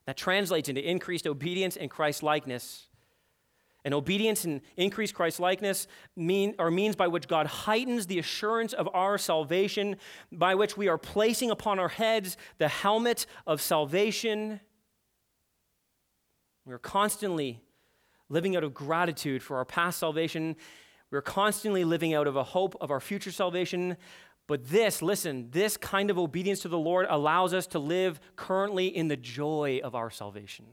That 0.06 0.16
translates 0.16 0.68
into 0.68 0.88
increased 0.88 1.26
obedience 1.26 1.76
and 1.76 1.90
Christ 1.90 2.22
likeness 2.22 2.86
and 3.84 3.94
obedience 3.94 4.44
and 4.44 4.60
increased 4.76 5.14
Christ 5.14 5.40
likeness 5.40 5.86
mean, 6.16 6.54
are 6.58 6.70
means 6.70 6.96
by 6.96 7.08
which 7.08 7.28
God 7.28 7.46
heightens 7.46 8.06
the 8.06 8.18
assurance 8.18 8.72
of 8.72 8.88
our 8.92 9.18
salvation, 9.18 9.96
by 10.30 10.54
which 10.54 10.76
we 10.76 10.88
are 10.88 10.98
placing 10.98 11.50
upon 11.50 11.78
our 11.78 11.88
heads 11.88 12.36
the 12.58 12.68
helmet 12.68 13.26
of 13.46 13.60
salvation. 13.60 14.60
We 16.64 16.74
are 16.74 16.78
constantly 16.78 17.60
living 18.28 18.56
out 18.56 18.64
of 18.64 18.74
gratitude 18.74 19.42
for 19.42 19.56
our 19.56 19.64
past 19.64 19.98
salvation. 19.98 20.56
We're 21.10 21.22
constantly 21.22 21.84
living 21.84 22.14
out 22.14 22.26
of 22.26 22.36
a 22.36 22.44
hope 22.44 22.76
of 22.80 22.90
our 22.90 23.00
future 23.00 23.32
salvation. 23.32 23.96
But 24.46 24.68
this, 24.68 25.02
listen, 25.02 25.48
this 25.50 25.76
kind 25.76 26.10
of 26.10 26.18
obedience 26.18 26.60
to 26.60 26.68
the 26.68 26.78
Lord 26.78 27.06
allows 27.08 27.54
us 27.54 27.66
to 27.68 27.78
live 27.78 28.20
currently 28.36 28.86
in 28.86 29.08
the 29.08 29.16
joy 29.16 29.80
of 29.82 29.94
our 29.94 30.10
salvation. 30.10 30.66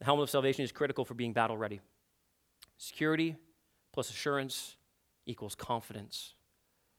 The 0.00 0.06
helmet 0.06 0.24
of 0.24 0.30
salvation 0.30 0.64
is 0.64 0.72
critical 0.72 1.04
for 1.04 1.14
being 1.14 1.32
battle 1.32 1.56
ready. 1.56 1.80
Security 2.78 3.36
plus 3.92 4.10
assurance 4.10 4.76
equals 5.26 5.54
confidence. 5.54 6.34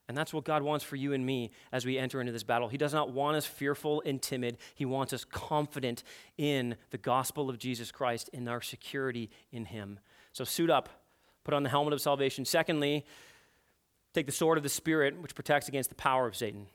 And 0.08 0.16
that's 0.16 0.32
what 0.32 0.44
God 0.44 0.62
wants 0.62 0.84
for 0.84 0.96
you 0.96 1.12
and 1.12 1.24
me 1.24 1.50
as 1.72 1.86
we 1.86 1.96
enter 1.98 2.20
into 2.20 2.32
this 2.32 2.42
battle. 2.42 2.68
He 2.68 2.76
does 2.76 2.92
not 2.92 3.12
want 3.12 3.36
us 3.36 3.46
fearful 3.46 4.02
and 4.04 4.20
timid. 4.20 4.58
He 4.74 4.84
wants 4.84 5.12
us 5.12 5.24
confident 5.24 6.02
in 6.36 6.76
the 6.90 6.98
gospel 6.98 7.48
of 7.48 7.58
Jesus 7.58 7.90
Christ, 7.90 8.28
in 8.32 8.46
our 8.48 8.60
security 8.60 9.30
in 9.52 9.64
Him. 9.66 10.00
So 10.32 10.44
suit 10.44 10.70
up, 10.70 10.88
put 11.44 11.54
on 11.54 11.62
the 11.62 11.70
helmet 11.70 11.92
of 11.92 12.00
salvation. 12.00 12.44
Secondly, 12.44 13.06
take 14.12 14.26
the 14.26 14.32
sword 14.32 14.58
of 14.58 14.64
the 14.64 14.68
Spirit, 14.68 15.20
which 15.20 15.34
protects 15.34 15.68
against 15.68 15.88
the 15.88 15.96
power 15.96 16.26
of 16.26 16.36
Satan. 16.36 16.66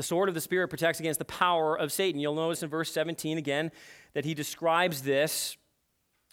The 0.00 0.04
sword 0.04 0.30
of 0.30 0.34
the 0.34 0.40
Spirit 0.40 0.68
protects 0.68 0.98
against 0.98 1.18
the 1.18 1.26
power 1.26 1.78
of 1.78 1.92
Satan. 1.92 2.22
You'll 2.22 2.34
notice 2.34 2.62
in 2.62 2.70
verse 2.70 2.90
17 2.90 3.36
again 3.36 3.70
that 4.14 4.24
he 4.24 4.32
describes 4.32 5.02
this, 5.02 5.58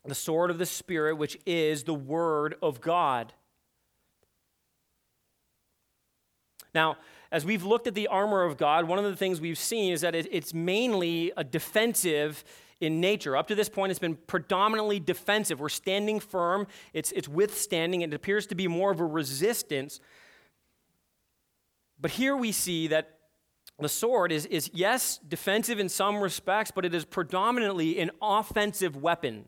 the 0.06 0.16
sword 0.16 0.50
of 0.52 0.58
the 0.58 0.66
Spirit, 0.66 1.18
which 1.18 1.38
is 1.46 1.84
the 1.84 1.94
Word 1.94 2.56
of 2.62 2.80
God. 2.80 3.34
Now, 6.74 6.96
as 7.30 7.44
we've 7.44 7.66
looked 7.66 7.88
at 7.88 7.94
the 7.94 8.08
armor 8.08 8.44
of 8.44 8.56
God, 8.56 8.88
one 8.88 9.00
of 9.00 9.04
the 9.04 9.18
things 9.18 9.42
we've 9.42 9.58
seen 9.58 9.92
is 9.92 10.00
that 10.00 10.16
it's 10.16 10.54
mainly 10.54 11.34
a 11.36 11.44
defensive 11.44 12.46
in 12.80 13.02
nature. 13.02 13.36
Up 13.36 13.50
to 13.50 13.56
this 13.56 13.68
point, 13.68 13.90
it's 13.90 14.00
been 14.00 14.16
predominantly 14.16 15.02
defensive. 15.02 15.60
We're 15.60 15.68
standing 15.68 16.22
firm, 16.22 16.68
it's, 16.94 17.12
it's 17.12 17.28
withstanding, 17.28 18.00
it 18.00 18.14
appears 18.14 18.48
to 18.48 18.56
be 18.56 18.70
more 18.70 18.92
of 18.92 19.02
a 19.02 19.06
resistance. 19.06 20.00
But 22.00 22.12
here 22.12 22.38
we 22.38 22.54
see 22.54 22.88
that 22.88 23.17
the 23.86 23.90
sword 23.90 24.32
is, 24.32 24.46
is, 24.48 24.72
yes, 24.74 25.20
defensive 25.28 25.80
in 25.80 25.88
some 25.88 26.18
respects, 26.18 26.72
but 26.72 26.84
it 26.84 26.96
is 26.96 27.06
predominantly 27.06 28.00
an 28.00 28.10
offensive 28.22 28.96
weapon. 28.96 29.46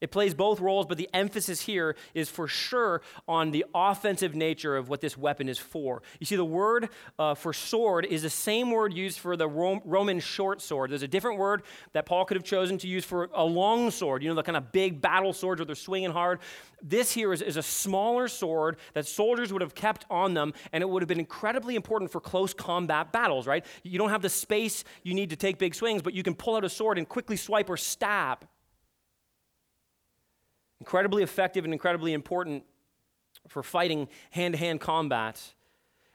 It 0.00 0.10
plays 0.10 0.34
both 0.34 0.60
roles, 0.60 0.86
but 0.86 0.96
the 0.96 1.08
emphasis 1.12 1.60
here 1.60 1.94
is 2.14 2.28
for 2.28 2.48
sure 2.48 3.02
on 3.28 3.50
the 3.50 3.66
offensive 3.74 4.34
nature 4.34 4.76
of 4.76 4.88
what 4.88 5.00
this 5.00 5.16
weapon 5.16 5.48
is 5.48 5.58
for. 5.58 6.02
You 6.18 6.26
see, 6.26 6.36
the 6.36 6.44
word 6.44 6.88
uh, 7.18 7.34
for 7.34 7.52
sword 7.52 8.06
is 8.06 8.22
the 8.22 8.30
same 8.30 8.70
word 8.70 8.94
used 8.94 9.18
for 9.18 9.36
the 9.36 9.48
Roman 9.48 10.20
short 10.20 10.62
sword. 10.62 10.90
There's 10.90 11.02
a 11.02 11.08
different 11.08 11.38
word 11.38 11.62
that 11.92 12.06
Paul 12.06 12.24
could 12.24 12.36
have 12.36 12.44
chosen 12.44 12.78
to 12.78 12.88
use 12.88 13.04
for 13.04 13.28
a 13.34 13.44
long 13.44 13.90
sword, 13.90 14.22
you 14.22 14.28
know, 14.28 14.34
the 14.34 14.42
kind 14.42 14.56
of 14.56 14.72
big 14.72 15.00
battle 15.00 15.32
swords 15.32 15.60
where 15.60 15.66
they're 15.66 15.74
swinging 15.74 16.12
hard. 16.12 16.40
This 16.82 17.12
here 17.12 17.32
is, 17.32 17.42
is 17.42 17.58
a 17.58 17.62
smaller 17.62 18.26
sword 18.28 18.78
that 18.94 19.06
soldiers 19.06 19.52
would 19.52 19.60
have 19.62 19.74
kept 19.74 20.06
on 20.10 20.32
them, 20.32 20.54
and 20.72 20.82
it 20.82 20.88
would 20.88 21.02
have 21.02 21.08
been 21.08 21.20
incredibly 21.20 21.76
important 21.76 22.10
for 22.10 22.20
close 22.20 22.54
combat 22.54 23.12
battles, 23.12 23.46
right? 23.46 23.66
You 23.82 23.98
don't 23.98 24.10
have 24.10 24.22
the 24.22 24.30
space 24.30 24.84
you 25.02 25.12
need 25.12 25.30
to 25.30 25.36
take 25.36 25.58
big 25.58 25.74
swings, 25.74 26.00
but 26.00 26.14
you 26.14 26.22
can 26.22 26.34
pull 26.34 26.56
out 26.56 26.64
a 26.64 26.70
sword 26.70 26.96
and 26.96 27.06
quickly 27.08 27.36
swipe 27.36 27.68
or 27.68 27.76
stab. 27.76 28.46
Incredibly 30.80 31.22
effective 31.22 31.64
and 31.64 31.72
incredibly 31.72 32.12
important 32.12 32.64
for 33.48 33.62
fighting 33.62 34.08
hand 34.30 34.54
to 34.54 34.58
hand 34.58 34.80
combat. 34.80 35.54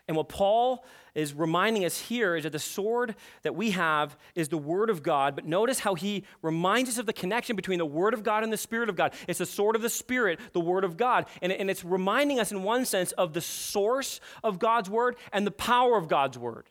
And 0.08 0.16
what 0.16 0.30
Paul 0.30 0.86
is 1.16 1.34
reminding 1.34 1.84
us 1.84 2.00
here 2.00 2.36
is 2.36 2.44
that 2.44 2.52
the 2.52 2.60
sword 2.60 3.16
that 3.42 3.56
we 3.56 3.72
have 3.72 4.16
is 4.36 4.50
the 4.50 4.58
Word 4.58 4.92
of 4.92 5.02
God. 5.02 5.36
But 5.36 5.46
notice 5.46 5.80
how 5.80 5.96
he 5.96 6.26
reminds 6.44 6.92
us 6.92 6.98
of 7.00 7.08
the 7.08 7.14
connection 7.14 7.56
between 7.56 7.80
the 7.80 7.86
Word 7.86 8.14
of 8.14 8.22
God 8.22 8.44
and 8.44 8.54
the 8.54 8.58
Spirit 8.58 8.90
of 8.90 8.96
God. 8.96 9.14
It's 9.28 9.40
the 9.40 9.46
sword 9.48 9.76
of 9.76 9.82
the 9.82 9.90
Spirit, 9.90 10.40
the 10.54 10.60
Word 10.60 10.84
of 10.84 10.96
God. 10.96 11.26
And, 11.42 11.52
and 11.52 11.72
it's 11.72 11.84
reminding 11.84 12.40
us, 12.40 12.52
in 12.52 12.62
one 12.62 12.86
sense, 12.86 13.14
of 13.14 13.34
the 13.34 13.42
source 13.42 14.20
of 14.44 14.60
God's 14.60 14.90
Word 14.90 15.16
and 15.34 15.48
the 15.48 15.52
power 15.52 15.98
of 15.98 16.08
God's 16.08 16.38
Word. 16.38 16.68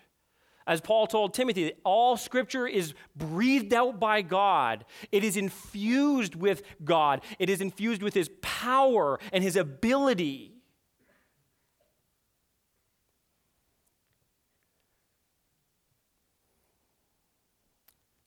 As 0.66 0.80
Paul 0.80 1.06
told 1.06 1.34
Timothy, 1.34 1.72
all 1.84 2.16
scripture 2.16 2.66
is 2.66 2.94
breathed 3.14 3.74
out 3.74 4.00
by 4.00 4.22
God. 4.22 4.86
It 5.12 5.22
is 5.22 5.36
infused 5.36 6.34
with 6.34 6.62
God. 6.82 7.20
It 7.38 7.50
is 7.50 7.60
infused 7.60 8.02
with 8.02 8.14
his 8.14 8.30
power 8.40 9.20
and 9.30 9.44
his 9.44 9.56
ability. 9.56 10.54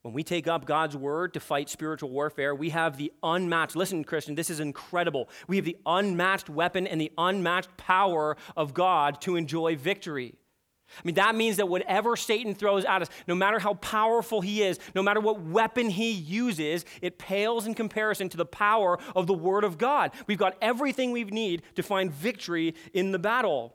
When 0.04 0.14
we 0.14 0.24
take 0.24 0.48
up 0.48 0.66
God's 0.66 0.96
word 0.96 1.34
to 1.34 1.42
fight 1.42 1.70
spiritual 1.70 2.12
warfare, 2.12 2.56
we 2.56 2.70
have 2.70 2.98
the 2.98 3.12
unmatched, 3.24 3.76
listen, 3.76 4.06
Christian, 4.06 4.36
this 4.36 4.50
is 4.50 4.62
incredible. 4.62 5.28
We 5.50 5.58
have 5.58 5.66
the 5.66 5.76
unmatched 5.86 6.50
weapon 6.50 6.88
and 6.88 7.02
the 7.02 7.12
unmatched 7.18 7.76
power 7.76 8.38
of 8.56 8.74
God 8.74 9.20
to 9.22 9.36
enjoy 9.36 9.76
victory. 9.76 10.36
I 10.98 11.02
mean, 11.04 11.16
that 11.16 11.36
means 11.36 11.58
that 11.58 11.68
whatever 11.68 12.16
Satan 12.16 12.56
throws 12.56 12.86
at 12.86 13.02
us, 13.02 13.10
no 13.28 13.36
matter 13.36 13.60
how 13.60 13.76
powerful 13.76 14.42
he 14.42 14.64
is, 14.64 14.80
no 14.96 15.04
matter 15.04 15.20
what 15.20 15.42
weapon 15.42 15.90
he 15.90 16.12
uses, 16.12 16.86
it 17.02 17.18
pales 17.18 17.68
in 17.68 17.74
comparison 17.74 18.30
to 18.30 18.38
the 18.38 18.46
power 18.46 18.98
of 19.16 19.28
the 19.28 19.34
Word 19.34 19.64
of 19.64 19.78
God. 19.78 20.12
We've 20.28 20.38
got 20.38 20.58
everything 20.62 21.12
we 21.12 21.24
need 21.26 21.64
to 21.76 21.84
find 21.84 22.12
victory 22.12 22.74
in 22.94 23.12
the 23.12 23.20
battle, 23.20 23.74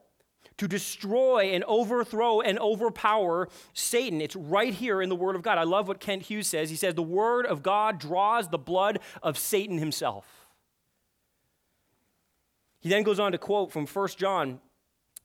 to 0.58 0.68
destroy 0.68 1.52
and 1.52 1.64
overthrow 1.64 2.40
and 2.40 2.58
overpower 2.58 3.48
Satan. 3.72 4.20
It's 4.20 4.36
right 4.36 4.72
here 4.72 5.02
in 5.02 5.08
the 5.08 5.16
Word 5.16 5.34
of 5.34 5.42
God. 5.42 5.58
I 5.58 5.64
love 5.64 5.88
what 5.88 6.00
Kent 6.00 6.22
Hughes 6.22 6.48
says. 6.48 6.70
He 6.70 6.76
says, 6.76 6.94
The 6.94 7.02
Word 7.02 7.46
of 7.46 7.62
God 7.62 7.98
draws 7.98 8.48
the 8.48 8.58
blood 8.58 9.00
of 9.22 9.38
Satan 9.38 9.78
himself. 9.78 10.26
He 12.80 12.88
then 12.88 13.02
goes 13.02 13.20
on 13.20 13.32
to 13.32 13.38
quote 13.38 13.72
from 13.72 13.86
1 13.86 14.08
John 14.16 14.60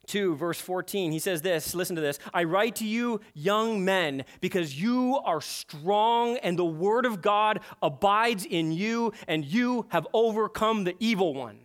2, 0.08 0.36
verse 0.36 0.60
14, 0.60 1.12
he 1.12 1.20
says 1.20 1.42
this 1.42 1.76
listen 1.76 1.96
to 1.96 2.02
this. 2.02 2.20
I 2.34 2.44
write 2.44 2.76
to 2.78 2.86
you, 2.86 3.22
young 3.34 3.86
men, 3.86 4.26
because 4.42 4.82
you 4.82 5.20
are 5.24 5.42
strong 5.42 6.38
and 6.38 6.58
the 6.58 6.66
word 6.66 7.06
of 7.06 7.22
God 7.22 7.60
abides 7.82 8.46
in 8.46 8.72
you, 8.72 9.14
and 9.28 9.46
you 9.46 9.86
have 9.90 10.08
overcome 10.14 10.84
the 10.84 10.96
evil 11.00 11.34
one. 11.34 11.60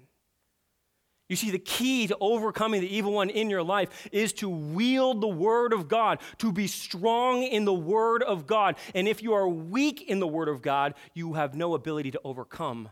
You 1.33 1.37
see, 1.37 1.51
the 1.51 1.59
key 1.59 2.09
to 2.09 2.17
overcoming 2.21 2.83
the 2.83 2.95
evil 2.95 3.13
one 3.13 3.31
in 3.31 3.49
your 3.49 3.63
life 3.63 4.07
is 4.13 4.35
to 4.35 4.51
wield 4.51 5.23
the 5.23 5.29
Word 5.29 5.73
of 5.73 5.89
God, 5.89 6.21
to 6.37 6.53
be 6.53 6.67
strong 6.67 7.43
in 7.43 7.65
the 7.65 7.73
Word 7.73 8.23
of 8.23 8.47
God. 8.47 8.77
And 8.95 9.09
if 9.09 9.23
you 9.23 9.33
are 9.33 9.49
weak 9.49 10.03
in 10.03 10.21
the 10.21 10.27
Word 10.27 10.49
of 10.49 10.61
God, 10.61 10.93
you 11.15 11.33
have 11.33 11.55
no 11.55 11.73
ability 11.73 12.11
to 12.11 12.21
overcome 12.23 12.91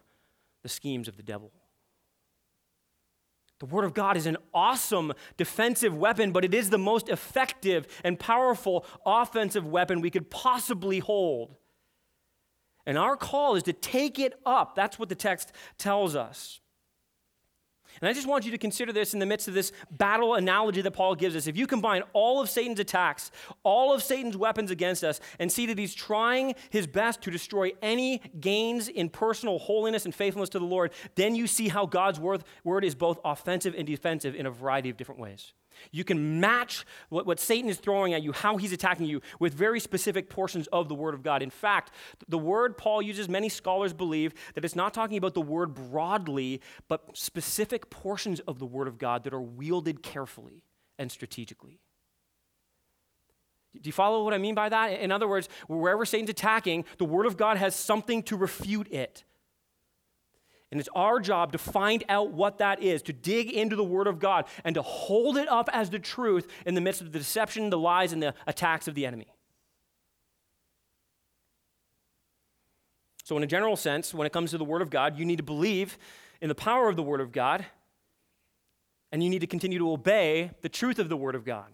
the 0.63 0.71
schemes 0.71 1.07
of 1.07 1.19
the 1.19 1.23
devil. 1.23 1.53
The 3.61 3.67
Word 3.67 3.85
of 3.85 3.95
God 3.95 4.17
is 4.17 4.27
an 4.27 4.39
awesome 4.53 5.13
defensive 5.37 5.95
weapon, 5.95 6.33
but 6.33 6.45
it 6.45 6.55
is 6.55 6.71
the 6.71 6.79
most 6.79 7.11
effective 7.11 7.87
and 8.03 8.19
powerful 8.19 8.87
offensive 9.05 9.67
weapon 9.67 10.01
we 10.01 10.11
could 10.11 10.31
possibly 10.31 10.99
hold. 10.99 11.57
And 12.87 12.97
our 12.97 13.17
call 13.17 13.57
is 13.57 13.63
to 13.65 13.75
take 13.75 14.19
it 14.19 14.33
up. 14.47 14.75
That's 14.75 14.99
what 14.99 15.11
the 15.11 15.15
text 15.15 15.53
tells 15.77 16.17
us. 16.17 16.61
And 18.01 18.09
I 18.09 18.13
just 18.13 18.27
want 18.27 18.45
you 18.45 18.51
to 18.51 18.59
consider 18.59 18.93
this 18.93 19.15
in 19.15 19.21
the 19.21 19.27
midst 19.27 19.49
of 19.49 19.55
this 19.55 19.73
battle 19.91 20.35
analogy 20.35 20.83
that 20.83 20.91
Paul 20.93 21.15
gives 21.15 21.37
us. 21.37 21.47
If 21.47 21.57
you 21.57 21.67
combine 21.67 22.03
all 22.13 22.41
of 22.41 22.49
Satan's 22.49 22.81
attacks, 22.81 23.31
all 23.63 23.93
of 23.93 24.03
Satan's 24.03 24.37
weapons 24.37 24.71
against 24.71 25.05
us, 25.05 25.21
and 25.39 25.51
see 25.51 25.67
that 25.67 25.79
he's 25.79 25.95
trying 25.95 26.55
his 26.71 26.87
best 26.87 27.23
to 27.23 27.31
destroy 27.31 27.73
any 27.83 28.23
gains 28.41 28.89
in 28.89 29.09
personal 29.09 29.59
holiness 29.59 30.05
and 30.05 30.15
faithfulness 30.15 30.51
to 30.51 30.59
the 30.59 30.65
Lord, 30.65 30.93
then 31.15 31.35
you 31.35 31.47
see 31.47 31.69
how 31.69 31.87
God's 31.87 32.21
word, 32.21 32.45
is 32.85 32.95
both 32.95 33.19
offensive 33.25 33.75
and 33.77 33.87
defensive 33.87 34.35
in 34.35 34.47
a 34.47 34.51
variety 34.51 34.91
of 34.91 34.97
different 34.97 35.21
ways. 35.21 35.53
You 35.91 36.05
can 36.05 36.41
match 36.41 36.85
what, 37.09 37.27
what 37.27 37.41
Satan 37.41 37.71
is 37.71 37.79
throwing 37.79 38.15
at 38.15 38.23
you, 38.23 38.33
how 38.33 38.57
he's 38.57 38.73
attacking 38.73 39.07
you, 39.07 39.21
with 39.39 39.55
very 39.55 39.81
specific 39.81 40.31
portions 40.31 40.67
of 40.69 40.89
the 40.89 40.95
Word 40.95 41.15
of 41.15 41.23
God. 41.23 41.43
In 41.43 41.51
fact, 41.51 41.93
the 42.29 42.39
word 42.39 42.77
Paul 42.77 43.03
uses, 43.03 43.29
many 43.29 43.49
scholars 43.49 43.93
believe 43.93 44.35
that 44.55 44.65
it's 44.65 44.77
not 44.77 44.95
talking 44.95 45.17
about 45.17 45.35
the 45.35 45.41
word 45.41 45.75
broadly, 45.75 46.61
but 46.89 47.17
specific 47.17 47.91
portions 47.91 48.41
of 48.41 48.59
the 48.59 48.67
Word 48.67 48.89
of 48.89 48.99
God 48.99 49.25
that 49.25 49.35
are 49.35 49.41
wielded 49.41 50.03
carefully 50.03 50.63
and 50.99 51.11
strategically. 51.11 51.81
Do 53.75 53.87
you 53.87 53.93
follow 53.93 54.25
what 54.25 54.35
I 54.35 54.39
mean 54.39 54.55
by 54.55 54.69
that? 54.69 55.01
In 55.01 55.13
other 55.13 55.29
words, 55.29 55.49
wherever 55.69 56.05
Satan's 56.05 56.31
attacking, 56.31 56.85
the 56.99 57.05
Word 57.05 57.27
of 57.27 57.37
God 57.37 57.57
has 57.57 57.75
something 57.77 58.23
to 58.25 58.37
refute 58.37 58.93
it. 58.93 59.25
And 60.71 60.79
it's 60.79 60.89
our 60.95 61.19
job 61.19 61.53
to 61.53 61.59
find 61.59 62.05
out 62.09 62.31
what 62.31 62.59
that 62.59 62.83
is, 62.83 63.03
to 63.03 63.13
dig 63.13 63.51
into 63.51 63.75
the 63.75 63.85
Word 63.85 64.07
of 64.07 64.21
God, 64.21 64.47
and 64.65 64.75
to 64.75 64.83
hold 64.83 65.37
it 65.37 65.49
up 65.49 65.69
as 65.73 65.91
the 65.91 65.99
truth 65.99 66.47
in 66.65 66.75
the 66.75 66.81
midst 66.81 67.01
of 67.01 67.13
the 67.13 67.19
deception, 67.19 67.71
the 67.71 67.79
lies, 67.79 68.13
and 68.13 68.23
the 68.23 68.35
attacks 68.47 68.87
of 68.87 68.95
the 68.95 69.05
enemy. 69.05 69.27
So, 73.25 73.37
in 73.37 73.43
a 73.43 73.49
general 73.49 73.77
sense, 73.77 74.15
when 74.15 74.27
it 74.27 74.33
comes 74.33 74.53
to 74.53 74.59
the 74.59 74.65
Word 74.65 74.83
of 74.83 74.91
God, 74.91 75.19
you 75.19 75.25
need 75.25 75.37
to 75.37 75.43
believe 75.43 75.99
in 76.41 76.49
the 76.49 76.55
power 76.55 76.89
of 76.89 76.97
the 76.97 77.03
Word 77.03 77.21
of 77.21 77.33
God, 77.33 77.67
and 79.11 79.25
you 79.25 79.31
need 79.31 79.41
to 79.41 79.47
continue 79.49 79.79
to 79.79 79.91
obey 79.91 80.53
the 80.63 80.69
truth 80.69 81.01
of 81.01 81.09
the 81.09 81.17
Word 81.17 81.35
of 81.35 81.45
God. 81.45 81.67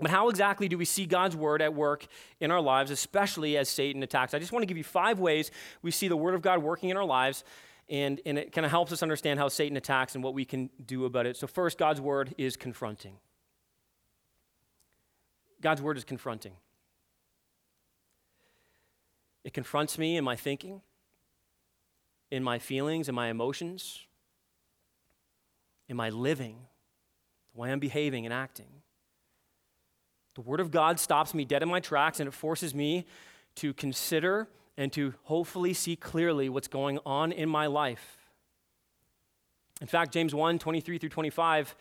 But 0.00 0.10
how 0.10 0.28
exactly 0.28 0.68
do 0.68 0.78
we 0.78 0.84
see 0.84 1.06
God's 1.06 1.34
word 1.34 1.60
at 1.60 1.74
work 1.74 2.06
in 2.40 2.50
our 2.50 2.60
lives, 2.60 2.90
especially 2.90 3.56
as 3.56 3.68
Satan 3.68 4.02
attacks? 4.02 4.32
I 4.32 4.38
just 4.38 4.52
want 4.52 4.62
to 4.62 4.66
give 4.66 4.76
you 4.76 4.84
five 4.84 5.18
ways 5.18 5.50
we 5.82 5.90
see 5.90 6.06
the 6.06 6.16
word 6.16 6.34
of 6.34 6.42
God 6.42 6.62
working 6.62 6.90
in 6.90 6.96
our 6.96 7.04
lives, 7.04 7.42
and, 7.88 8.20
and 8.24 8.38
it 8.38 8.52
kind 8.52 8.64
of 8.64 8.70
helps 8.70 8.92
us 8.92 9.02
understand 9.02 9.40
how 9.40 9.48
Satan 9.48 9.76
attacks 9.76 10.14
and 10.14 10.22
what 10.22 10.34
we 10.34 10.44
can 10.44 10.70
do 10.84 11.04
about 11.04 11.26
it. 11.26 11.36
So, 11.36 11.46
first, 11.46 11.78
God's 11.78 12.00
word 12.00 12.32
is 12.38 12.56
confronting. 12.56 13.16
God's 15.60 15.82
word 15.82 15.96
is 15.96 16.04
confronting. 16.04 16.52
It 19.42 19.52
confronts 19.52 19.98
me 19.98 20.16
in 20.16 20.24
my 20.24 20.36
thinking, 20.36 20.82
in 22.30 22.44
my 22.44 22.58
feelings, 22.58 23.08
in 23.08 23.14
my 23.14 23.28
emotions, 23.28 24.06
in 25.88 25.96
my 25.96 26.10
living, 26.10 26.56
the 27.52 27.60
way 27.60 27.72
I'm 27.72 27.80
behaving 27.80 28.26
and 28.26 28.32
acting. 28.32 28.82
The 30.38 30.42
Word 30.42 30.60
of 30.60 30.70
God 30.70 31.00
stops 31.00 31.34
me 31.34 31.44
dead 31.44 31.64
in 31.64 31.68
my 31.68 31.80
tracks 31.80 32.20
and 32.20 32.28
it 32.28 32.30
forces 32.30 32.72
me 32.72 33.06
to 33.56 33.74
consider 33.74 34.46
and 34.76 34.92
to 34.92 35.14
hopefully 35.24 35.74
see 35.74 35.96
clearly 35.96 36.48
what's 36.48 36.68
going 36.68 37.00
on 37.04 37.32
in 37.32 37.48
my 37.48 37.66
life. 37.66 38.30
In 39.80 39.88
fact, 39.88 40.12
James 40.12 40.32
1 40.32 40.60
23 40.60 40.98
through 40.98 41.08
25 41.08 41.74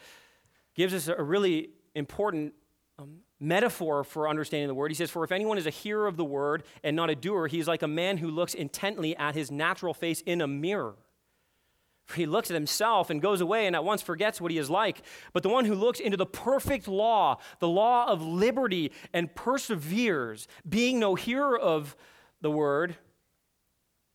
gives 0.74 0.96
us 0.96 1.08
a 1.08 1.22
really 1.22 1.70
important 1.94 2.56
um, 2.98 3.18
metaphor 3.40 4.04
for 4.04 4.28
understanding 4.28 4.68
the 4.68 4.74
word. 4.74 4.90
He 4.90 4.96
says, 4.96 5.12
For 5.12 5.24
if 5.24 5.32
anyone 5.32 5.60
is 5.60 5.68
a 5.68 5.70
hearer 5.70 6.08
of 6.08 6.18
the 6.18 6.26
word 6.26 6.64
and 6.84 6.96
not 6.96 7.12
a 7.12 7.16
doer, 7.16 7.46
he 7.46 7.60
is 7.60 7.68
like 7.68 7.84
a 7.84 7.88
man 7.88 8.18
who 8.18 8.32
looks 8.32 8.56
intently 8.56 9.16
at 9.18 9.36
his 9.36 9.52
natural 9.52 9.94
face 9.94 10.22
in 10.22 10.42
a 10.42 10.48
mirror. 10.48 10.96
He 12.16 12.26
looks 12.26 12.50
at 12.50 12.54
himself 12.54 13.10
and 13.10 13.22
goes 13.22 13.42
away 13.42 13.68
and 13.68 13.76
at 13.76 13.84
once 13.84 14.02
forgets 14.02 14.40
what 14.40 14.52
he 14.52 14.58
is 14.58 14.70
like. 14.70 15.02
But 15.34 15.44
the 15.44 15.50
one 15.50 15.66
who 15.66 15.76
looks 15.76 16.00
into 16.00 16.18
the 16.18 16.26
perfect 16.26 16.88
law, 16.88 17.38
the 17.60 17.68
law 17.68 18.08
of 18.08 18.22
liberty, 18.22 18.92
and 19.14 19.34
perseveres, 19.36 20.48
being 20.68 21.00
no 21.00 21.16
hearer 21.16 21.58
of 21.58 21.98
the 22.42 22.52
word, 22.52 22.96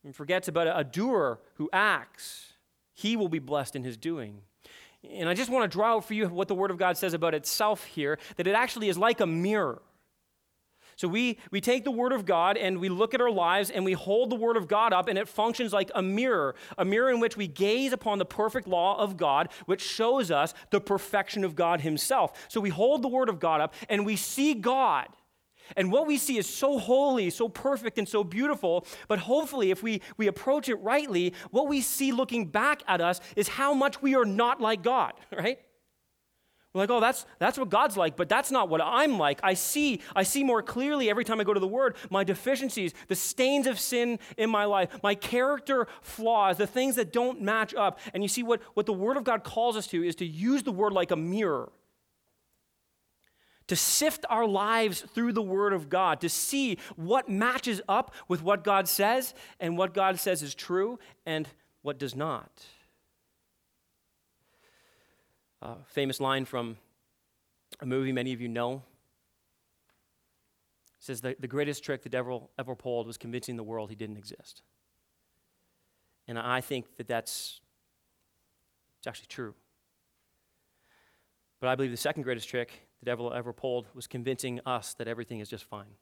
and 0.03 0.15
forgets 0.15 0.47
about 0.47 0.67
a 0.67 0.83
doer 0.83 1.39
who 1.55 1.69
acts, 1.71 2.53
he 2.93 3.15
will 3.15 3.29
be 3.29 3.39
blessed 3.39 3.75
in 3.75 3.83
his 3.83 3.97
doing. 3.97 4.41
And 5.09 5.27
I 5.27 5.33
just 5.33 5.49
want 5.49 5.69
to 5.69 5.75
draw 5.75 5.97
out 5.97 6.05
for 6.05 6.13
you 6.13 6.27
what 6.27 6.47
the 6.47 6.55
Word 6.55 6.71
of 6.71 6.77
God 6.77 6.97
says 6.97 7.13
about 7.13 7.33
itself 7.33 7.83
here 7.83 8.17
that 8.37 8.47
it 8.47 8.55
actually 8.55 8.89
is 8.89 8.97
like 8.97 9.19
a 9.19 9.27
mirror. 9.27 9.81
So 10.95 11.07
we, 11.07 11.37
we 11.51 11.61
take 11.61 11.83
the 11.83 11.91
Word 11.91 12.11
of 12.11 12.25
God 12.25 12.57
and 12.57 12.79
we 12.79 12.89
look 12.89 13.13
at 13.13 13.21
our 13.21 13.31
lives 13.31 13.69
and 13.69 13.85
we 13.85 13.93
hold 13.93 14.29
the 14.29 14.35
Word 14.35 14.57
of 14.57 14.67
God 14.67 14.93
up, 14.93 15.07
and 15.07 15.17
it 15.17 15.27
functions 15.27 15.73
like 15.73 15.91
a 15.95 16.01
mirror, 16.01 16.55
a 16.77 16.85
mirror 16.85 17.11
in 17.11 17.19
which 17.19 17.37
we 17.37 17.47
gaze 17.47 17.93
upon 17.93 18.19
the 18.19 18.25
perfect 18.25 18.67
law 18.67 18.97
of 18.99 19.17
God, 19.17 19.49
which 19.65 19.81
shows 19.81 20.31
us 20.31 20.53
the 20.69 20.81
perfection 20.81 21.43
of 21.43 21.55
God 21.55 21.81
Himself. 21.81 22.47
So 22.49 22.61
we 22.61 22.69
hold 22.69 23.01
the 23.01 23.07
Word 23.07 23.29
of 23.29 23.39
God 23.39 23.61
up 23.61 23.73
and 23.89 24.05
we 24.05 24.15
see 24.15 24.53
God. 24.53 25.07
And 25.75 25.91
what 25.91 26.07
we 26.07 26.17
see 26.17 26.37
is 26.37 26.47
so 26.47 26.77
holy, 26.77 27.29
so 27.29 27.47
perfect, 27.47 27.97
and 27.97 28.07
so 28.07 28.23
beautiful. 28.23 28.85
But 29.07 29.19
hopefully, 29.19 29.71
if 29.71 29.81
we, 29.81 30.01
we 30.17 30.27
approach 30.27 30.69
it 30.69 30.75
rightly, 30.75 31.33
what 31.51 31.67
we 31.67 31.81
see 31.81 32.11
looking 32.11 32.47
back 32.47 32.83
at 32.87 33.01
us 33.01 33.21
is 33.35 33.47
how 33.47 33.73
much 33.73 34.01
we 34.01 34.15
are 34.15 34.25
not 34.25 34.61
like 34.61 34.83
God, 34.83 35.13
right? 35.31 35.59
We're 36.73 36.81
like, 36.81 36.89
oh, 36.89 36.99
that's, 36.99 37.27
that's 37.37 37.59
what 37.59 37.69
God's 37.69 37.95
like, 37.97 38.15
but 38.15 38.27
that's 38.27 38.49
not 38.49 38.67
what 38.67 38.81
I'm 38.81 39.19
like. 39.19 39.39
I 39.43 39.53
see, 39.53 40.01
I 40.15 40.23
see 40.23 40.43
more 40.43 40.63
clearly 40.63 41.07
every 41.07 41.23
time 41.23 41.39
I 41.39 41.43
go 41.43 41.53
to 41.53 41.59
the 41.59 41.67
Word 41.67 41.95
my 42.09 42.23
deficiencies, 42.23 42.93
the 43.07 43.15
stains 43.15 43.67
of 43.67 43.79
sin 43.79 44.17
in 44.37 44.49
my 44.49 44.65
life, 44.65 44.89
my 45.03 45.13
character 45.13 45.87
flaws, 46.01 46.57
the 46.57 46.65
things 46.65 46.95
that 46.95 47.13
don't 47.13 47.41
match 47.41 47.75
up. 47.75 47.99
And 48.13 48.23
you 48.23 48.29
see 48.29 48.41
what, 48.41 48.59
what 48.73 48.87
the 48.87 48.93
Word 48.93 49.17
of 49.17 49.23
God 49.23 49.43
calls 49.43 49.77
us 49.77 49.85
to 49.87 50.03
is 50.03 50.15
to 50.15 50.25
use 50.25 50.63
the 50.63 50.71
Word 50.71 50.93
like 50.93 51.11
a 51.11 51.15
mirror. 51.15 51.71
To 53.67 53.75
sift 53.75 54.25
our 54.29 54.47
lives 54.47 55.01
through 55.01 55.33
the 55.33 55.43
Word 55.43 55.73
of 55.73 55.89
God, 55.89 56.21
to 56.21 56.29
see 56.29 56.79
what 56.95 57.29
matches 57.29 57.81
up 57.87 58.15
with 58.27 58.41
what 58.41 58.63
God 58.63 58.87
says 58.87 59.35
and 59.59 59.77
what 59.77 59.93
God 59.93 60.19
says 60.19 60.41
is 60.41 60.55
true 60.55 60.97
and 61.23 61.47
what 61.83 61.99
does 61.99 62.15
not. 62.15 62.49
Famous 65.87 66.19
line 66.19 66.45
from 66.45 66.77
a 67.79 67.85
movie 67.85 68.11
many 68.11 68.33
of 68.33 68.41
you 68.41 68.47
know. 68.47 68.83
It 70.97 71.05
says 71.05 71.21
the, 71.21 71.35
the 71.39 71.47
greatest 71.47 71.83
trick 71.83 72.03
the 72.03 72.09
devil 72.09 72.49
ever 72.57 72.75
pulled 72.75 73.07
was 73.07 73.17
convincing 73.17 73.55
the 73.55 73.63
world 73.63 73.89
he 73.89 73.95
didn't 73.95 74.17
exist. 74.17 74.61
And 76.27 76.39
I 76.39 76.61
think 76.61 76.97
that 76.97 77.07
that's 77.07 77.61
it's 78.99 79.07
actually 79.07 79.27
true. 79.27 79.53
But 81.59 81.69
I 81.69 81.75
believe 81.75 81.91
the 81.91 81.97
second 81.97 82.23
greatest 82.23 82.47
trick 82.47 82.87
the 82.99 83.05
devil 83.05 83.33
ever 83.33 83.53
pulled 83.53 83.85
was 83.93 84.07
convincing 84.07 84.61
us 84.65 84.93
that 84.95 85.07
everything 85.07 85.39
is 85.39 85.49
just 85.49 85.65
fine. 85.65 85.95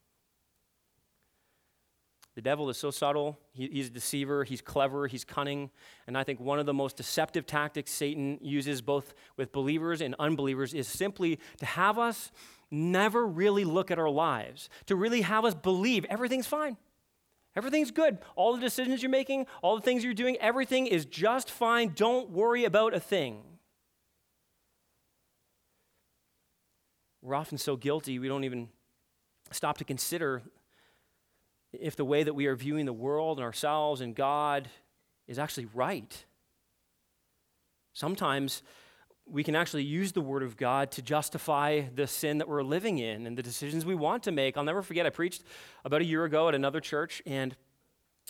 The 2.36 2.42
devil 2.42 2.70
is 2.70 2.78
so 2.78 2.92
subtle. 2.92 3.38
He, 3.54 3.68
he's 3.68 3.88
a 3.88 3.92
deceiver. 3.92 4.44
He's 4.44 4.62
clever. 4.62 5.08
He's 5.08 5.26
cunning. 5.26 5.70
And 6.08 6.18
I 6.18 6.24
think 6.24 6.40
one 6.40 6.60
of 6.60 6.66
the 6.66 6.74
most 6.74 6.96
deceptive 6.96 7.46
tactics 7.46 7.92
Satan 7.92 8.40
uses, 8.42 8.82
both 8.82 9.14
with 9.36 9.52
believers 9.52 10.02
and 10.02 10.16
unbelievers, 10.18 10.74
is 10.74 10.88
simply 10.88 11.40
to 11.58 11.66
have 11.66 12.00
us 12.00 12.32
never 12.70 13.28
really 13.28 13.66
look 13.66 13.92
at 13.92 14.00
our 14.00 14.10
lives, 14.10 14.70
to 14.86 14.96
really 14.96 15.22
have 15.22 15.44
us 15.44 15.54
believe 15.54 16.06
everything's 16.06 16.48
fine. 16.48 16.78
Everything's 17.54 17.92
good. 17.92 18.20
All 18.38 18.56
the 18.56 18.62
decisions 18.62 19.04
you're 19.04 19.12
making, 19.12 19.46
all 19.62 19.76
the 19.76 19.82
things 19.82 20.06
you're 20.06 20.14
doing, 20.14 20.38
everything 20.38 20.88
is 20.88 21.04
just 21.04 21.52
fine. 21.52 21.92
Don't 21.94 22.30
worry 22.30 22.64
about 22.64 22.94
a 22.94 23.00
thing. 23.00 23.44
We're 27.22 27.36
often 27.36 27.58
so 27.58 27.76
guilty, 27.76 28.20
we 28.20 28.30
don't 28.30 28.46
even 28.46 28.70
stop 29.52 29.78
to 29.80 29.84
consider 29.84 30.42
if 31.74 31.96
the 31.96 32.06
way 32.06 32.24
that 32.24 32.34
we 32.34 32.48
are 32.48 32.56
viewing 32.56 32.86
the 32.86 32.94
world 32.94 33.38
and 33.38 33.46
ourselves 33.46 34.02
and 34.02 34.16
God 34.16 34.70
is 35.28 35.40
actually 35.40 35.68
right. 35.74 36.26
Sometimes 37.94 38.64
we 39.26 39.44
can 39.44 39.56
actually 39.56 39.84
use 39.84 40.12
the 40.12 40.22
Word 40.22 40.44
of 40.44 40.58
God 40.58 40.92
to 40.92 41.02
justify 41.02 41.82
the 41.94 42.08
sin 42.08 42.40
that 42.40 42.50
we're 42.50 42.64
living 42.64 43.00
in 43.00 43.26
and 43.26 43.38
the 43.38 43.44
decisions 43.44 43.86
we 43.86 43.96
want 43.96 44.24
to 44.24 44.32
make. 44.32 44.58
I'll 44.58 44.64
never 44.64 44.82
forget, 44.82 45.06
I 45.06 45.10
preached 45.10 45.44
about 45.86 46.02
a 46.02 46.06
year 46.06 46.26
ago 46.26 46.50
at 46.50 46.56
another 46.56 46.82
church, 46.82 47.22
and 47.26 47.56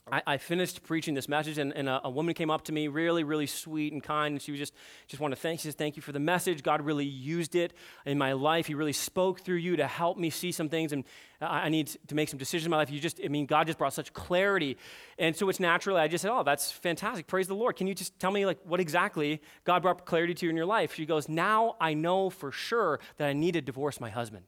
I, 0.10 0.22
I, 0.26 0.38
finished 0.38 0.84
preaching 0.84 1.14
this 1.14 1.30
message, 1.30 1.58
and, 1.60 1.72
and 1.74 1.88
a, 1.88 2.02
a, 2.06 2.10
woman 2.10 2.34
came 2.34 2.50
up 2.50 2.64
to 2.64 2.72
me, 2.72 2.88
really, 2.88 3.24
really 3.24 3.46
sweet 3.46 3.94
and 3.94 4.02
kind, 4.02 4.34
and 4.34 4.42
she 4.42 4.52
was 4.52 4.60
just 4.60 4.74
just 5.08 5.22
wanted 5.22 5.36
to 5.36 5.42
thank. 5.42 5.60
She 5.60 5.68
says, 5.68 5.76
"Thank 5.76 5.96
you 5.96 6.02
for 6.02 6.12
the 6.12 6.20
message. 6.20 6.64
God 6.64 6.82
really 6.82 7.06
used 7.06 7.56
it 7.56 7.74
in 8.06 8.18
my 8.18 8.34
life. 8.34 8.66
He 8.66 8.74
really 8.74 8.94
spoke 8.94 9.42
through 9.42 9.58
you 9.58 9.76
to 9.76 9.86
help 9.86 10.18
me 10.18 10.32
see 10.32 10.52
some 10.52 10.70
things, 10.70 10.92
and 10.92 11.04
I, 11.40 11.66
I 11.66 11.70
need 11.70 11.96
to 12.08 12.16
make 12.16 12.30
some 12.30 12.40
decisions 12.40 12.66
in 12.66 12.72
my 12.72 12.78
life. 12.78 12.90
You 12.90 13.00
just, 13.00 13.22
I 13.24 13.28
mean, 13.28 13.46
God 13.46 13.68
just 13.68 13.78
brought 13.78 13.94
such 13.94 14.12
clarity, 14.12 14.78
and 15.20 15.36
so 15.36 15.48
it's 15.50 15.60
naturally. 15.60 16.02
I 16.02 16.08
just 16.08 16.24
said, 16.24 16.32
"Oh, 16.32 16.44
that's 16.44 16.72
fantastic. 16.72 17.28
Praise 17.28 17.48
the 17.48 17.56
Lord. 17.56 17.76
Can 17.76 17.86
you 17.86 17.94
just 17.94 18.20
tell 18.20 18.32
me 18.32 18.46
like 18.46 18.58
what 18.66 18.80
exactly 18.80 19.40
God 19.66 19.84
brought 19.84 20.06
clarity 20.06 20.34
to 20.34 20.46
you 20.48 20.50
in 20.50 20.58
your 20.58 20.66
life?" 20.66 20.96
She 20.96 21.06
goes, 21.06 21.30
"Now 21.30 21.76
I 21.80 21.94
know 21.94 22.32
for 22.32 22.52
sure 22.52 23.00
that 23.18 23.28
I 23.28 23.34
need 23.34 23.52
to 23.52 23.62
divorce 23.62 24.02
my 24.02 24.10
husband." 24.10 24.46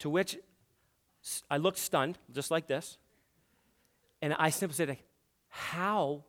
To 0.00 0.10
which 0.10 0.36
I 1.50 1.56
looked 1.56 1.78
stunned, 1.78 2.18
just 2.30 2.50
like 2.50 2.66
this. 2.66 2.98
And 4.24 4.34
I 4.38 4.48
simply 4.48 4.74
said, 4.74 4.96
How? 5.48 6.24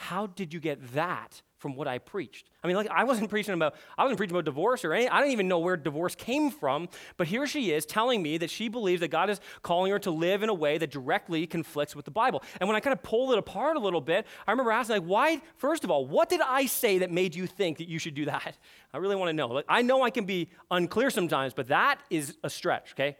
how 0.00 0.26
did 0.28 0.54
you 0.54 0.60
get 0.60 0.94
that 0.94 1.42
from 1.58 1.76
what 1.76 1.86
I 1.86 1.98
preached? 1.98 2.48
I 2.64 2.66
mean, 2.66 2.74
like, 2.74 2.88
I 2.88 3.04
wasn't 3.04 3.28
preaching 3.34 3.52
about, 3.52 3.74
I 3.98 4.04
wasn't 4.04 4.16
preaching 4.16 4.34
about 4.34 4.46
divorce 4.46 4.82
or 4.82 4.94
anything. 4.94 5.12
I 5.12 5.20
don't 5.20 5.30
even 5.30 5.46
know 5.46 5.58
where 5.58 5.76
divorce 5.76 6.14
came 6.14 6.50
from. 6.50 6.88
But 7.18 7.26
here 7.26 7.46
she 7.46 7.70
is 7.70 7.84
telling 7.84 8.22
me 8.22 8.38
that 8.38 8.48
she 8.48 8.68
believes 8.68 9.00
that 9.00 9.08
God 9.08 9.28
is 9.28 9.42
calling 9.62 9.92
her 9.92 9.98
to 9.98 10.10
live 10.10 10.42
in 10.42 10.48
a 10.48 10.54
way 10.54 10.78
that 10.78 10.90
directly 10.90 11.46
conflicts 11.46 11.94
with 11.94 12.06
the 12.06 12.10
Bible. 12.10 12.42
And 12.60 12.66
when 12.66 12.76
I 12.76 12.80
kind 12.80 12.94
of 12.94 13.02
pulled 13.02 13.32
it 13.32 13.38
apart 13.38 13.76
a 13.76 13.80
little 13.80 14.00
bit, 14.00 14.26
I 14.46 14.52
remember 14.52 14.72
asking, 14.72 14.96
like, 14.96 15.04
why, 15.04 15.42
first 15.56 15.84
of 15.84 15.90
all, 15.90 16.06
what 16.06 16.30
did 16.30 16.40
I 16.40 16.64
say 16.64 16.98
that 16.98 17.10
made 17.10 17.34
you 17.34 17.46
think 17.46 17.76
that 17.76 17.88
you 17.88 17.98
should 17.98 18.14
do 18.14 18.24
that? 18.24 18.56
I 18.94 18.96
really 18.96 19.16
want 19.16 19.28
to 19.28 19.34
know. 19.34 19.48
Like, 19.48 19.66
I 19.68 19.82
know 19.82 20.02
I 20.02 20.08
can 20.08 20.24
be 20.24 20.48
unclear 20.70 21.10
sometimes, 21.10 21.52
but 21.52 21.68
that 21.68 22.00
is 22.08 22.38
a 22.42 22.48
stretch, 22.48 22.92
okay? 22.92 23.18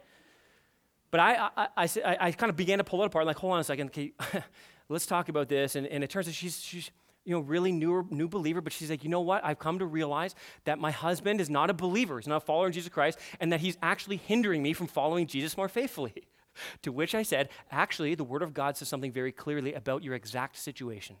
But 1.11 1.19
I, 1.19 1.49
I, 1.57 1.67
I, 1.77 1.83
I, 1.83 2.17
I 2.19 2.31
kind 2.31 2.49
of 2.49 2.55
began 2.55 2.77
to 2.77 2.83
pull 2.83 3.03
it 3.03 3.07
apart, 3.07 3.25
like, 3.25 3.37
hold 3.37 3.53
on 3.53 3.59
a 3.59 3.63
second, 3.63 3.87
okay, 3.87 4.13
let's 4.89 5.05
talk 5.05 5.29
about 5.29 5.49
this. 5.49 5.75
And, 5.75 5.85
and 5.85 6.03
it 6.03 6.09
turns 6.09 6.27
out 6.27 6.33
she's, 6.33 6.61
she's 6.61 6.89
you 7.25 7.35
know, 7.35 7.41
really 7.41 7.71
new, 7.71 8.07
new 8.09 8.27
believer, 8.27 8.61
but 8.61 8.73
she's 8.73 8.89
like, 8.89 9.03
you 9.03 9.09
know 9.09 9.21
what? 9.21 9.43
I've 9.45 9.59
come 9.59 9.77
to 9.79 9.85
realize 9.85 10.33
that 10.63 10.79
my 10.79 10.91
husband 10.91 11.39
is 11.39 11.49
not 11.49 11.69
a 11.69 11.73
believer. 11.73 12.17
He's 12.17 12.27
not 12.27 12.37
a 12.37 12.45
follower 12.45 12.67
of 12.67 12.73
Jesus 12.73 12.89
Christ, 12.89 13.19
and 13.39 13.51
that 13.51 13.59
he's 13.59 13.77
actually 13.83 14.17
hindering 14.17 14.63
me 14.63 14.73
from 14.73 14.87
following 14.87 15.27
Jesus 15.27 15.55
more 15.55 15.69
faithfully. 15.69 16.13
to 16.81 16.91
which 16.91 17.13
I 17.13 17.23
said, 17.23 17.49
actually, 17.69 18.15
the 18.15 18.23
Word 18.23 18.41
of 18.41 18.53
God 18.53 18.75
says 18.75 18.87
something 18.87 19.11
very 19.11 19.31
clearly 19.31 19.73
about 19.73 20.03
your 20.03 20.15
exact 20.15 20.57
situation. 20.57 21.17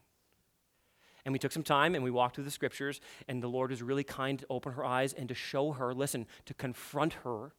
And 1.23 1.33
we 1.33 1.39
took 1.39 1.51
some 1.51 1.63
time 1.63 1.93
and 1.93 2.03
we 2.03 2.11
walked 2.11 2.35
through 2.35 2.45
the 2.45 2.51
scriptures, 2.51 2.99
and 3.27 3.43
the 3.43 3.47
Lord 3.47 3.69
was 3.69 3.83
really 3.83 4.03
kind 4.03 4.39
to 4.39 4.45
open 4.49 4.73
her 4.73 4.83
eyes 4.83 5.13
and 5.13 5.29
to 5.29 5.35
show 5.35 5.71
her, 5.73 5.93
listen, 5.93 6.25
to 6.45 6.53
confront 6.53 7.13
her 7.25 7.53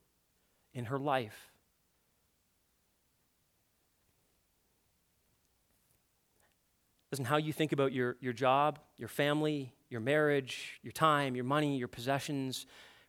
in 0.75 0.87
her 0.87 0.99
life 0.99 1.52
Listen, 7.13 7.27
how 7.27 7.37
you 7.37 7.53
think 7.53 7.73
about 7.73 7.93
your, 7.93 8.17
your 8.21 8.33
job, 8.33 8.79
your 8.97 9.09
family, 9.09 9.75
your 9.91 10.01
marriage, 10.01 10.81
your 10.83 10.93
time, 10.93 11.37
your 11.37 11.45
money, 11.45 11.77
your 11.77 11.87
possessions, 11.87 12.65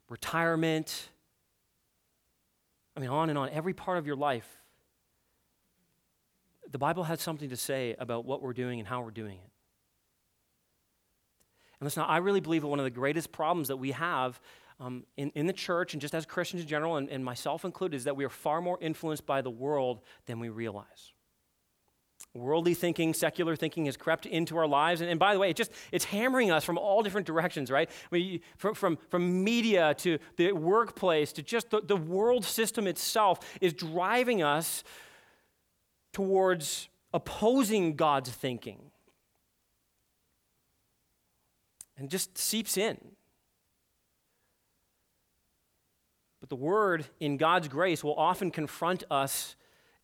retirement. 0.09 1.07
I 2.97 2.99
mean, 2.99 3.09
on 3.09 3.29
and 3.29 3.39
on, 3.39 3.49
every 3.51 3.73
part 3.73 3.97
of 3.97 4.05
your 4.05 4.17
life. 4.17 4.47
The 6.69 6.77
Bible 6.77 7.05
has 7.05 7.21
something 7.21 7.49
to 7.49 7.55
say 7.55 7.95
about 7.97 8.25
what 8.25 8.41
we're 8.41 8.51
doing 8.51 8.79
and 8.79 8.87
how 8.87 9.01
we're 9.01 9.11
doing 9.11 9.37
it. 9.37 9.51
And 11.79 11.85
listen, 11.85 12.03
I 12.05 12.17
really 12.17 12.41
believe 12.41 12.63
that 12.63 12.67
one 12.67 12.79
of 12.79 12.85
the 12.85 12.91
greatest 12.91 13.31
problems 13.31 13.69
that 13.69 13.77
we 13.77 13.91
have 13.91 14.41
um, 14.81 15.05
in, 15.15 15.29
in 15.29 15.47
the 15.47 15.53
church 15.53 15.93
and 15.93 16.01
just 16.01 16.13
as 16.13 16.25
Christians 16.25 16.63
in 16.63 16.67
general, 16.67 16.97
and, 16.97 17.09
and 17.09 17.23
myself 17.23 17.63
included, 17.63 17.95
is 17.95 18.03
that 18.03 18.17
we 18.17 18.25
are 18.25 18.29
far 18.29 18.59
more 18.59 18.77
influenced 18.81 19.25
by 19.25 19.41
the 19.41 19.49
world 19.49 20.01
than 20.25 20.39
we 20.39 20.49
realize. 20.49 21.12
Worldly 22.35 22.73
thinking, 22.73 23.13
secular 23.13 23.55
thinking 23.55 23.85
has 23.85 23.95
crept 23.95 24.25
into 24.25 24.57
our 24.57 24.65
lives. 24.65 25.01
And, 25.01 25.09
and, 25.09 25.19
by 25.19 25.33
the 25.33 25.39
way, 25.39 25.51
it 25.51 25.55
just 25.55 25.71
it's 25.91 26.05
hammering 26.05 26.49
us 26.49 26.63
from 26.63 26.79
all 26.79 27.03
different 27.03 27.27
directions, 27.27 27.69
right? 27.69 27.87
I 28.11 28.15
mean, 28.15 28.39
from, 28.57 28.73
from, 28.73 28.97
from 29.09 29.43
media 29.43 29.93
to 29.99 30.17
the 30.37 30.51
workplace 30.53 31.31
to 31.33 31.43
just 31.43 31.69
the, 31.69 31.81
the 31.81 31.95
world 31.95 32.43
system 32.43 32.87
itself 32.87 33.39
is 33.61 33.71
driving 33.73 34.41
us 34.41 34.83
towards 36.11 36.89
opposing 37.13 37.95
God's 37.95 38.31
thinking. 38.31 38.79
And 41.95 42.09
just 42.09 42.35
seeps 42.35 42.77
in. 42.77 42.97
But 46.39 46.49
the 46.49 46.55
word, 46.55 47.05
in 47.19 47.37
God's 47.37 47.67
grace, 47.67 48.03
will 48.03 48.15
often 48.15 48.49
confront 48.49 49.03
us 49.11 49.55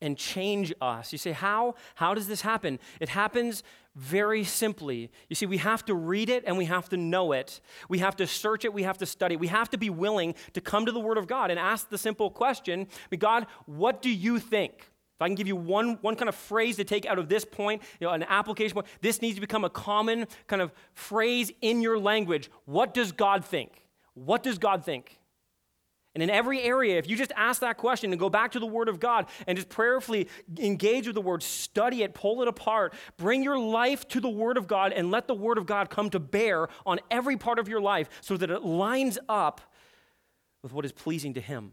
and 0.02 0.18
change 0.18 0.74
us. 0.82 1.12
You 1.12 1.18
say, 1.18 1.32
How? 1.32 1.76
How 1.96 2.14
does 2.14 2.28
this 2.28 2.42
happen? 2.42 2.80
It 3.00 3.10
happens 3.10 3.64
very 3.96 4.44
simply. 4.44 5.12
You 5.28 5.36
see, 5.36 5.46
we 5.46 5.58
have 5.58 5.84
to 5.86 5.96
read 5.96 6.30
it 6.30 6.44
and 6.46 6.58
we 6.58 6.66
have 6.66 6.88
to 6.90 6.98
know 6.98 7.32
it. 7.34 7.60
We 7.90 8.00
have 8.00 8.16
to 8.18 8.28
search 8.28 8.64
it, 8.64 8.74
we 8.74 8.84
have 8.84 8.98
to 9.00 9.06
study. 9.06 9.36
We 9.36 9.48
have 9.48 9.70
to 9.72 9.78
be 9.78 9.90
willing 9.90 10.36
to 10.54 10.62
come 10.62 10.86
to 10.86 10.92
the 10.92 11.00
Word 11.00 11.18
of 11.18 11.28
God 11.28 11.52
and 11.52 11.60
ask 11.60 11.90
the 11.90 11.98
simple 11.98 12.30
question 12.30 12.88
God, 13.18 13.48
what 13.66 14.02
do 14.02 14.10
you 14.10 14.40
think? 14.40 14.90
If 15.20 15.24
I 15.24 15.28
can 15.28 15.36
give 15.36 15.48
you 15.48 15.58
one, 15.58 15.98
one 16.00 16.16
kind 16.16 16.30
of 16.30 16.36
phrase 16.36 16.78
to 16.78 16.86
take 16.86 17.06
out 17.06 17.20
of 17.20 17.28
this 17.28 17.44
point, 17.44 17.82
you 18.00 18.08
know, 18.08 18.14
an 18.14 18.24
application 18.24 18.74
point, 18.74 18.88
this 19.02 19.22
needs 19.22 19.36
to 19.36 19.42
become 19.42 19.66
a 19.66 19.70
common 19.70 20.28
kind 20.48 20.62
of 20.62 20.72
phrase 20.94 21.52
in 21.62 21.82
your 21.82 22.00
language. 22.00 22.50
What 22.64 22.94
does 22.94 23.12
God 23.12 23.44
think? 23.44 23.86
What 24.14 24.44
does 24.44 24.58
God 24.58 24.86
think? 24.86 25.19
And 26.20 26.30
in 26.30 26.36
every 26.36 26.62
area, 26.62 26.98
if 26.98 27.10
you 27.10 27.16
just 27.16 27.32
ask 27.38 27.62
that 27.62 27.78
question 27.78 28.12
and 28.12 28.20
go 28.20 28.30
back 28.30 28.52
to 28.52 28.60
the 28.60 28.66
Word 28.66 28.90
of 28.90 29.00
God 29.00 29.28
and 29.48 29.58
just 29.58 29.70
prayerfully 29.70 30.28
engage 30.58 31.08
with 31.08 31.16
the 31.16 31.22
Word, 31.22 31.42
study 31.42 32.04
it, 32.04 32.14
pull 32.14 32.42
it 32.42 32.50
apart, 32.50 32.94
bring 33.16 33.42
your 33.42 33.58
life 33.58 34.06
to 34.10 34.20
the 34.20 34.28
Word 34.28 34.58
of 34.58 34.68
God, 34.68 34.92
and 34.92 35.12
let 35.12 35.28
the 35.28 35.34
Word 35.34 35.58
of 35.58 35.66
God 35.66 35.90
come 35.90 36.10
to 36.10 36.20
bear 36.20 36.68
on 36.86 37.00
every 37.10 37.38
part 37.38 37.58
of 37.58 37.70
your 37.70 37.80
life 37.80 38.10
so 38.20 38.36
that 38.36 38.52
it 38.52 38.64
lines 38.64 39.18
up 39.30 39.62
with 40.62 40.74
what 40.74 40.84
is 40.84 40.92
pleasing 40.92 41.36
to 41.36 41.40
Him. 41.40 41.72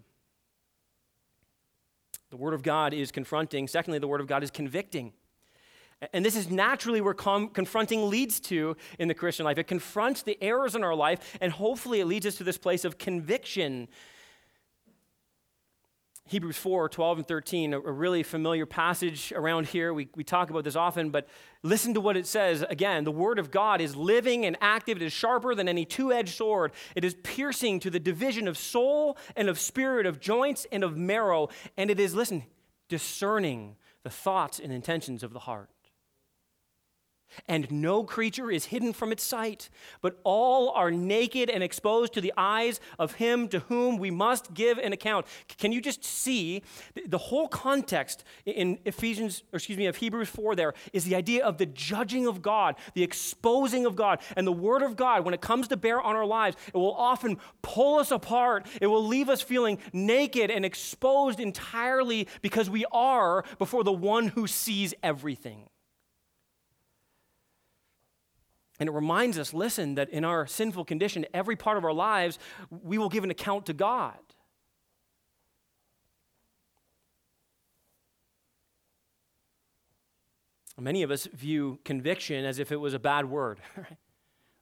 The 2.31 2.37
Word 2.37 2.55
of 2.55 2.63
God 2.63 2.95
is 2.95 3.11
confronting. 3.11 3.67
Secondly, 3.67 3.99
the 3.99 4.07
Word 4.07 4.21
of 4.21 4.29
God 4.29 4.45
is 4.45 4.53
convicting. 4.53 5.13
And 6.13 6.25
this 6.25 6.37
is 6.37 6.49
naturally 6.49 7.01
where 7.01 7.15
com- 7.15 7.49
confronting 7.49 8.09
leads 8.11 8.39
to 8.43 8.77
in 9.01 9.09
the 9.09 9.15
Christian 9.15 9.45
life. 9.45 9.59
It 9.59 9.67
confronts 9.67 10.23
the 10.23 10.39
errors 10.41 10.77
in 10.77 10.85
our 10.85 10.95
life, 10.95 11.37
and 11.41 11.51
hopefully 11.51 11.99
it 11.99 12.07
leads 12.07 12.27
us 12.27 12.37
to 12.37 12.45
this 12.45 12.59
place 12.59 12.85
of 12.85 12.97
conviction 12.97 13.89
Hebrews 16.29 16.57
4 16.57 16.89
12 16.89 17.19
and 17.19 17.27
13, 17.27 17.75
a, 17.75 17.79
a, 17.79 17.93
really 17.93 18.23
familiar 18.23 18.67
passage 18.67 19.33
around 19.35 19.67
here. 19.69 19.95
We, 19.95 20.09
we 20.17 20.25
talk 20.25 20.51
about 20.51 20.65
this 20.65 20.75
often, 20.75 21.11
but 21.11 21.29
listen 21.63 21.95
to 21.95 22.01
what 22.01 22.17
it 22.17 22.27
says. 22.27 22.65
Again, 22.69 23.05
the 23.05 23.13
word 23.13 23.39
of 23.39 23.51
God 23.51 23.81
is 23.81 23.95
living 23.95 24.45
and 24.45 24.57
active. 24.61 24.97
It 24.97 25.05
is 25.05 25.13
sharper 25.13 25.55
than 25.55 25.69
any 25.69 25.85
two 25.85 26.13
edged 26.13 26.35
sword. 26.35 26.73
It 26.97 27.05
is 27.05 27.15
piercing 27.23 27.79
to 27.81 27.91
the 27.91 28.01
division 28.01 28.49
of 28.49 28.59
soul 28.59 29.17
and 29.37 29.49
of 29.49 29.59
spirit, 29.59 30.05
of 30.05 30.19
joints 30.19 30.67
and 30.73 30.83
of 30.83 30.97
marrow. 30.97 31.49
And 31.77 31.91
it 31.91 32.01
is, 32.01 32.15
listen, 32.15 32.45
discerning 32.89 33.77
the 34.03 34.11
thoughts 34.11 34.59
and 34.59 34.73
intentions 34.73 35.23
of 35.23 35.33
the 35.33 35.41
heart. 35.41 35.71
And 37.49 37.71
no 37.71 38.05
creature 38.05 38.51
is 38.51 38.67
hidden 38.67 38.93
from 38.93 39.13
its 39.13 39.23
sight, 39.23 39.69
but 40.01 40.19
all 40.25 40.71
are 40.71 40.91
naked 40.91 41.51
and 41.51 41.63
exposed 41.63 42.13
to 42.15 42.21
the 42.21 42.33
eyes 42.37 42.81
of 42.99 43.15
him 43.15 43.49
to 43.49 43.61
whom 43.61 43.99
we 43.99 44.11
must 44.11 44.55
give 44.55 44.79
an 44.79 44.93
account. 44.93 45.27
Can 45.59 45.73
you 45.73 45.81
just 45.81 46.05
see 46.05 46.63
the 47.07 47.19
whole 47.19 47.49
context 47.49 48.25
in 48.45 48.79
Ephesians, 48.85 49.43
or 49.53 49.57
excuse 49.57 49.79
me, 49.79 49.87
of 49.87 49.97
Hebrews 49.97 50.29
4 50.29 50.55
there 50.55 50.75
is 50.93 51.05
the 51.05 51.15
idea 51.15 51.45
of 51.45 51.59
the 51.59 51.67
judging 51.67 52.27
of 52.27 52.43
God, 52.43 52.77
the 52.95 53.03
exposing 53.03 53.87
of 53.87 53.97
God. 53.97 54.21
And 54.37 54.47
the 54.47 54.53
word 54.53 54.83
of 54.83 54.97
God, 54.97 55.25
when 55.25 55.35
it 55.35 55.41
comes 55.41 55.69
to 55.69 55.77
bear 55.77 56.01
on 56.01 56.17
our 56.17 56.27
lives, 56.27 56.57
it 56.69 56.77
will 56.77 56.95
often 56.95 57.39
pull 57.63 57.99
us 57.99 58.11
apart. 58.11 58.67
It 58.81 58.87
will 58.87 59.07
leave 59.07 59.29
us 59.29 59.41
feeling 59.41 59.79
naked 59.93 60.51
and 60.51 60.65
exposed 60.65 61.41
entirely 61.41 62.29
because 62.43 62.71
we 62.71 62.85
are 62.93 63.45
before 63.59 63.85
the 63.85 63.93
one 63.93 64.29
who 64.29 64.47
sees 64.47 64.95
everything. 65.03 65.69
And 68.79 68.89
it 68.89 68.93
reminds 68.93 69.39
us 69.39 69.55
listen, 69.55 69.95
that 69.95 70.11
in 70.11 70.25
our 70.25 70.47
sinful 70.47 70.85
condition, 70.85 71.27
every 71.33 71.57
part 71.57 71.79
of 71.79 71.85
our 71.85 71.93
lives, 71.93 72.39
we 72.71 72.99
will 72.99 73.09
give 73.09 73.25
an 73.25 73.31
account 73.31 73.67
to 73.67 73.73
God. 73.73 74.15
Many 80.79 81.03
of 81.03 81.11
us 81.11 81.27
view 81.33 81.79
conviction 81.85 82.45
as 82.45 82.59
if 82.59 82.71
it 82.71 82.77
was 82.77 82.93
a 82.93 82.99
bad 82.99 83.25
word. 83.25 83.61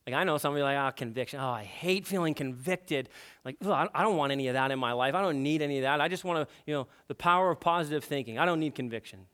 like 0.07 0.15
I 0.15 0.23
know 0.23 0.39
somebody 0.39 0.63
like, 0.63 0.77
ah, 0.79 0.89
oh, 0.89 0.93
conviction. 0.93 1.41
Oh, 1.41 1.51
I 1.51 1.65
hate 1.65 2.07
feeling 2.07 2.35
convicted. 2.35 3.09
Like, 3.45 3.57
I 3.67 4.03
don't 4.03 4.17
want 4.17 4.31
any 4.31 4.47
of 4.47 4.55
that 4.55 4.71
in 4.71 4.79
my 4.79 4.93
life. 4.93 5.17
I 5.17 5.23
don't 5.23 5.43
need 5.43 5.61
any 5.61 5.79
of 5.79 5.83
that. 5.83 6.01
I 6.01 6.07
just 6.07 6.23
want 6.23 6.49
to, 6.49 6.55
you 6.67 6.75
know, 6.75 6.87
the 7.09 7.17
power 7.17 7.51
of 7.51 7.59
positive 7.59 8.05
thinking. 8.05 8.39
I 8.39 8.45
don't 8.45 8.61
need 8.61 8.77
conviction. 8.77 9.27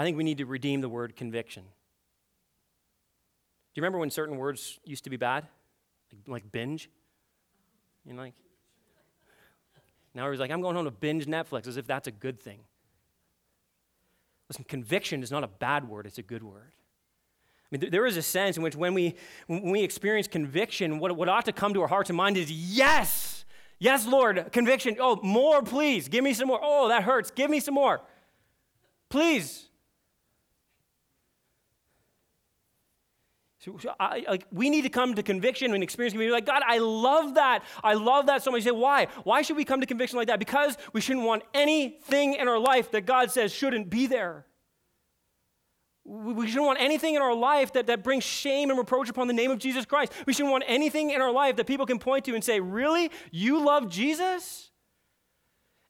I 0.00 0.02
think 0.02 0.16
we 0.16 0.24
need 0.24 0.38
to 0.38 0.46
redeem 0.46 0.80
the 0.80 0.88
word 0.88 1.14
conviction. 1.14 1.62
Do 1.62 1.68
you 3.74 3.82
remember 3.82 3.98
when 3.98 4.08
certain 4.08 4.38
words 4.38 4.80
used 4.82 5.04
to 5.04 5.10
be 5.10 5.18
bad? 5.18 5.46
Like, 6.10 6.22
like 6.26 6.50
binge? 6.50 6.88
You 8.06 8.14
know, 8.14 8.22
like, 8.22 8.32
now 10.14 10.30
he's 10.30 10.40
like, 10.40 10.50
I'm 10.50 10.62
going 10.62 10.74
home 10.74 10.86
to 10.86 10.90
binge 10.90 11.26
Netflix 11.26 11.66
as 11.66 11.76
if 11.76 11.86
that's 11.86 12.08
a 12.08 12.10
good 12.10 12.40
thing. 12.40 12.60
Listen, 14.48 14.64
conviction 14.64 15.22
is 15.22 15.30
not 15.30 15.44
a 15.44 15.48
bad 15.48 15.86
word, 15.86 16.06
it's 16.06 16.16
a 16.16 16.22
good 16.22 16.42
word. 16.42 16.72
I 17.70 17.76
mean, 17.76 17.90
there 17.90 18.06
is 18.06 18.16
a 18.16 18.22
sense 18.22 18.56
in 18.56 18.62
which 18.62 18.76
when 18.76 18.94
we, 18.94 19.16
when 19.48 19.68
we 19.68 19.82
experience 19.82 20.28
conviction, 20.28 20.98
what, 20.98 21.14
what 21.14 21.28
ought 21.28 21.44
to 21.44 21.52
come 21.52 21.74
to 21.74 21.82
our 21.82 21.88
hearts 21.88 22.08
and 22.08 22.16
mind 22.16 22.38
is 22.38 22.50
yes, 22.50 23.44
yes, 23.78 24.06
Lord, 24.06 24.48
conviction. 24.50 24.96
Oh, 24.98 25.20
more, 25.22 25.62
please. 25.62 26.08
Give 26.08 26.24
me 26.24 26.32
some 26.32 26.48
more. 26.48 26.60
Oh, 26.62 26.88
that 26.88 27.02
hurts. 27.02 27.30
Give 27.30 27.50
me 27.50 27.60
some 27.60 27.74
more. 27.74 28.00
Please. 29.10 29.66
So, 33.60 33.76
so 33.78 33.92
I, 34.00 34.24
like, 34.26 34.46
we 34.50 34.70
need 34.70 34.82
to 34.82 34.88
come 34.88 35.14
to 35.14 35.22
conviction 35.22 35.74
and 35.74 35.82
experience 35.82 36.14
conviction. 36.14 36.32
Like, 36.32 36.46
God, 36.46 36.62
I 36.66 36.78
love 36.78 37.34
that. 37.34 37.62
I 37.84 37.92
love 37.92 38.26
that 38.26 38.42
so 38.42 38.50
much. 38.50 38.60
You 38.60 38.70
say, 38.70 38.76
why? 38.76 39.06
Why 39.24 39.42
should 39.42 39.56
we 39.58 39.66
come 39.66 39.80
to 39.82 39.86
conviction 39.86 40.16
like 40.16 40.28
that? 40.28 40.38
Because 40.38 40.78
we 40.94 41.02
shouldn't 41.02 41.26
want 41.26 41.42
anything 41.52 42.34
in 42.34 42.48
our 42.48 42.58
life 42.58 42.90
that 42.92 43.04
God 43.04 43.30
says 43.30 43.52
shouldn't 43.52 43.90
be 43.90 44.06
there. 44.06 44.46
We 46.06 46.46
shouldn't 46.48 46.64
want 46.64 46.80
anything 46.80 47.14
in 47.14 47.22
our 47.22 47.34
life 47.34 47.74
that, 47.74 47.86
that 47.88 48.02
brings 48.02 48.24
shame 48.24 48.70
and 48.70 48.78
reproach 48.78 49.10
upon 49.10 49.26
the 49.26 49.34
name 49.34 49.50
of 49.50 49.58
Jesus 49.58 49.84
Christ. 49.84 50.14
We 50.26 50.32
shouldn't 50.32 50.50
want 50.50 50.64
anything 50.66 51.10
in 51.10 51.20
our 51.20 51.30
life 51.30 51.56
that 51.56 51.66
people 51.66 51.84
can 51.84 51.98
point 51.98 52.24
to 52.24 52.34
and 52.34 52.42
say, 52.42 52.60
Really? 52.60 53.10
You 53.30 53.62
love 53.62 53.90
Jesus? 53.90 54.69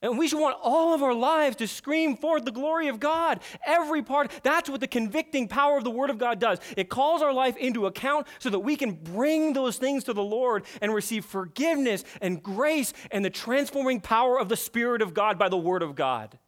And 0.03 0.19
we 0.19 0.29
should 0.29 0.41
want 0.41 0.57
all 0.63 0.95
of 0.95 1.03
our 1.03 1.13
lives 1.13 1.57
to 1.57 1.69
scream 1.69 2.17
forth 2.17 2.47
the 2.47 2.51
glory 2.51 2.89
of 2.89 3.01
God. 3.01 3.41
Every 3.67 4.03
part. 4.03 4.31
That's 4.43 4.71
what 4.71 4.81
the 4.81 4.89
convicting 4.89 5.47
power 5.47 5.77
of 5.77 5.85
the 5.85 5.91
Word 5.91 6.09
of 6.09 6.17
God 6.17 6.39
does. 6.39 6.59
It 6.75 6.89
calls 6.89 7.21
our 7.21 7.35
life 7.35 7.57
into 7.59 7.85
account 7.85 8.27
so 8.39 8.49
that 8.49 8.61
we 8.61 8.77
can 8.77 8.93
bring 8.93 9.53
those 9.53 9.77
things 9.77 10.05
to 10.05 10.15
the 10.15 10.23
Lord 10.23 10.65
and 10.81 10.95
receive 10.95 11.27
forgiveness 11.27 12.05
and 12.23 12.43
grace 12.43 12.95
and 13.11 13.23
the 13.23 13.31
transforming 13.31 14.01
power 14.01 14.41
of 14.41 14.49
the 14.49 14.57
Spirit 14.57 15.03
of 15.03 15.13
God 15.13 15.39
by 15.39 15.51
the 15.51 15.59
Word 15.59 15.83
of 15.83 15.95
God. 15.95 16.39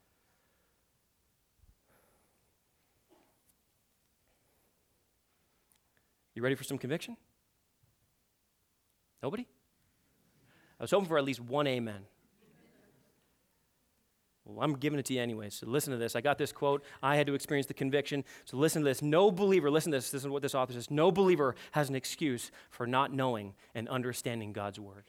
You 6.35 6.43
ready 6.43 6.55
for 6.55 6.65
some 6.65 6.79
conviction? 6.79 7.19
Nobody? 9.23 9.47
I 10.81 10.85
was 10.85 10.91
hoping 10.91 11.07
for 11.07 11.19
at 11.19 11.25
least 11.25 11.41
one 11.41 11.67
amen. 11.67 12.07
Well, 14.45 14.65
I'm 14.65 14.75
giving 14.75 14.99
it 14.99 15.05
to 15.07 15.15
you 15.15 15.21
anyway, 15.21 15.51
so 15.51 15.67
listen 15.69 15.93
to 15.93 15.99
this. 15.99 16.17
I 16.17 16.21
got 16.21 16.37
this 16.37 16.53
quote. 16.53 16.85
I 17.03 17.17
had 17.17 17.27
to 17.29 17.35
experience 17.35 17.67
the 17.67 17.75
conviction. 17.75 18.25
So 18.45 18.57
listen 18.57 18.83
to 18.83 18.89
this. 18.89 19.01
No 19.01 19.31
believer, 19.31 19.71
listen 19.71 19.93
to 19.93 19.99
this. 19.99 20.11
This 20.11 20.23
is 20.23 20.29
what 20.29 20.43
this 20.43 20.55
author 20.55 20.73
says. 20.73 20.91
No 20.91 21.13
believer 21.13 21.55
has 21.73 21.89
an 21.89 21.95
excuse 21.95 22.51
for 22.71 22.87
not 22.87 23.13
knowing 23.13 23.55
and 23.75 23.89
understanding 23.89 24.53
God's 24.53 24.81
word. 24.81 25.05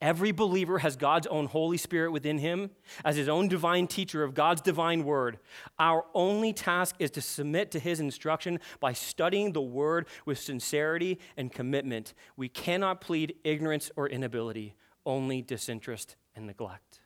Every 0.00 0.30
believer 0.30 0.78
has 0.78 0.94
God's 0.94 1.26
own 1.26 1.46
Holy 1.46 1.76
Spirit 1.76 2.12
within 2.12 2.38
him 2.38 2.70
as 3.04 3.16
his 3.16 3.28
own 3.28 3.48
divine 3.48 3.88
teacher 3.88 4.22
of 4.22 4.32
God's 4.32 4.60
divine 4.60 5.02
word. 5.02 5.40
Our 5.76 6.04
only 6.14 6.52
task 6.52 6.94
is 7.00 7.10
to 7.12 7.20
submit 7.20 7.72
to 7.72 7.80
his 7.80 7.98
instruction 7.98 8.60
by 8.78 8.92
studying 8.92 9.52
the 9.52 9.60
word 9.60 10.06
with 10.24 10.38
sincerity 10.38 11.18
and 11.36 11.50
commitment. 11.50 12.14
We 12.36 12.48
cannot 12.48 13.00
plead 13.00 13.34
ignorance 13.42 13.90
or 13.96 14.08
inability, 14.08 14.76
only 15.04 15.42
disinterest 15.42 16.14
and 16.36 16.46
neglect. 16.46 17.00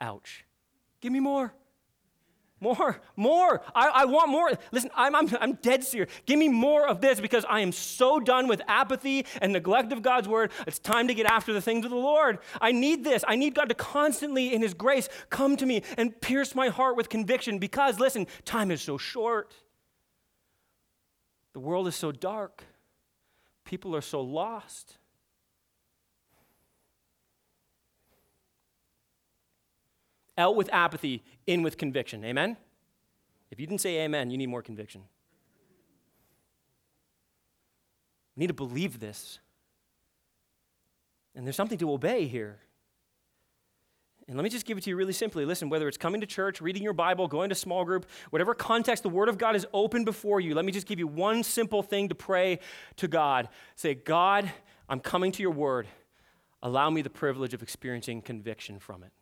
Ouch. 0.00 0.44
Give 1.00 1.12
me 1.12 1.20
more. 1.20 1.54
More, 2.58 3.00
more. 3.16 3.60
I, 3.74 3.88
I 3.88 4.04
want 4.06 4.30
more. 4.30 4.50
Listen, 4.72 4.90
I'm, 4.96 5.14
I'm, 5.14 5.28
I'm 5.40 5.52
dead 5.54 5.84
serious. 5.84 6.10
Give 6.24 6.38
me 6.38 6.48
more 6.48 6.88
of 6.88 7.02
this 7.02 7.20
because 7.20 7.44
I 7.46 7.60
am 7.60 7.70
so 7.70 8.18
done 8.18 8.48
with 8.48 8.62
apathy 8.66 9.26
and 9.42 9.52
neglect 9.52 9.92
of 9.92 10.00
God's 10.00 10.26
word. 10.26 10.50
It's 10.66 10.78
time 10.78 11.08
to 11.08 11.14
get 11.14 11.26
after 11.26 11.52
the 11.52 11.60
things 11.60 11.84
of 11.84 11.90
the 11.90 11.98
Lord. 11.98 12.38
I 12.58 12.72
need 12.72 13.04
this. 13.04 13.24
I 13.28 13.36
need 13.36 13.54
God 13.54 13.68
to 13.68 13.74
constantly, 13.74 14.54
in 14.54 14.62
His 14.62 14.72
grace, 14.72 15.10
come 15.28 15.58
to 15.58 15.66
me 15.66 15.82
and 15.98 16.18
pierce 16.18 16.54
my 16.54 16.68
heart 16.68 16.96
with 16.96 17.10
conviction 17.10 17.58
because, 17.58 18.00
listen, 18.00 18.26
time 18.46 18.70
is 18.70 18.80
so 18.80 18.96
short. 18.96 19.54
The 21.52 21.60
world 21.60 21.86
is 21.88 21.94
so 21.94 22.10
dark. 22.10 22.64
People 23.64 23.94
are 23.94 24.00
so 24.00 24.22
lost. 24.22 24.96
Out 30.38 30.56
with 30.56 30.68
apathy, 30.72 31.22
in 31.46 31.62
with 31.62 31.78
conviction. 31.78 32.24
Amen? 32.24 32.56
If 33.50 33.60
you 33.60 33.66
didn't 33.66 33.80
say 33.80 34.04
amen, 34.04 34.30
you 34.30 34.38
need 34.38 34.48
more 34.48 34.62
conviction. 34.62 35.02
We 38.34 38.40
need 38.40 38.48
to 38.48 38.54
believe 38.54 39.00
this. 39.00 39.38
And 41.34 41.46
there's 41.46 41.56
something 41.56 41.78
to 41.78 41.90
obey 41.90 42.26
here. 42.26 42.58
And 44.28 44.36
let 44.36 44.42
me 44.42 44.50
just 44.50 44.66
give 44.66 44.76
it 44.76 44.82
to 44.84 44.90
you 44.90 44.96
really 44.96 45.12
simply. 45.12 45.44
Listen, 45.44 45.68
whether 45.68 45.86
it's 45.86 45.96
coming 45.96 46.20
to 46.20 46.26
church, 46.26 46.60
reading 46.60 46.82
your 46.82 46.92
Bible, 46.92 47.28
going 47.28 47.48
to 47.50 47.54
small 47.54 47.84
group, 47.84 48.06
whatever 48.30 48.54
context 48.54 49.04
the 49.04 49.08
Word 49.08 49.28
of 49.28 49.38
God 49.38 49.54
is 49.54 49.66
open 49.72 50.04
before 50.04 50.40
you, 50.40 50.54
let 50.54 50.64
me 50.64 50.72
just 50.72 50.86
give 50.86 50.98
you 50.98 51.06
one 51.06 51.44
simple 51.44 51.82
thing 51.82 52.08
to 52.08 52.14
pray 52.14 52.58
to 52.96 53.06
God. 53.06 53.48
Say, 53.76 53.94
God, 53.94 54.50
I'm 54.88 54.98
coming 54.98 55.30
to 55.32 55.42
your 55.42 55.52
Word. 55.52 55.86
Allow 56.62 56.90
me 56.90 57.02
the 57.02 57.10
privilege 57.10 57.54
of 57.54 57.62
experiencing 57.62 58.20
conviction 58.20 58.80
from 58.80 59.04
it. 59.04 59.12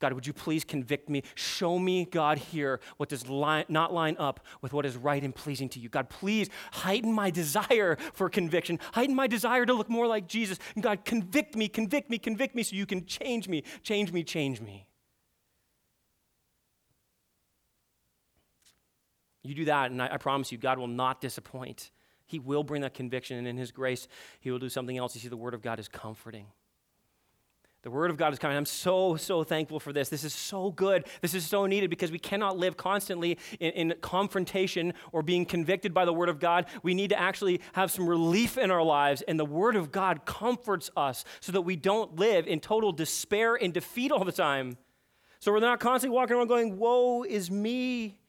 God, 0.00 0.14
would 0.14 0.26
you 0.26 0.32
please 0.32 0.64
convict 0.64 1.08
me? 1.08 1.22
Show 1.34 1.78
me, 1.78 2.06
God, 2.06 2.38
here 2.38 2.80
what 2.96 3.08
does 3.10 3.28
line, 3.28 3.66
not 3.68 3.92
line 3.92 4.16
up 4.18 4.40
with 4.62 4.72
what 4.72 4.86
is 4.86 4.96
right 4.96 5.22
and 5.22 5.34
pleasing 5.34 5.68
to 5.70 5.78
you. 5.78 5.88
God, 5.88 6.08
please 6.08 6.48
heighten 6.72 7.12
my 7.12 7.30
desire 7.30 7.96
for 8.14 8.28
conviction. 8.28 8.78
Heighten 8.94 9.14
my 9.14 9.26
desire 9.26 9.66
to 9.66 9.74
look 9.74 9.90
more 9.90 10.06
like 10.06 10.26
Jesus. 10.26 10.58
And 10.74 10.82
God, 10.82 11.04
convict 11.04 11.54
me, 11.54 11.68
convict 11.68 12.10
me, 12.10 12.18
convict 12.18 12.54
me 12.54 12.62
so 12.62 12.74
you 12.74 12.86
can 12.86 13.04
change 13.04 13.48
me, 13.48 13.62
change 13.82 14.10
me, 14.10 14.24
change 14.24 14.60
me. 14.60 14.86
You 19.42 19.54
do 19.54 19.64
that, 19.66 19.90
and 19.90 20.02
I, 20.02 20.14
I 20.14 20.16
promise 20.16 20.52
you, 20.52 20.58
God 20.58 20.78
will 20.78 20.86
not 20.86 21.20
disappoint. 21.20 21.90
He 22.26 22.38
will 22.38 22.62
bring 22.62 22.82
that 22.82 22.94
conviction, 22.94 23.36
and 23.38 23.46
in 23.46 23.56
His 23.56 23.72
grace, 23.72 24.06
He 24.40 24.50
will 24.50 24.58
do 24.58 24.68
something 24.68 24.96
else. 24.96 25.14
You 25.14 25.20
see, 25.20 25.28
the 25.28 25.36
Word 25.36 25.54
of 25.54 25.62
God 25.62 25.80
is 25.80 25.88
comforting. 25.88 26.46
The 27.82 27.90
Word 27.90 28.10
of 28.10 28.18
God 28.18 28.32
is 28.32 28.38
coming. 28.38 28.58
I'm 28.58 28.66
so, 28.66 29.16
so 29.16 29.42
thankful 29.42 29.80
for 29.80 29.90
this. 29.90 30.10
This 30.10 30.22
is 30.22 30.34
so 30.34 30.70
good. 30.70 31.06
This 31.22 31.32
is 31.32 31.46
so 31.46 31.64
needed 31.64 31.88
because 31.88 32.12
we 32.12 32.18
cannot 32.18 32.58
live 32.58 32.76
constantly 32.76 33.38
in, 33.58 33.70
in, 33.72 33.94
confrontation 34.02 34.92
or 35.12 35.22
being 35.22 35.46
convicted 35.46 35.94
by 35.94 36.04
the 36.04 36.12
Word 36.12 36.28
of 36.28 36.40
God. 36.40 36.66
We 36.82 36.92
need 36.92 37.08
to 37.08 37.18
actually 37.18 37.62
have 37.72 37.90
some 37.90 38.06
relief 38.06 38.58
in 38.58 38.70
our 38.70 38.82
lives, 38.82 39.22
and 39.22 39.40
the 39.40 39.46
Word 39.46 39.76
of 39.76 39.90
God 39.90 40.26
comforts 40.26 40.90
us 40.94 41.24
so 41.40 41.52
that 41.52 41.62
we 41.62 41.74
don't 41.74 42.16
live 42.16 42.46
in 42.46 42.60
total 42.60 42.92
despair 42.92 43.54
and 43.54 43.72
defeat 43.72 44.12
all 44.12 44.24
the 44.24 44.32
time. 44.32 44.76
So 45.38 45.50
we're 45.50 45.60
not 45.60 45.80
constantly 45.80 46.14
walking 46.14 46.36
around 46.36 46.48
going, 46.48 46.76
Woe 46.76 47.22
is 47.22 47.50
me. 47.50 48.19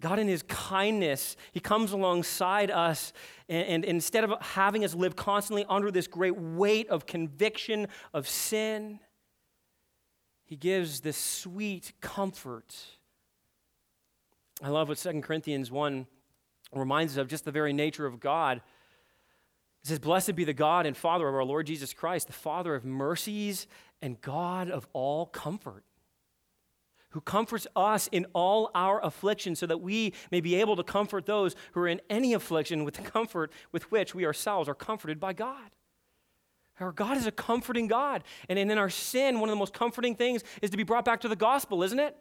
God, 0.00 0.18
in 0.18 0.28
His 0.28 0.42
kindness, 0.44 1.36
He 1.52 1.60
comes 1.60 1.92
alongside 1.92 2.70
us, 2.70 3.12
and, 3.48 3.66
and, 3.66 3.84
instead 3.84 4.24
of 4.24 4.34
having 4.40 4.84
us 4.84 4.94
live 4.94 5.16
constantly 5.16 5.64
under 5.68 5.90
this 5.90 6.06
great 6.06 6.36
weight 6.36 6.88
of 6.88 7.06
conviction 7.06 7.88
of 8.14 8.28
sin, 8.28 9.00
He 10.44 10.54
gives 10.54 11.00
this 11.00 11.16
sweet 11.16 11.92
comfort. 12.00 12.76
I 14.62 14.68
love 14.68 14.88
what 14.88 14.98
2 14.98 15.20
Corinthians 15.20 15.70
1 15.70 16.06
reminds 16.72 17.14
us 17.14 17.22
of 17.22 17.28
just 17.28 17.44
the 17.44 17.52
very 17.52 17.72
nature 17.72 18.06
of 18.06 18.20
God. 18.20 18.58
It 19.82 19.88
says, 19.88 19.98
Blessed 19.98 20.36
be 20.36 20.44
the 20.44 20.52
God 20.52 20.86
and 20.86 20.96
Father 20.96 21.28
of 21.28 21.34
our 21.34 21.44
Lord 21.44 21.66
Jesus 21.66 21.92
Christ, 21.92 22.28
the 22.28 22.32
Father 22.32 22.74
of 22.74 22.84
mercies 22.84 23.66
and 24.00 24.20
God 24.20 24.70
of 24.70 24.86
all 24.92 25.26
comfort 25.26 25.84
who 27.10 27.20
comforts 27.20 27.66
us 27.74 28.08
in 28.12 28.26
all 28.34 28.70
our 28.74 29.02
affliction, 29.04 29.56
so 29.56 29.66
that 29.66 29.80
we 29.80 30.12
may 30.30 30.40
be 30.40 30.54
able 30.56 30.76
to 30.76 30.84
comfort 30.84 31.26
those 31.26 31.56
who 31.72 31.80
are 31.80 31.88
in 31.88 32.00
any 32.10 32.34
affliction 32.34 32.84
with 32.84 32.94
the 32.94 33.02
comfort 33.02 33.50
with 33.72 33.90
which 33.90 34.14
we 34.14 34.26
ourselves 34.26 34.68
are 34.68 34.74
comforted 34.74 35.18
by 35.18 35.32
God. 35.32 35.70
Our 36.80 36.92
God 36.92 37.16
is 37.16 37.26
a 37.26 37.32
comforting 37.32 37.88
God. 37.88 38.22
And 38.48 38.58
in 38.58 38.70
our 38.78 38.90
sin, 38.90 39.40
one 39.40 39.48
of 39.48 39.54
the 39.54 39.58
most 39.58 39.72
comforting 39.72 40.14
things 40.14 40.44
is 40.62 40.70
to 40.70 40.76
be 40.76 40.84
brought 40.84 41.04
back 41.04 41.20
to 41.22 41.28
the 41.28 41.36
gospel, 41.36 41.82
isn't 41.82 41.98
it? 41.98 42.16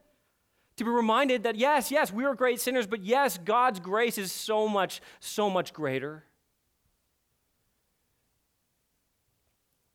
To 0.77 0.83
be 0.83 0.89
reminded 0.89 1.43
that, 1.43 1.55
yes, 1.55 1.91
yes, 1.91 2.11
we 2.11 2.23
are 2.25 2.35
great 2.35 2.59
sinners, 2.59 2.87
but 2.87 3.03
yes, 3.03 3.37
God's 3.37 3.79
grace 3.79 4.17
is 4.17 4.31
so 4.31 4.67
much, 4.67 5.01
so 5.19 5.49
much 5.49 5.73
greater. 5.73 6.23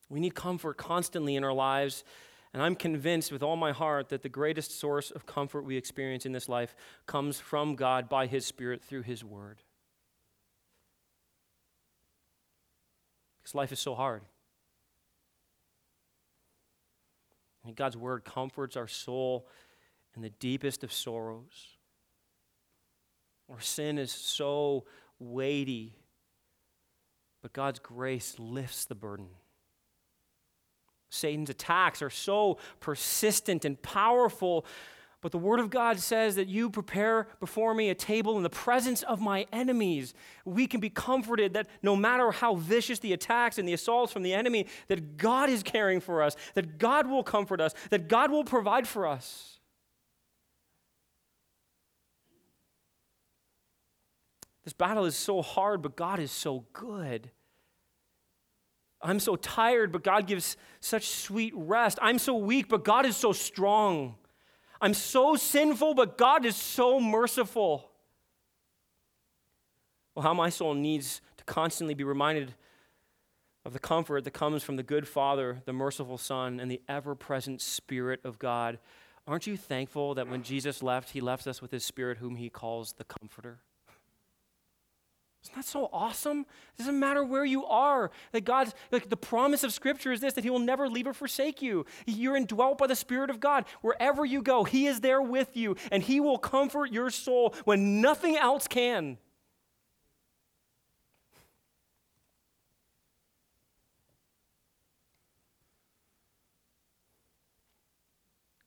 We 0.08 0.20
need 0.20 0.34
comfort 0.34 0.76
constantly 0.76 1.36
in 1.36 1.44
our 1.44 1.52
lives 1.52 2.04
and 2.52 2.62
I'm 2.62 2.74
convinced 2.74 3.32
with 3.32 3.42
all 3.42 3.56
my 3.56 3.72
heart 3.72 4.10
that 4.10 4.22
the 4.22 4.28
greatest 4.28 4.78
source 4.78 5.10
of 5.10 5.24
comfort 5.24 5.62
we 5.62 5.76
experience 5.76 6.26
in 6.26 6.32
this 6.32 6.48
life 6.48 6.74
comes 7.06 7.40
from 7.40 7.76
God 7.76 8.08
by 8.08 8.26
His 8.26 8.44
Spirit 8.44 8.82
through 8.82 9.02
His 9.02 9.24
Word. 9.24 9.62
Because 13.42 13.54
life 13.54 13.72
is 13.72 13.80
so 13.80 13.94
hard. 13.94 14.22
And 17.64 17.74
God's 17.74 17.96
Word 17.96 18.24
comforts 18.24 18.76
our 18.76 18.88
soul 18.88 19.48
in 20.14 20.20
the 20.20 20.30
deepest 20.30 20.84
of 20.84 20.92
sorrows. 20.92 21.68
Our 23.50 23.60
sin 23.60 23.98
is 23.98 24.12
so 24.12 24.84
weighty, 25.18 25.94
but 27.40 27.52
God's 27.52 27.78
grace 27.78 28.36
lifts 28.38 28.84
the 28.84 28.94
burden. 28.94 29.28
Satan's 31.12 31.50
attacks 31.50 32.00
are 32.00 32.10
so 32.10 32.58
persistent 32.80 33.64
and 33.66 33.80
powerful. 33.82 34.64
But 35.20 35.30
the 35.30 35.38
Word 35.38 35.60
of 35.60 35.68
God 35.68 36.00
says 36.00 36.36
that 36.36 36.48
you 36.48 36.70
prepare 36.70 37.28
before 37.38 37.74
me 37.74 37.90
a 37.90 37.94
table 37.94 38.38
in 38.38 38.42
the 38.42 38.50
presence 38.50 39.02
of 39.02 39.20
my 39.20 39.46
enemies. 39.52 40.14
We 40.44 40.66
can 40.66 40.80
be 40.80 40.88
comforted 40.88 41.52
that 41.52 41.68
no 41.82 41.94
matter 41.94 42.32
how 42.32 42.54
vicious 42.54 42.98
the 42.98 43.12
attacks 43.12 43.58
and 43.58 43.68
the 43.68 43.74
assaults 43.74 44.12
from 44.12 44.22
the 44.22 44.32
enemy, 44.32 44.66
that 44.88 45.18
God 45.18 45.50
is 45.50 45.62
caring 45.62 46.00
for 46.00 46.22
us, 46.22 46.34
that 46.54 46.78
God 46.78 47.06
will 47.06 47.22
comfort 47.22 47.60
us, 47.60 47.74
that 47.90 48.08
God 48.08 48.30
will 48.30 48.44
provide 48.44 48.88
for 48.88 49.06
us. 49.06 49.60
This 54.64 54.72
battle 54.72 55.04
is 55.04 55.16
so 55.16 55.42
hard, 55.42 55.82
but 55.82 55.94
God 55.94 56.20
is 56.20 56.30
so 56.30 56.64
good. 56.72 57.30
I'm 59.02 59.20
so 59.20 59.36
tired, 59.36 59.90
but 59.90 60.04
God 60.04 60.26
gives 60.26 60.56
such 60.80 61.08
sweet 61.08 61.52
rest. 61.56 61.98
I'm 62.00 62.18
so 62.18 62.36
weak, 62.36 62.68
but 62.68 62.84
God 62.84 63.04
is 63.04 63.16
so 63.16 63.32
strong. 63.32 64.14
I'm 64.80 64.94
so 64.94 65.36
sinful, 65.36 65.94
but 65.94 66.16
God 66.18 66.44
is 66.44 66.56
so 66.56 67.00
merciful. 67.00 67.90
Well, 70.14 70.22
how 70.22 70.34
my 70.34 70.50
soul 70.50 70.74
needs 70.74 71.20
to 71.38 71.44
constantly 71.44 71.94
be 71.94 72.04
reminded 72.04 72.54
of 73.64 73.72
the 73.72 73.78
comfort 73.78 74.24
that 74.24 74.32
comes 74.32 74.62
from 74.62 74.76
the 74.76 74.82
good 74.82 75.06
Father, 75.06 75.62
the 75.64 75.72
merciful 75.72 76.18
Son, 76.18 76.58
and 76.58 76.70
the 76.70 76.82
ever 76.88 77.14
present 77.14 77.60
Spirit 77.60 78.20
of 78.24 78.38
God. 78.38 78.78
Aren't 79.26 79.46
you 79.46 79.56
thankful 79.56 80.14
that 80.14 80.28
when 80.28 80.42
Jesus 80.42 80.82
left, 80.82 81.10
he 81.10 81.20
left 81.20 81.46
us 81.46 81.62
with 81.62 81.70
his 81.70 81.84
Spirit, 81.84 82.18
whom 82.18 82.36
he 82.36 82.50
calls 82.50 82.94
the 82.94 83.04
Comforter? 83.04 83.60
Isn't 85.42 85.56
that 85.56 85.64
so 85.64 85.88
awesome? 85.92 86.40
It 86.40 86.78
doesn't 86.78 86.98
matter 86.98 87.24
where 87.24 87.44
you 87.44 87.66
are. 87.66 88.12
That 88.30 88.44
God, 88.44 88.72
like 88.92 89.08
the 89.08 89.16
promise 89.16 89.64
of 89.64 89.72
Scripture 89.72 90.12
is 90.12 90.20
this 90.20 90.34
that 90.34 90.44
He 90.44 90.50
will 90.50 90.60
never 90.60 90.88
leave 90.88 91.08
or 91.08 91.12
forsake 91.12 91.60
you. 91.60 91.84
You're 92.06 92.36
indwelt 92.36 92.78
by 92.78 92.86
the 92.86 92.94
Spirit 92.94 93.28
of 93.28 93.40
God. 93.40 93.64
Wherever 93.80 94.24
you 94.24 94.40
go, 94.40 94.62
He 94.62 94.86
is 94.86 95.00
there 95.00 95.20
with 95.20 95.56
you, 95.56 95.76
and 95.90 96.02
He 96.02 96.20
will 96.20 96.38
comfort 96.38 96.92
your 96.92 97.10
soul 97.10 97.54
when 97.64 98.00
nothing 98.00 98.36
else 98.36 98.68
can. 98.68 99.18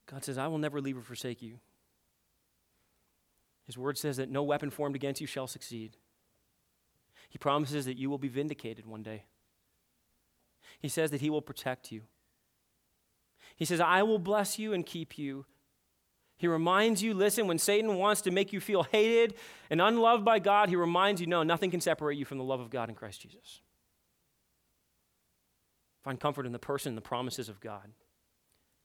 God 0.07 0.23
says, 0.23 0.37
I 0.37 0.47
will 0.47 0.57
never 0.57 0.81
leave 0.81 0.97
or 0.97 1.01
forsake 1.01 1.41
you. 1.41 1.59
His 3.65 3.77
word 3.77 3.97
says 3.97 4.17
that 4.17 4.29
no 4.29 4.43
weapon 4.43 4.69
formed 4.69 4.95
against 4.95 5.19
you 5.19 5.27
shall 5.27 5.47
succeed. 5.47 5.97
He 7.35 7.37
promises 7.37 7.83
that 7.83 7.97
you 7.97 8.09
will 8.09 8.17
be 8.17 8.29
vindicated 8.29 8.85
one 8.85 9.03
day. 9.03 9.25
He 10.79 10.87
says 10.87 11.11
that 11.11 11.19
He 11.19 11.29
will 11.29 11.41
protect 11.41 11.91
you. 11.91 12.03
He 13.57 13.65
says, 13.65 13.81
I 13.81 14.03
will 14.03 14.19
bless 14.19 14.57
you 14.57 14.71
and 14.71 14.85
keep 14.85 15.17
you. 15.17 15.45
He 16.37 16.47
reminds 16.47 17.03
you 17.03 17.13
listen, 17.13 17.45
when 17.45 17.59
Satan 17.59 17.97
wants 17.97 18.21
to 18.21 18.31
make 18.31 18.53
you 18.53 18.61
feel 18.61 18.83
hated 18.83 19.33
and 19.69 19.81
unloved 19.81 20.23
by 20.23 20.39
God, 20.39 20.69
he 20.69 20.77
reminds 20.77 21.19
you 21.19 21.27
no, 21.27 21.43
nothing 21.43 21.71
can 21.71 21.81
separate 21.81 22.17
you 22.17 22.23
from 22.23 22.37
the 22.37 22.43
love 22.45 22.61
of 22.61 22.69
God 22.69 22.87
in 22.87 22.95
Christ 22.95 23.19
Jesus. 23.19 23.59
Find 26.01 26.17
comfort 26.17 26.45
in 26.45 26.53
the 26.53 26.57
person 26.57 26.91
and 26.91 26.97
the 26.97 27.01
promises 27.01 27.49
of 27.49 27.59
God. 27.59 27.91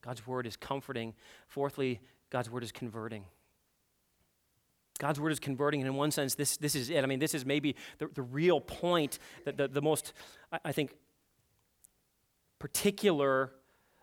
God's 0.02 0.26
word 0.26 0.44
is 0.44 0.56
comforting. 0.56 1.14
Fourthly, 1.46 2.00
God's 2.30 2.50
word 2.50 2.64
is 2.64 2.72
converting. 2.72 3.26
God's 5.00 5.18
word 5.18 5.32
is 5.32 5.40
converting, 5.40 5.80
and 5.80 5.88
in 5.88 5.96
one 5.96 6.10
sense, 6.10 6.34
this, 6.34 6.58
this 6.58 6.76
is 6.76 6.90
it. 6.90 7.02
I 7.02 7.06
mean, 7.06 7.18
this 7.18 7.34
is 7.34 7.46
maybe 7.46 7.74
the, 7.98 8.08
the 8.14 8.22
real 8.22 8.60
point, 8.60 9.18
that 9.46 9.56
the, 9.56 9.66
the 9.66 9.82
most, 9.82 10.12
I, 10.52 10.60
I 10.66 10.72
think, 10.72 10.94
particular 12.58 13.50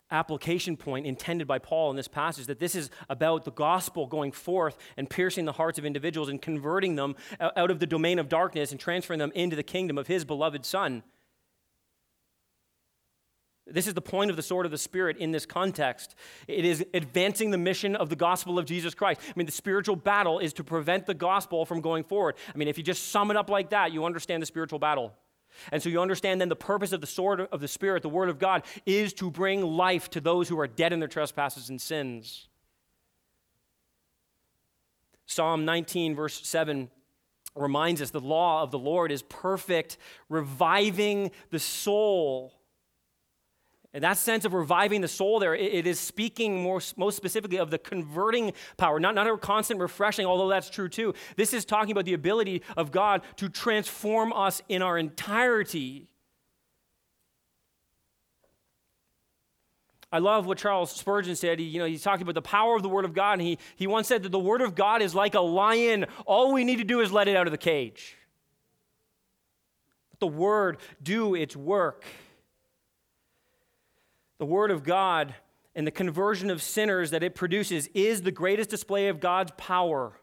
application 0.09 0.75
point 0.75 1.05
intended 1.05 1.47
by 1.47 1.59
Paul 1.59 1.91
in 1.91 1.97
this 1.97 2.07
passage 2.07 2.47
that 2.47 2.59
this 2.59 2.75
is 2.75 2.89
about 3.09 3.45
the 3.45 3.51
gospel 3.51 4.07
going 4.07 4.31
forth 4.31 4.77
and 4.95 5.09
piercing 5.09 5.45
the 5.45 5.51
hearts 5.51 5.77
of 5.77 5.85
individuals 5.85 6.29
and 6.29 6.41
converting 6.41 6.95
them 6.95 7.15
out 7.39 7.69
of 7.69 7.79
the 7.79 7.85
domain 7.85 8.17
of 8.17 8.27
darkness 8.27 8.71
and 8.71 8.79
transferring 8.79 9.19
them 9.19 9.31
into 9.35 9.55
the 9.55 9.63
kingdom 9.63 9.97
of 9.97 10.07
his 10.07 10.25
beloved 10.25 10.65
Son. 10.65 11.03
This 13.69 13.87
is 13.87 13.93
the 13.93 14.01
point 14.01 14.29
of 14.29 14.37
the 14.37 14.43
sword 14.43 14.65
of 14.65 14.71
the 14.71 14.77
Spirit 14.77 15.17
in 15.17 15.31
this 15.31 15.45
context. 15.45 16.15
It 16.47 16.65
is 16.65 16.85
advancing 16.93 17.51
the 17.51 17.57
mission 17.57 17.95
of 17.95 18.09
the 18.09 18.15
gospel 18.15 18.57
of 18.57 18.65
Jesus 18.65 18.93
Christ. 18.93 19.21
I 19.27 19.33
mean, 19.35 19.45
the 19.45 19.51
spiritual 19.51 19.95
battle 19.95 20.39
is 20.39 20.53
to 20.53 20.63
prevent 20.63 21.05
the 21.05 21.13
gospel 21.13 21.65
from 21.65 21.81
going 21.81 22.03
forward. 22.03 22.35
I 22.53 22.57
mean, 22.57 22.67
if 22.67 22.77
you 22.77 22.83
just 22.83 23.11
sum 23.11 23.31
it 23.31 23.37
up 23.37 23.49
like 23.49 23.71
that, 23.71 23.91
you 23.91 24.05
understand 24.05 24.41
the 24.41 24.47
spiritual 24.47 24.79
battle. 24.79 25.13
And 25.71 25.81
so 25.81 25.89
you 25.89 26.01
understand 26.01 26.39
then 26.39 26.49
the 26.49 26.55
purpose 26.55 26.91
of 26.91 27.01
the 27.01 27.07
sword 27.07 27.41
of 27.41 27.59
the 27.59 27.67
Spirit, 27.67 28.03
the 28.03 28.09
Word 28.09 28.29
of 28.29 28.39
God, 28.39 28.63
is 28.85 29.13
to 29.13 29.31
bring 29.31 29.61
life 29.63 30.09
to 30.11 30.21
those 30.21 30.47
who 30.49 30.59
are 30.59 30.67
dead 30.67 30.93
in 30.93 30.99
their 30.99 31.07
trespasses 31.09 31.69
and 31.69 31.81
sins. 31.81 32.47
Psalm 35.25 35.65
19, 35.65 36.15
verse 36.15 36.45
7 36.47 36.89
reminds 37.55 38.01
us 38.01 38.11
the 38.11 38.19
law 38.19 38.63
of 38.63 38.71
the 38.71 38.79
Lord 38.79 39.11
is 39.11 39.23
perfect, 39.23 39.97
reviving 40.29 41.31
the 41.49 41.59
soul. 41.59 42.53
And 43.93 44.03
that 44.03 44.17
sense 44.17 44.45
of 44.45 44.53
reviving 44.53 45.01
the 45.01 45.07
soul 45.07 45.39
there, 45.39 45.55
it, 45.55 45.87
is 45.87 45.99
speaking 45.99 46.61
more, 46.61 46.81
most 46.97 47.15
specifically 47.15 47.57
of 47.57 47.71
the 47.71 47.77
converting 47.77 48.53
power, 48.75 48.99
not, 48.99 49.15
not 49.15 49.27
a 49.27 49.37
constant 49.37 49.79
refreshing, 49.79 50.25
although 50.25 50.49
that's 50.49 50.69
true 50.69 50.89
too. 50.89 51.13
This 51.35 51.53
is 51.53 51.63
talking 51.65 51.91
about 51.91 52.05
the 52.05 52.13
ability 52.13 52.63
of 52.75 52.91
God 52.91 53.21
to 53.37 53.49
transform 53.49 54.33
us 54.33 54.61
in 54.67 54.81
our 54.81 54.97
entirety. 54.97 56.07
I 60.11 60.19
love 60.19 60.45
what 60.45 60.57
Charles 60.57 60.91
Spurgeon 60.91 61.35
said. 61.35 61.59
He, 61.59 61.65
you 61.65 61.79
know, 61.79 61.85
he's 61.85 62.03
talking 62.03 62.23
about 62.23 62.35
the 62.35 62.41
power 62.41 62.75
of 62.75 62.83
the 62.83 62.89
Word 62.89 63.05
of 63.05 63.13
God, 63.13 63.33
and 63.33 63.41
he, 63.41 63.57
he 63.75 63.87
once 63.87 64.07
said 64.07 64.23
that 64.23 64.31
the 64.31 64.39
Word 64.39 64.61
of 64.61 64.75
God 64.75 65.01
is 65.01 65.15
like 65.15 65.33
a 65.33 65.41
lion. 65.41 66.05
All 66.25 66.53
we 66.53 66.63
need 66.63 66.77
to 66.77 66.85
do 66.85 66.99
is 66.99 67.11
let 67.11 67.27
it 67.27 67.35
out 67.35 67.47
of 67.47 67.51
the 67.51 67.57
cage. 67.57 68.15
Let 70.11 70.19
the 70.19 70.27
Word 70.27 70.77
do 71.01 71.35
its 71.35 71.55
work 71.55 72.05
the 74.39 74.45
Word 74.45 74.71
of 74.71 74.83
God 74.83 75.33
and 75.75 75.85
the 75.85 75.91
conversion 75.91 76.49
of 76.49 76.61
sinners 76.61 77.11
that 77.11 77.23
it 77.23 77.35
produces 77.35 77.87
is 77.93 78.21
the 78.21 78.31
greatest 78.31 78.69
display 78.69 79.09
of 79.09 79.19
God's 79.19 79.51
power. 79.57 80.13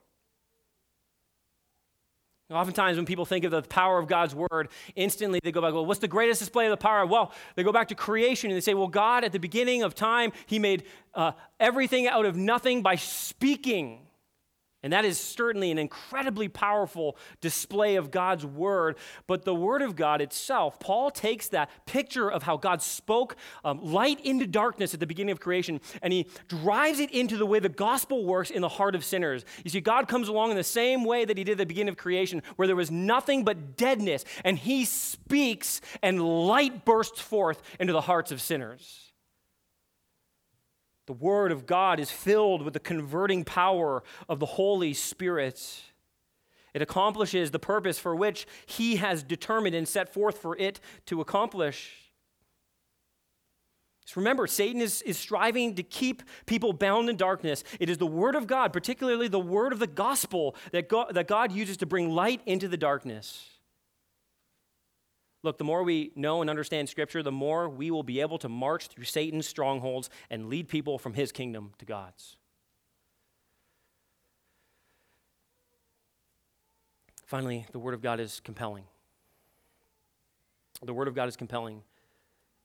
Oftentimes, 2.51 2.97
when 2.97 3.07
people 3.07 3.25
think 3.25 3.45
of 3.45 3.51
the 3.51 3.63
power 3.63 3.99
of 3.99 4.07
God's 4.07 4.35
word, 4.35 4.69
instantly 4.95 5.41
they 5.43 5.51
go 5.51 5.63
back, 5.63 5.73
well, 5.73 5.87
what's 5.87 6.01
the 6.01 6.09
greatest 6.09 6.41
display 6.41 6.67
of 6.67 6.71
the 6.71 6.77
power? 6.77 7.07
Well, 7.07 7.33
they 7.57 7.63
go 7.63 7.73
back 7.73 7.89
to 7.89 7.95
creation 7.95 8.51
and 8.51 8.57
they 8.57 8.61
say, 8.61 8.75
well, 8.75 8.87
God, 8.87 9.25
at 9.25 9.33
the 9.33 9.39
beginning 9.39 9.83
of 9.83 9.95
time, 9.95 10.31
He 10.47 10.59
made 10.59 10.85
uh, 11.15 11.33
everything 11.59 12.07
out 12.07 12.27
of 12.27 12.37
nothing 12.37 12.83
by 12.83 12.97
speaking. 12.97 14.04
And 14.85 14.93
that 14.93 15.07
is 15.07 15.19
certainly 15.19 15.71
an 15.71 15.79
incredibly 15.79 16.47
powerful 16.47 17.17
display 17.41 17.97
of 17.97 18.11
God's 18.11 18.45
word. 18.45 18.97
But 19.27 19.47
the 19.47 19.55
word 19.55 19.81
of 19.81 19.97
God 19.97 20.21
itself, 20.21 20.79
Paul 20.79 21.11
takes 21.11 21.49
that 21.49 21.71
picture 21.87 22.31
of 22.31 22.43
how 22.43 22.59
God 22.59 22.83
spoke 22.83 23.35
um, 23.65 23.83
light 23.83 24.21
into 24.21 24.47
darkness 24.47 24.93
at 24.93 25.01
the 25.01 25.07
beginning 25.07 25.33
of 25.33 25.41
creation 25.41 25.81
and 26.03 26.13
he 26.13 26.27
drives 26.49 27.01
it 27.01 27.11
into 27.13 27.39
the 27.39 27.47
way 27.47 27.61
the 27.61 27.71
gospel 27.71 28.27
works 28.27 28.51
in 28.51 28.61
the 28.61 28.69
heart 28.69 28.95
of 28.95 29.05
sinners. 29.07 29.47
You 29.65 29.71
see, 29.71 29.81
God 29.81 30.07
comes 30.07 30.29
along 30.29 30.51
in 30.51 30.57
the 30.57 30.63
same 30.63 31.03
way 31.05 31.25
that 31.25 31.39
he 31.39 31.45
did 31.45 31.53
at 31.53 31.59
the 31.59 31.67
beginning 31.67 31.89
of 31.89 31.97
creation, 31.97 32.43
where 32.57 32.67
there 32.67 32.77
was 32.77 32.91
nothing 32.91 33.43
but 33.43 33.79
deadness, 33.79 34.27
and 34.45 34.59
he 34.59 34.85
speaks 34.85 35.81
and 36.03 36.23
light 36.47 36.85
bursts 36.85 37.21
forth 37.21 37.63
into 37.81 37.95
the 37.95 38.03
hearts 38.03 38.31
of 38.31 38.43
sinners. 38.43 39.14
The 41.07 41.13
Word 41.13 41.53
of 41.53 41.67
God 41.67 42.01
is 42.01 42.11
filled 42.11 42.63
with 42.63 42.73
the 42.75 42.81
converting 42.81 43.45
power 43.45 44.03
of 44.29 44.41
the 44.41 44.47
Holy 44.47 44.95
Spirit. 44.95 45.83
It 46.73 46.83
accomplishes 46.83 47.51
the 47.51 47.59
purpose 47.59 47.99
for 47.99 48.17
which 48.17 48.47
He 48.67 48.97
has 48.97 49.23
determined 49.23 49.75
and 49.75 49.87
set 49.87 50.13
forth 50.13 50.39
for 50.39 50.57
it 50.57 50.81
to 51.07 51.21
accomplish. 51.21 51.93
Just 54.05 54.17
remember, 54.17 54.47
Satan 54.47 54.81
is, 54.81 55.01
is 55.03 55.17
striving 55.17 55.77
to 55.77 55.83
keep 55.83 56.23
people 56.47 56.73
bound 56.73 57.09
in 57.09 57.17
darkness. 57.17 57.65
It 57.81 57.89
is 57.89 57.99
the 57.99 58.07
Word 58.07 58.35
of 58.35 58.47
God, 58.47 58.73
particularly 58.73 59.29
the 59.29 59.39
Word 59.41 59.73
of 59.73 59.79
the 59.79 59.87
gospel, 59.87 60.57
that 60.73 60.89
that 61.13 61.29
God 61.29 61.53
uses 61.53 61.79
to 61.79 61.87
bring 61.87 62.11
light 62.11 62.41
into 62.45 62.69
the 62.69 62.77
darkness. 62.77 63.54
Look, 65.45 65.59
the 65.59 65.65
more 65.65 65.83
we 65.83 66.11
know 66.17 66.41
and 66.41 66.49
understand 66.49 66.89
Scripture, 66.89 67.23
the 67.23 67.31
more 67.31 67.69
we 67.69 67.91
will 67.91 68.03
be 68.03 68.23
able 68.23 68.39
to 68.39 68.49
march 68.49 68.87
through 68.87 69.05
Satan's 69.05 69.47
strongholds 69.47 70.09
and 70.31 70.49
lead 70.49 70.69
people 70.69 70.99
from 70.99 71.13
his 71.13 71.33
kingdom 71.33 71.73
to 71.77 71.85
God's. 71.85 72.39
Finally, 77.27 77.67
the 77.73 77.79
Word 77.79 77.93
of 77.93 78.01
God 78.01 78.21
is 78.21 78.41
compelling. 78.41 78.85
The 80.83 80.95
Word 80.95 81.09
of 81.09 81.15
God 81.15 81.29
is 81.29 81.37
compelling. 81.37 81.83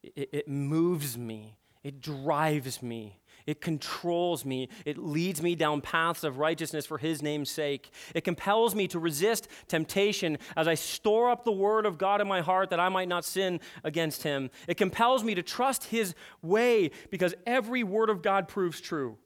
It, 0.02 0.30
it 0.32 0.48
moves 0.48 1.18
me, 1.18 1.58
it 1.84 2.02
drives 2.02 2.82
me, 2.82 3.20
it 3.50 3.62
controls 3.62 4.46
me. 4.46 4.70
It 4.86 5.00
leads 5.00 5.42
me 5.42 5.56
down 5.56 5.82
paths 5.82 6.24
of 6.24 6.38
righteousness 6.38 6.86
for 6.86 7.00
his 7.00 7.24
name's 7.24 7.50
sake. 7.50 7.90
It 8.14 8.24
compels 8.24 8.76
me 8.76 8.88
to 8.90 9.00
resist 9.00 9.48
temptation 9.68 10.38
as 10.56 10.68
I 10.68 10.76
store 10.76 11.32
up 11.32 11.46
the 11.46 11.52
word 11.52 11.88
of 11.88 11.98
God 11.98 12.22
in 12.22 12.28
my 12.28 12.42
heart 12.42 12.70
that 12.70 12.80
I 12.80 12.90
might 12.90 13.08
not 13.08 13.26
sin 13.26 13.60
against 13.84 14.22
him. 14.22 14.52
It 14.68 14.78
compels 14.78 15.24
me 15.24 15.34
to 15.34 15.42
trust 15.42 15.86
his 15.86 16.14
way 16.44 16.92
because 17.10 17.34
every 17.48 17.84
word 17.84 18.12
of 18.12 18.22
God 18.22 18.48
proves 18.48 18.80
true. 18.80 19.18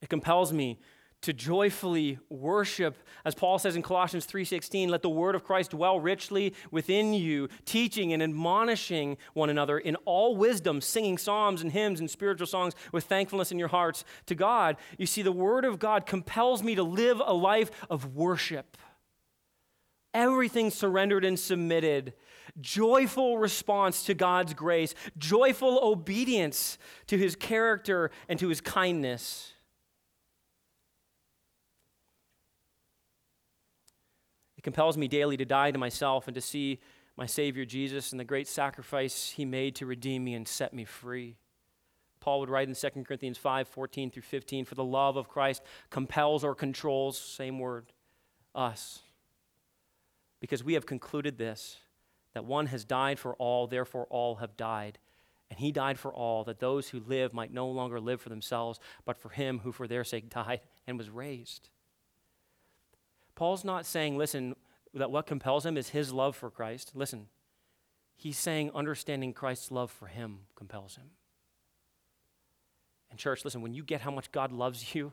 It 0.00 0.08
compels 0.08 0.50
me 0.50 0.78
to 1.22 1.32
joyfully 1.32 2.18
worship. 2.28 2.96
As 3.24 3.34
paul 3.34 3.58
says 3.58 3.76
in 3.76 3.82
colossians 3.82 4.26
3.16 4.26 4.88
let 4.88 5.02
the 5.02 5.08
word 5.08 5.34
of 5.34 5.44
christ 5.44 5.72
dwell 5.72 6.00
richly 6.00 6.54
within 6.70 7.12
you 7.12 7.48
teaching 7.64 8.12
and 8.12 8.22
admonishing 8.22 9.16
one 9.34 9.50
another 9.50 9.78
in 9.78 9.96
all 10.04 10.36
wisdom 10.36 10.80
singing 10.80 11.18
psalms 11.18 11.62
and 11.62 11.72
hymns 11.72 12.00
and 12.00 12.10
spiritual 12.10 12.46
songs 12.46 12.74
with 12.92 13.04
thankfulness 13.04 13.52
in 13.52 13.58
your 13.58 13.68
hearts 13.68 14.04
to 14.26 14.34
god. 14.34 14.76
You 14.96 15.06
see 15.06 15.22
the 15.22 15.32
word 15.32 15.64
of 15.64 15.78
god 15.78 16.06
compels 16.06 16.62
me 16.62 16.74
to 16.74 16.82
live 16.82 17.20
a 17.24 17.34
life 17.34 17.70
of 17.90 18.14
worship. 18.14 18.76
Everything 20.14 20.70
surrendered 20.70 21.24
and 21.24 21.38
submitted. 21.38 22.14
Joyful 22.60 23.38
response 23.38 24.04
to 24.04 24.14
god's 24.14 24.54
grace. 24.54 24.94
Joyful 25.18 25.78
obedience 25.82 26.78
to 27.06 27.18
his 27.18 27.36
character 27.36 28.10
and 28.28 28.38
to 28.38 28.48
his 28.48 28.60
kindness 28.60 29.52
It 34.58 34.64
compels 34.64 34.98
me 34.98 35.06
daily 35.06 35.36
to 35.36 35.44
die 35.44 35.70
to 35.70 35.78
myself 35.78 36.26
and 36.26 36.34
to 36.34 36.40
see 36.40 36.80
my 37.16 37.26
Savior 37.26 37.64
Jesus 37.64 38.10
and 38.10 38.18
the 38.18 38.24
great 38.24 38.48
sacrifice 38.48 39.30
he 39.30 39.44
made 39.44 39.76
to 39.76 39.86
redeem 39.86 40.24
me 40.24 40.34
and 40.34 40.46
set 40.46 40.74
me 40.74 40.84
free. 40.84 41.36
Paul 42.20 42.40
would 42.40 42.50
write 42.50 42.68
in 42.68 42.74
2 42.74 43.04
Corinthians 43.04 43.38
5 43.38 43.68
14 43.68 44.10
through 44.10 44.22
15, 44.22 44.64
For 44.64 44.74
the 44.74 44.84
love 44.84 45.16
of 45.16 45.28
Christ 45.28 45.62
compels 45.90 46.42
or 46.42 46.56
controls, 46.56 47.16
same 47.16 47.60
word, 47.60 47.92
us. 48.52 49.00
Because 50.40 50.64
we 50.64 50.74
have 50.74 50.86
concluded 50.86 51.38
this, 51.38 51.78
that 52.34 52.44
one 52.44 52.66
has 52.66 52.84
died 52.84 53.18
for 53.20 53.34
all, 53.34 53.68
therefore 53.68 54.06
all 54.10 54.36
have 54.36 54.56
died. 54.56 54.98
And 55.50 55.58
he 55.58 55.72
died 55.72 55.98
for 55.98 56.12
all, 56.12 56.44
that 56.44 56.58
those 56.58 56.88
who 56.88 57.00
live 57.00 57.32
might 57.32 57.52
no 57.52 57.68
longer 57.68 58.00
live 58.00 58.20
for 58.20 58.28
themselves, 58.28 58.80
but 59.04 59.16
for 59.16 59.30
him 59.30 59.60
who 59.60 59.72
for 59.72 59.86
their 59.86 60.04
sake 60.04 60.28
died 60.34 60.60
and 60.86 60.98
was 60.98 61.10
raised. 61.10 61.70
Paul's 63.38 63.62
not 63.62 63.86
saying, 63.86 64.18
listen, 64.18 64.56
that 64.94 65.12
what 65.12 65.26
compels 65.26 65.64
him 65.64 65.76
is 65.76 65.90
his 65.90 66.12
love 66.12 66.34
for 66.34 66.50
Christ. 66.50 66.90
Listen, 66.96 67.28
he's 68.16 68.36
saying 68.36 68.72
understanding 68.74 69.32
Christ's 69.32 69.70
love 69.70 69.92
for 69.92 70.06
him 70.08 70.40
compels 70.56 70.96
him. 70.96 71.04
And, 73.10 73.16
church, 73.16 73.44
listen, 73.44 73.62
when 73.62 73.74
you 73.74 73.84
get 73.84 74.00
how 74.00 74.10
much 74.10 74.32
God 74.32 74.50
loves 74.50 74.92
you, 74.92 75.12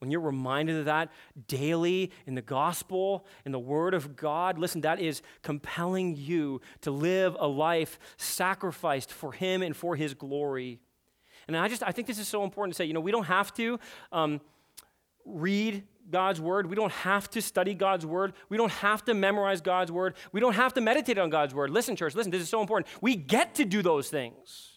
when 0.00 0.10
you're 0.10 0.20
reminded 0.20 0.76
of 0.76 0.84
that 0.84 1.10
daily 1.48 2.12
in 2.26 2.34
the 2.34 2.42
gospel, 2.42 3.24
in 3.46 3.52
the 3.52 3.58
word 3.58 3.94
of 3.94 4.16
God, 4.16 4.58
listen, 4.58 4.82
that 4.82 5.00
is 5.00 5.22
compelling 5.40 6.14
you 6.14 6.60
to 6.82 6.90
live 6.90 7.38
a 7.40 7.48
life 7.48 7.98
sacrificed 8.18 9.10
for 9.10 9.32
Him 9.32 9.62
and 9.62 9.74
for 9.74 9.96
His 9.96 10.12
glory. 10.12 10.78
And 11.48 11.56
I 11.56 11.68
just, 11.68 11.82
I 11.82 11.92
think 11.92 12.06
this 12.06 12.18
is 12.18 12.28
so 12.28 12.44
important 12.44 12.74
to 12.74 12.76
say, 12.76 12.84
you 12.84 12.92
know, 12.92 13.00
we 13.00 13.12
don't 13.12 13.24
have 13.24 13.54
to 13.54 13.80
um, 14.12 14.42
read 15.24 15.84
God's 16.10 16.40
word. 16.40 16.66
We 16.66 16.76
don't 16.76 16.92
have 16.92 17.28
to 17.30 17.42
study 17.42 17.74
God's 17.74 18.06
word. 18.06 18.32
We 18.48 18.56
don't 18.56 18.72
have 18.72 19.04
to 19.06 19.14
memorize 19.14 19.60
God's 19.60 19.90
word. 19.90 20.14
We 20.32 20.40
don't 20.40 20.54
have 20.54 20.74
to 20.74 20.80
meditate 20.80 21.18
on 21.18 21.30
God's 21.30 21.54
word. 21.54 21.70
Listen, 21.70 21.96
church, 21.96 22.14
listen, 22.14 22.30
this 22.30 22.42
is 22.42 22.48
so 22.48 22.60
important. 22.60 22.88
We 23.00 23.16
get 23.16 23.54
to 23.56 23.64
do 23.64 23.82
those 23.82 24.08
things. 24.08 24.75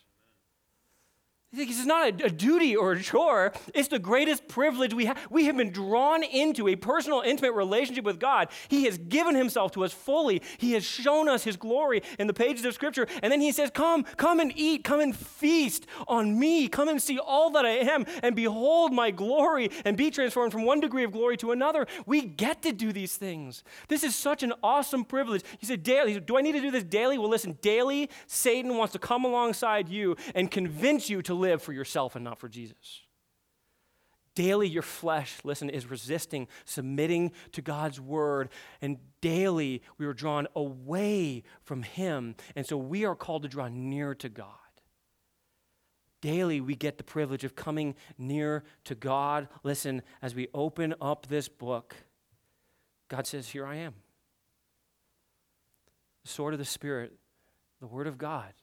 This 1.51 1.79
is 1.79 1.87
not 1.87 2.21
a, 2.21 2.25
a, 2.25 2.29
duty 2.29 2.75
or 2.75 2.91
a 2.91 3.01
chore. 3.01 3.53
It's 3.73 3.87
the 3.87 3.97
greatest 3.97 4.47
privilege 4.47 4.93
we 4.93 5.05
have. 5.05 5.17
We 5.31 5.45
have 5.45 5.57
been 5.57 5.71
drawn 5.71 6.21
into 6.21 6.67
a 6.67 6.75
personal, 6.75 7.21
intimate 7.21 7.53
relationship 7.53 8.05
with 8.05 8.19
God. 8.19 8.49
He 8.67 8.83
has 8.83 8.99
given 8.99 9.33
himself 9.33 9.71
to 9.71 9.83
us 9.83 9.91
fully. 9.91 10.43
He 10.59 10.73
has 10.73 10.83
shown 10.83 11.27
us 11.27 11.43
his 11.43 11.57
glory 11.57 12.03
in 12.19 12.27
the 12.27 12.35
pages 12.35 12.65
of 12.65 12.75
Scripture. 12.75 13.07
And 13.23 13.31
then 13.31 13.41
he 13.41 13.51
says, 13.51 13.71
Come, 13.71 14.03
come 14.15 14.39
and 14.39 14.53
eat, 14.55 14.83
come 14.83 14.99
and 14.99 15.15
feast 15.15 15.87
on 16.07 16.37
me. 16.37 16.67
Come 16.67 16.87
and 16.87 17.01
see 17.01 17.17
all 17.17 17.49
that 17.51 17.65
I 17.65 17.77
am, 17.77 18.05
and 18.21 18.35
behold 18.35 18.93
my 18.93 19.09
glory, 19.09 19.71
and 19.85 19.97
be 19.97 20.11
transformed 20.11 20.51
from 20.51 20.65
one 20.65 20.79
degree 20.79 21.03
of 21.03 21.11
glory 21.11 21.35
to 21.37 21.51
another. 21.51 21.87
We 22.05 22.21
get 22.21 22.61
to 22.61 22.71
do 22.71 22.93
these 22.93 23.17
things. 23.17 23.63
This 23.87 24.03
is 24.03 24.13
such 24.13 24.43
an 24.43 24.53
awesome 24.61 25.03
privilege. 25.03 25.43
He 25.57 25.65
said, 25.65 25.81
Daily, 25.81 26.19
Do 26.19 26.37
I 26.37 26.41
need 26.41 26.51
to 26.51 26.61
do 26.61 26.69
this 26.69 26.83
daily? 26.83 27.17
Well, 27.17 27.29
listen, 27.29 27.57
daily, 27.63 28.11
Satan 28.27 28.77
wants 28.77 28.93
to 28.93 28.99
come 28.99 29.25
alongside 29.25 29.89
you 29.89 30.15
and 30.35 30.51
convince 30.51 31.09
you 31.09 31.23
to 31.23 31.38
live 31.39 31.61
for 31.61 31.73
yourself 31.73 32.15
and 32.15 32.23
not 32.23 32.39
for 32.39 32.49
Jesus. 32.49 33.01
Daily, 34.35 34.67
your 34.67 34.83
flesh, 34.83 35.37
listen, 35.43 35.69
is 35.69 35.89
resisting, 35.89 36.47
submitting 36.63 37.31
to 37.51 37.61
God's 37.61 37.99
word. 37.99 38.49
And 38.81 38.97
daily, 39.21 39.81
we 39.97 40.05
are 40.05 40.13
drawn 40.13 40.47
away 40.55 41.43
from 41.63 41.83
Him. 41.83 42.35
And 42.55 42.65
so 42.65 42.77
we 42.77 43.05
are 43.05 43.15
called 43.15 43.41
to 43.43 43.49
draw 43.49 43.67
near 43.67 44.15
to 44.15 44.29
God. 44.29 44.55
Daily, 46.21 46.61
we 46.61 46.75
get 46.75 46.97
the 46.97 47.03
privilege 47.03 47.43
of 47.43 47.55
coming 47.55 47.95
near 48.17 48.63
to 48.85 48.95
God. 48.95 49.47
Listen, 49.63 50.01
as 50.21 50.35
we 50.35 50.47
open 50.53 50.93
up 51.01 51.27
this 51.27 51.47
book, 51.47 51.95
God 53.07 53.25
says, 53.25 53.49
Here 53.49 53.65
I 53.65 53.75
am. 53.75 53.93
The 56.23 56.29
sword 56.29 56.53
of 56.53 56.59
the 56.59 56.65
Spirit, 56.65 57.13
the 57.79 57.87
Word 57.87 58.07
of 58.07 58.17
God. 58.17 58.53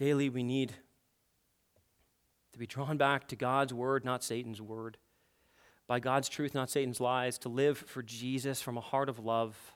Daily, 0.00 0.30
we 0.30 0.42
need 0.42 0.72
to 2.54 2.58
be 2.58 2.66
drawn 2.66 2.96
back 2.96 3.28
to 3.28 3.36
God's 3.36 3.74
word, 3.74 4.02
not 4.02 4.24
Satan's 4.24 4.58
word, 4.58 4.96
by 5.86 6.00
God's 6.00 6.30
truth, 6.30 6.54
not 6.54 6.70
Satan's 6.70 7.00
lies, 7.00 7.36
to 7.40 7.50
live 7.50 7.76
for 7.76 8.02
Jesus 8.02 8.62
from 8.62 8.78
a 8.78 8.80
heart 8.80 9.10
of 9.10 9.18
love. 9.18 9.74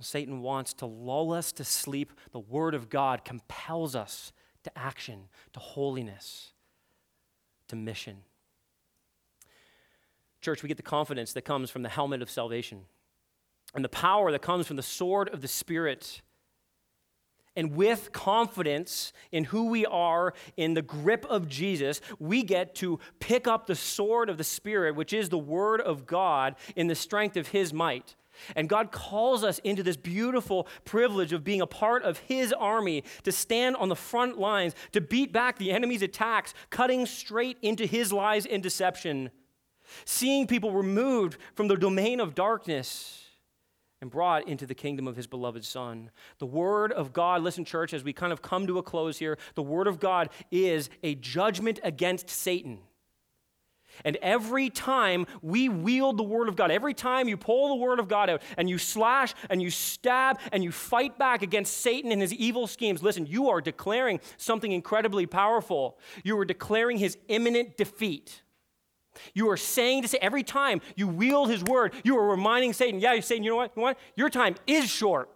Satan 0.00 0.40
wants 0.40 0.72
to 0.74 0.86
lull 0.86 1.32
us 1.32 1.50
to 1.50 1.64
sleep. 1.64 2.12
The 2.30 2.38
word 2.38 2.76
of 2.76 2.88
God 2.90 3.24
compels 3.24 3.96
us 3.96 4.32
to 4.62 4.78
action, 4.78 5.24
to 5.52 5.58
holiness, 5.58 6.52
to 7.66 7.74
mission. 7.74 8.18
Church, 10.40 10.62
we 10.62 10.68
get 10.68 10.76
the 10.76 10.84
confidence 10.84 11.32
that 11.32 11.42
comes 11.42 11.70
from 11.70 11.82
the 11.82 11.88
helmet 11.88 12.22
of 12.22 12.30
salvation 12.30 12.82
and 13.74 13.84
the 13.84 13.88
power 13.88 14.30
that 14.30 14.42
comes 14.42 14.68
from 14.68 14.76
the 14.76 14.82
sword 14.82 15.28
of 15.30 15.40
the 15.40 15.48
Spirit 15.48 16.22
and 17.56 17.74
with 17.74 18.12
confidence 18.12 19.12
in 19.30 19.44
who 19.44 19.66
we 19.66 19.86
are 19.86 20.34
in 20.56 20.74
the 20.74 20.82
grip 20.82 21.24
of 21.28 21.48
Jesus, 21.48 22.00
we 22.18 22.42
get 22.42 22.74
to 22.76 22.98
pick 23.20 23.46
up 23.46 23.66
the 23.66 23.74
sword 23.74 24.28
of 24.28 24.38
the 24.38 24.44
Spirit, 24.44 24.96
which 24.96 25.12
is 25.12 25.28
the 25.28 25.38
Word 25.38 25.80
of 25.80 26.06
God, 26.06 26.56
in 26.74 26.88
the 26.88 26.94
strength 26.94 27.36
of 27.36 27.48
His 27.48 27.72
might. 27.72 28.16
And 28.56 28.68
God 28.68 28.90
calls 28.90 29.44
us 29.44 29.60
into 29.60 29.84
this 29.84 29.96
beautiful 29.96 30.66
privilege 30.84 31.32
of 31.32 31.44
being 31.44 31.60
a 31.60 31.66
part 31.66 32.02
of 32.02 32.18
His 32.18 32.52
army, 32.52 33.04
to 33.22 33.30
stand 33.30 33.76
on 33.76 33.88
the 33.88 33.96
front 33.96 34.38
lines, 34.38 34.74
to 34.92 35.00
beat 35.00 35.32
back 35.32 35.58
the 35.58 35.70
enemy's 35.70 36.02
attacks, 36.02 36.54
cutting 36.70 37.06
straight 37.06 37.58
into 37.62 37.86
His 37.86 38.12
lies 38.12 38.46
and 38.46 38.62
deception, 38.62 39.30
seeing 40.04 40.48
people 40.48 40.72
removed 40.72 41.38
from 41.54 41.68
the 41.68 41.76
domain 41.76 42.18
of 42.18 42.34
darkness 42.34 43.23
and 44.04 44.10
brought 44.10 44.46
into 44.46 44.66
the 44.66 44.74
kingdom 44.74 45.08
of 45.08 45.16
his 45.16 45.26
beloved 45.26 45.64
Son. 45.64 46.10
The 46.38 46.44
Word 46.44 46.92
of 46.92 47.14
God, 47.14 47.40
listen, 47.40 47.64
church, 47.64 47.94
as 47.94 48.04
we 48.04 48.12
kind 48.12 48.34
of 48.34 48.42
come 48.42 48.66
to 48.66 48.76
a 48.76 48.82
close 48.82 49.18
here, 49.18 49.38
the 49.54 49.62
Word 49.62 49.86
of 49.86 49.98
God 49.98 50.28
is 50.50 50.90
a 51.02 51.14
judgment 51.14 51.80
against 51.82 52.28
Satan. 52.28 52.80
And 54.04 54.18
every 54.20 54.68
time 54.68 55.24
we 55.40 55.70
wield 55.70 56.18
the 56.18 56.22
Word 56.22 56.50
of 56.50 56.56
God, 56.56 56.70
every 56.70 56.92
time 56.92 57.28
you 57.28 57.38
pull 57.38 57.70
the 57.70 57.82
Word 57.82 57.98
of 57.98 58.06
God 58.06 58.28
out 58.28 58.42
and 58.58 58.68
you 58.68 58.76
slash 58.76 59.32
and 59.48 59.62
you 59.62 59.70
stab 59.70 60.38
and 60.52 60.62
you 60.62 60.70
fight 60.70 61.18
back 61.18 61.40
against 61.40 61.78
Satan 61.78 62.12
and 62.12 62.20
his 62.20 62.34
evil 62.34 62.66
schemes, 62.66 63.02
listen, 63.02 63.24
you 63.24 63.48
are 63.48 63.62
declaring 63.62 64.20
something 64.36 64.70
incredibly 64.70 65.24
powerful. 65.24 65.98
You 66.24 66.38
are 66.40 66.44
declaring 66.44 66.98
his 66.98 67.16
imminent 67.28 67.78
defeat. 67.78 68.42
You 69.34 69.50
are 69.50 69.56
saying 69.56 70.02
to 70.02 70.08
say 70.08 70.18
every 70.20 70.42
time 70.42 70.80
you 70.96 71.08
wield 71.08 71.50
his 71.50 71.62
word, 71.62 71.94
you 72.04 72.18
are 72.18 72.28
reminding 72.28 72.72
Satan, 72.72 73.00
yeah, 73.00 73.12
you're 73.12 73.22
saying, 73.22 73.44
you 73.44 73.50
know 73.50 73.56
what? 73.56 73.72
You 73.76 73.80
know 73.80 73.84
what? 73.84 73.98
Your 74.16 74.30
time 74.30 74.56
is 74.66 74.90
short. 74.90 75.30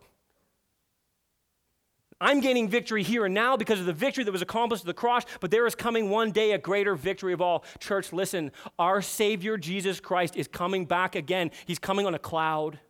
I'm 2.21 2.41
gaining 2.41 2.69
victory 2.69 3.05
here 3.05 3.27
and 3.27 3.35
now 3.35 3.57
because 3.57 3.79
of 3.79 3.87
the 3.87 3.93
victory 3.93 4.25
that 4.25 4.33
was 4.33 4.43
accomplished 4.43 4.83
at 4.83 4.87
the 4.89 4.95
cross, 4.95 5.25
but 5.41 5.53
there 5.53 5.67
is 5.67 5.77
coming 5.77 6.11
one 6.11 6.33
day 6.33 6.51
a 6.53 6.59
greater 6.59 6.97
victory 6.97 7.33
of 7.33 7.41
all. 7.41 7.65
Church, 7.79 8.13
listen, 8.13 8.51
our 8.79 9.01
Savior 9.01 9.57
Jesus 9.57 10.01
Christ 10.01 10.35
is 10.35 10.49
coming 10.49 10.85
back 10.85 11.15
again. 11.15 11.53
He's 11.67 11.79
coming 11.79 12.07
on 12.07 12.15
a 12.15 12.19
cloud. 12.19 12.81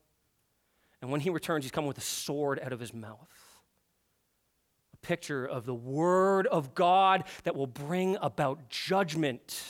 And 1.02 1.10
when 1.10 1.20
he 1.20 1.30
returns, 1.30 1.64
he's 1.64 1.72
coming 1.72 1.88
with 1.88 1.98
a 1.98 2.02
sword 2.02 2.58
out 2.62 2.72
of 2.72 2.80
his 2.80 2.94
mouth. 2.94 3.28
A 4.94 5.06
picture 5.06 5.44
of 5.44 5.66
the 5.66 5.74
Word 5.74 6.46
of 6.46 6.74
God 6.74 7.24
that 7.44 7.54
will 7.54 7.66
bring 7.66 8.16
about 8.22 8.70
judgment 8.70 9.62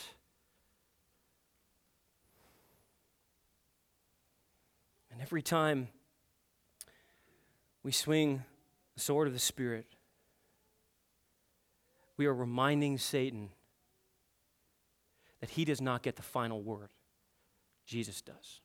And 5.18 5.26
every 5.26 5.42
time 5.42 5.88
we 7.82 7.90
swing 7.90 8.44
the 8.94 9.00
sword 9.00 9.26
of 9.26 9.34
the 9.34 9.40
Spirit, 9.40 9.84
we 12.16 12.26
are 12.26 12.32
reminding 12.34 12.98
Satan 12.98 13.48
that 15.40 15.50
he 15.50 15.64
does 15.64 15.80
not 15.80 16.04
get 16.04 16.14
the 16.14 16.22
final 16.22 16.62
word. 16.62 16.90
Jesus 17.84 18.22
does. 18.22 18.60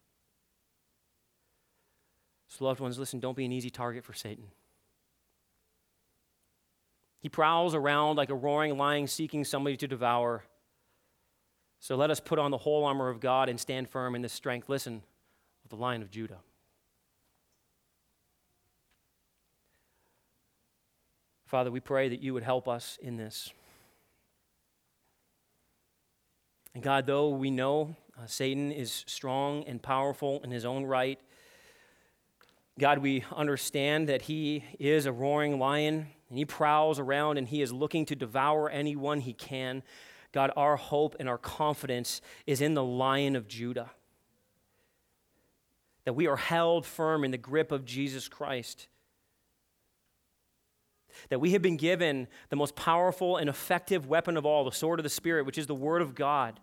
So, 2.50 2.66
loved 2.66 2.80
ones, 2.80 3.00
listen, 3.00 3.20
don't 3.20 3.36
be 3.36 3.46
an 3.46 3.52
easy 3.52 3.72
target 3.72 4.06
for 4.06 4.14
Satan. 4.14 4.46
He 7.20 7.30
prowls 7.30 7.74
around 7.74 8.18
like 8.18 8.30
a 8.30 8.36
roaring 8.36 8.78
lion 8.78 9.08
seeking 9.08 9.44
somebody 9.44 9.76
to 9.78 9.88
devour. 9.88 10.44
So 11.80 11.96
let 11.96 12.12
us 12.12 12.20
put 12.20 12.38
on 12.38 12.52
the 12.52 12.60
whole 12.60 12.86
armor 12.86 13.10
of 13.10 13.20
God 13.20 13.50
and 13.50 13.60
stand 13.60 13.90
firm 13.90 14.14
in 14.14 14.22
this 14.22 14.34
strength. 14.34 14.70
Listen, 14.70 15.02
the 15.74 15.82
Lion 15.82 16.04
of 16.04 16.12
Judah. 16.12 16.38
Father, 21.48 21.72
we 21.72 21.80
pray 21.80 22.10
that 22.10 22.22
you 22.22 22.32
would 22.36 22.44
help 22.44 22.68
us 22.68 23.00
in 23.02 23.18
this. 23.18 23.52
And 26.76 26.84
God, 26.84 27.08
though 27.08 27.30
we 27.30 27.50
know 27.50 27.96
uh, 28.16 28.28
Satan 28.28 28.72
is 28.72 29.04
strong 29.08 29.64
and 29.64 29.82
powerful 29.82 30.42
in 30.44 30.52
his 30.52 30.64
own 30.64 30.86
right, 30.86 31.20
God, 32.78 33.00
we 33.00 33.26
understand 33.36 34.10
that 34.10 34.22
he 34.22 34.64
is 34.78 35.08
a 35.08 35.12
roaring 35.12 35.58
lion 35.58 36.06
and 36.30 36.38
he 36.38 36.46
prowls 36.46 37.00
around 37.00 37.38
and 37.38 37.48
he 37.48 37.64
is 37.64 37.74
looking 37.74 38.06
to 38.06 38.16
devour 38.16 38.70
anyone 38.70 39.22
he 39.22 39.34
can. 39.34 39.82
God, 40.34 40.52
our 40.56 40.76
hope 40.76 41.16
and 41.20 41.28
our 41.28 41.40
confidence 41.40 42.22
is 42.46 42.62
in 42.62 42.76
the 42.76 42.84
lion 42.84 43.36
of 43.36 43.48
Judah. 43.48 43.90
That 46.06 46.14
we 46.14 46.28
are 46.28 46.36
held 46.36 46.86
firm 46.86 47.24
in 47.24 47.32
the 47.32 47.38
grip 47.38 47.72
of 47.72 47.86
Jesus 47.86 48.28
Christ. 48.28 48.88
That 51.30 51.40
we 51.40 51.52
have 51.52 51.62
been 51.62 51.78
given 51.78 52.28
the 52.50 52.56
most 52.56 52.76
powerful 52.76 53.38
and 53.38 53.50
effective 53.50 54.08
weapon 54.08 54.36
of 54.36 54.46
all, 54.46 54.66
the 54.66 54.72
sword 54.72 55.00
of 55.00 55.04
the 55.04 55.10
Spirit, 55.10 55.46
which 55.46 55.58
is 55.58 55.68
the 55.68 55.76
Word 55.76 56.02
of 56.02 56.16
God. 56.16 56.60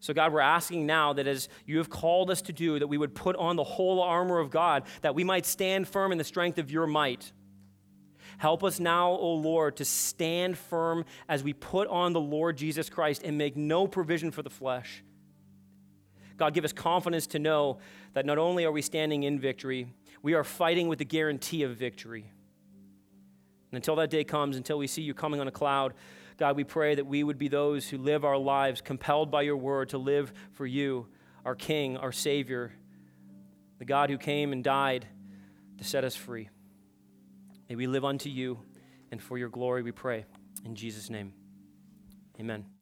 So, 0.00 0.14
God, 0.14 0.32
we're 0.32 0.40
asking 0.40 0.86
now 0.86 1.12
that 1.14 1.26
as 1.26 1.48
you 1.66 1.78
have 1.78 1.90
called 1.90 2.30
us 2.30 2.42
to 2.42 2.52
do, 2.52 2.78
that 2.78 2.86
we 2.86 2.98
would 2.98 3.14
put 3.14 3.34
on 3.36 3.56
the 3.56 3.64
whole 3.64 4.00
armor 4.00 4.38
of 4.38 4.50
God, 4.50 4.84
that 5.02 5.14
we 5.14 5.24
might 5.24 5.44
stand 5.44 5.88
firm 5.88 6.12
in 6.12 6.18
the 6.18 6.24
strength 6.24 6.58
of 6.58 6.70
your 6.70 6.86
might. 6.86 7.32
Help 8.36 8.62
us 8.62 8.78
now, 8.78 9.10
O 9.10 9.34
Lord, 9.34 9.76
to 9.78 9.84
stand 9.84 10.56
firm 10.56 11.04
as 11.28 11.42
we 11.42 11.52
put 11.52 11.88
on 11.88 12.12
the 12.12 12.20
Lord 12.20 12.56
Jesus 12.56 12.88
Christ 12.88 13.22
and 13.24 13.36
make 13.36 13.56
no 13.56 13.88
provision 13.88 14.30
for 14.30 14.42
the 14.42 14.50
flesh. 14.50 15.02
God, 16.38 16.54
give 16.54 16.64
us 16.64 16.72
confidence 16.72 17.26
to 17.28 17.38
know 17.38 17.78
that 18.14 18.24
not 18.24 18.38
only 18.38 18.64
are 18.64 18.72
we 18.72 18.80
standing 18.80 19.24
in 19.24 19.38
victory, 19.38 19.92
we 20.22 20.34
are 20.34 20.44
fighting 20.44 20.88
with 20.88 20.98
the 20.98 21.04
guarantee 21.04 21.64
of 21.64 21.76
victory. 21.76 22.30
And 23.70 23.76
until 23.76 23.96
that 23.96 24.08
day 24.08 24.24
comes, 24.24 24.56
until 24.56 24.78
we 24.78 24.86
see 24.86 25.02
you 25.02 25.14
coming 25.14 25.40
on 25.40 25.48
a 25.48 25.52
cloud, 25.52 25.94
God, 26.38 26.56
we 26.56 26.64
pray 26.64 26.94
that 26.94 27.06
we 27.06 27.24
would 27.24 27.38
be 27.38 27.48
those 27.48 27.88
who 27.88 27.98
live 27.98 28.24
our 28.24 28.38
lives 28.38 28.80
compelled 28.80 29.30
by 29.30 29.42
your 29.42 29.56
word 29.56 29.90
to 29.90 29.98
live 29.98 30.32
for 30.52 30.64
you, 30.64 31.08
our 31.44 31.56
King, 31.56 31.96
our 31.96 32.12
Savior, 32.12 32.72
the 33.78 33.84
God 33.84 34.08
who 34.08 34.16
came 34.16 34.52
and 34.52 34.62
died 34.62 35.06
to 35.78 35.84
set 35.84 36.04
us 36.04 36.14
free. 36.14 36.48
May 37.68 37.74
we 37.74 37.88
live 37.88 38.04
unto 38.04 38.30
you 38.30 38.60
and 39.10 39.20
for 39.20 39.36
your 39.36 39.48
glory, 39.48 39.82
we 39.82 39.92
pray. 39.92 40.24
In 40.64 40.76
Jesus' 40.76 41.10
name, 41.10 41.32
amen. 42.38 42.77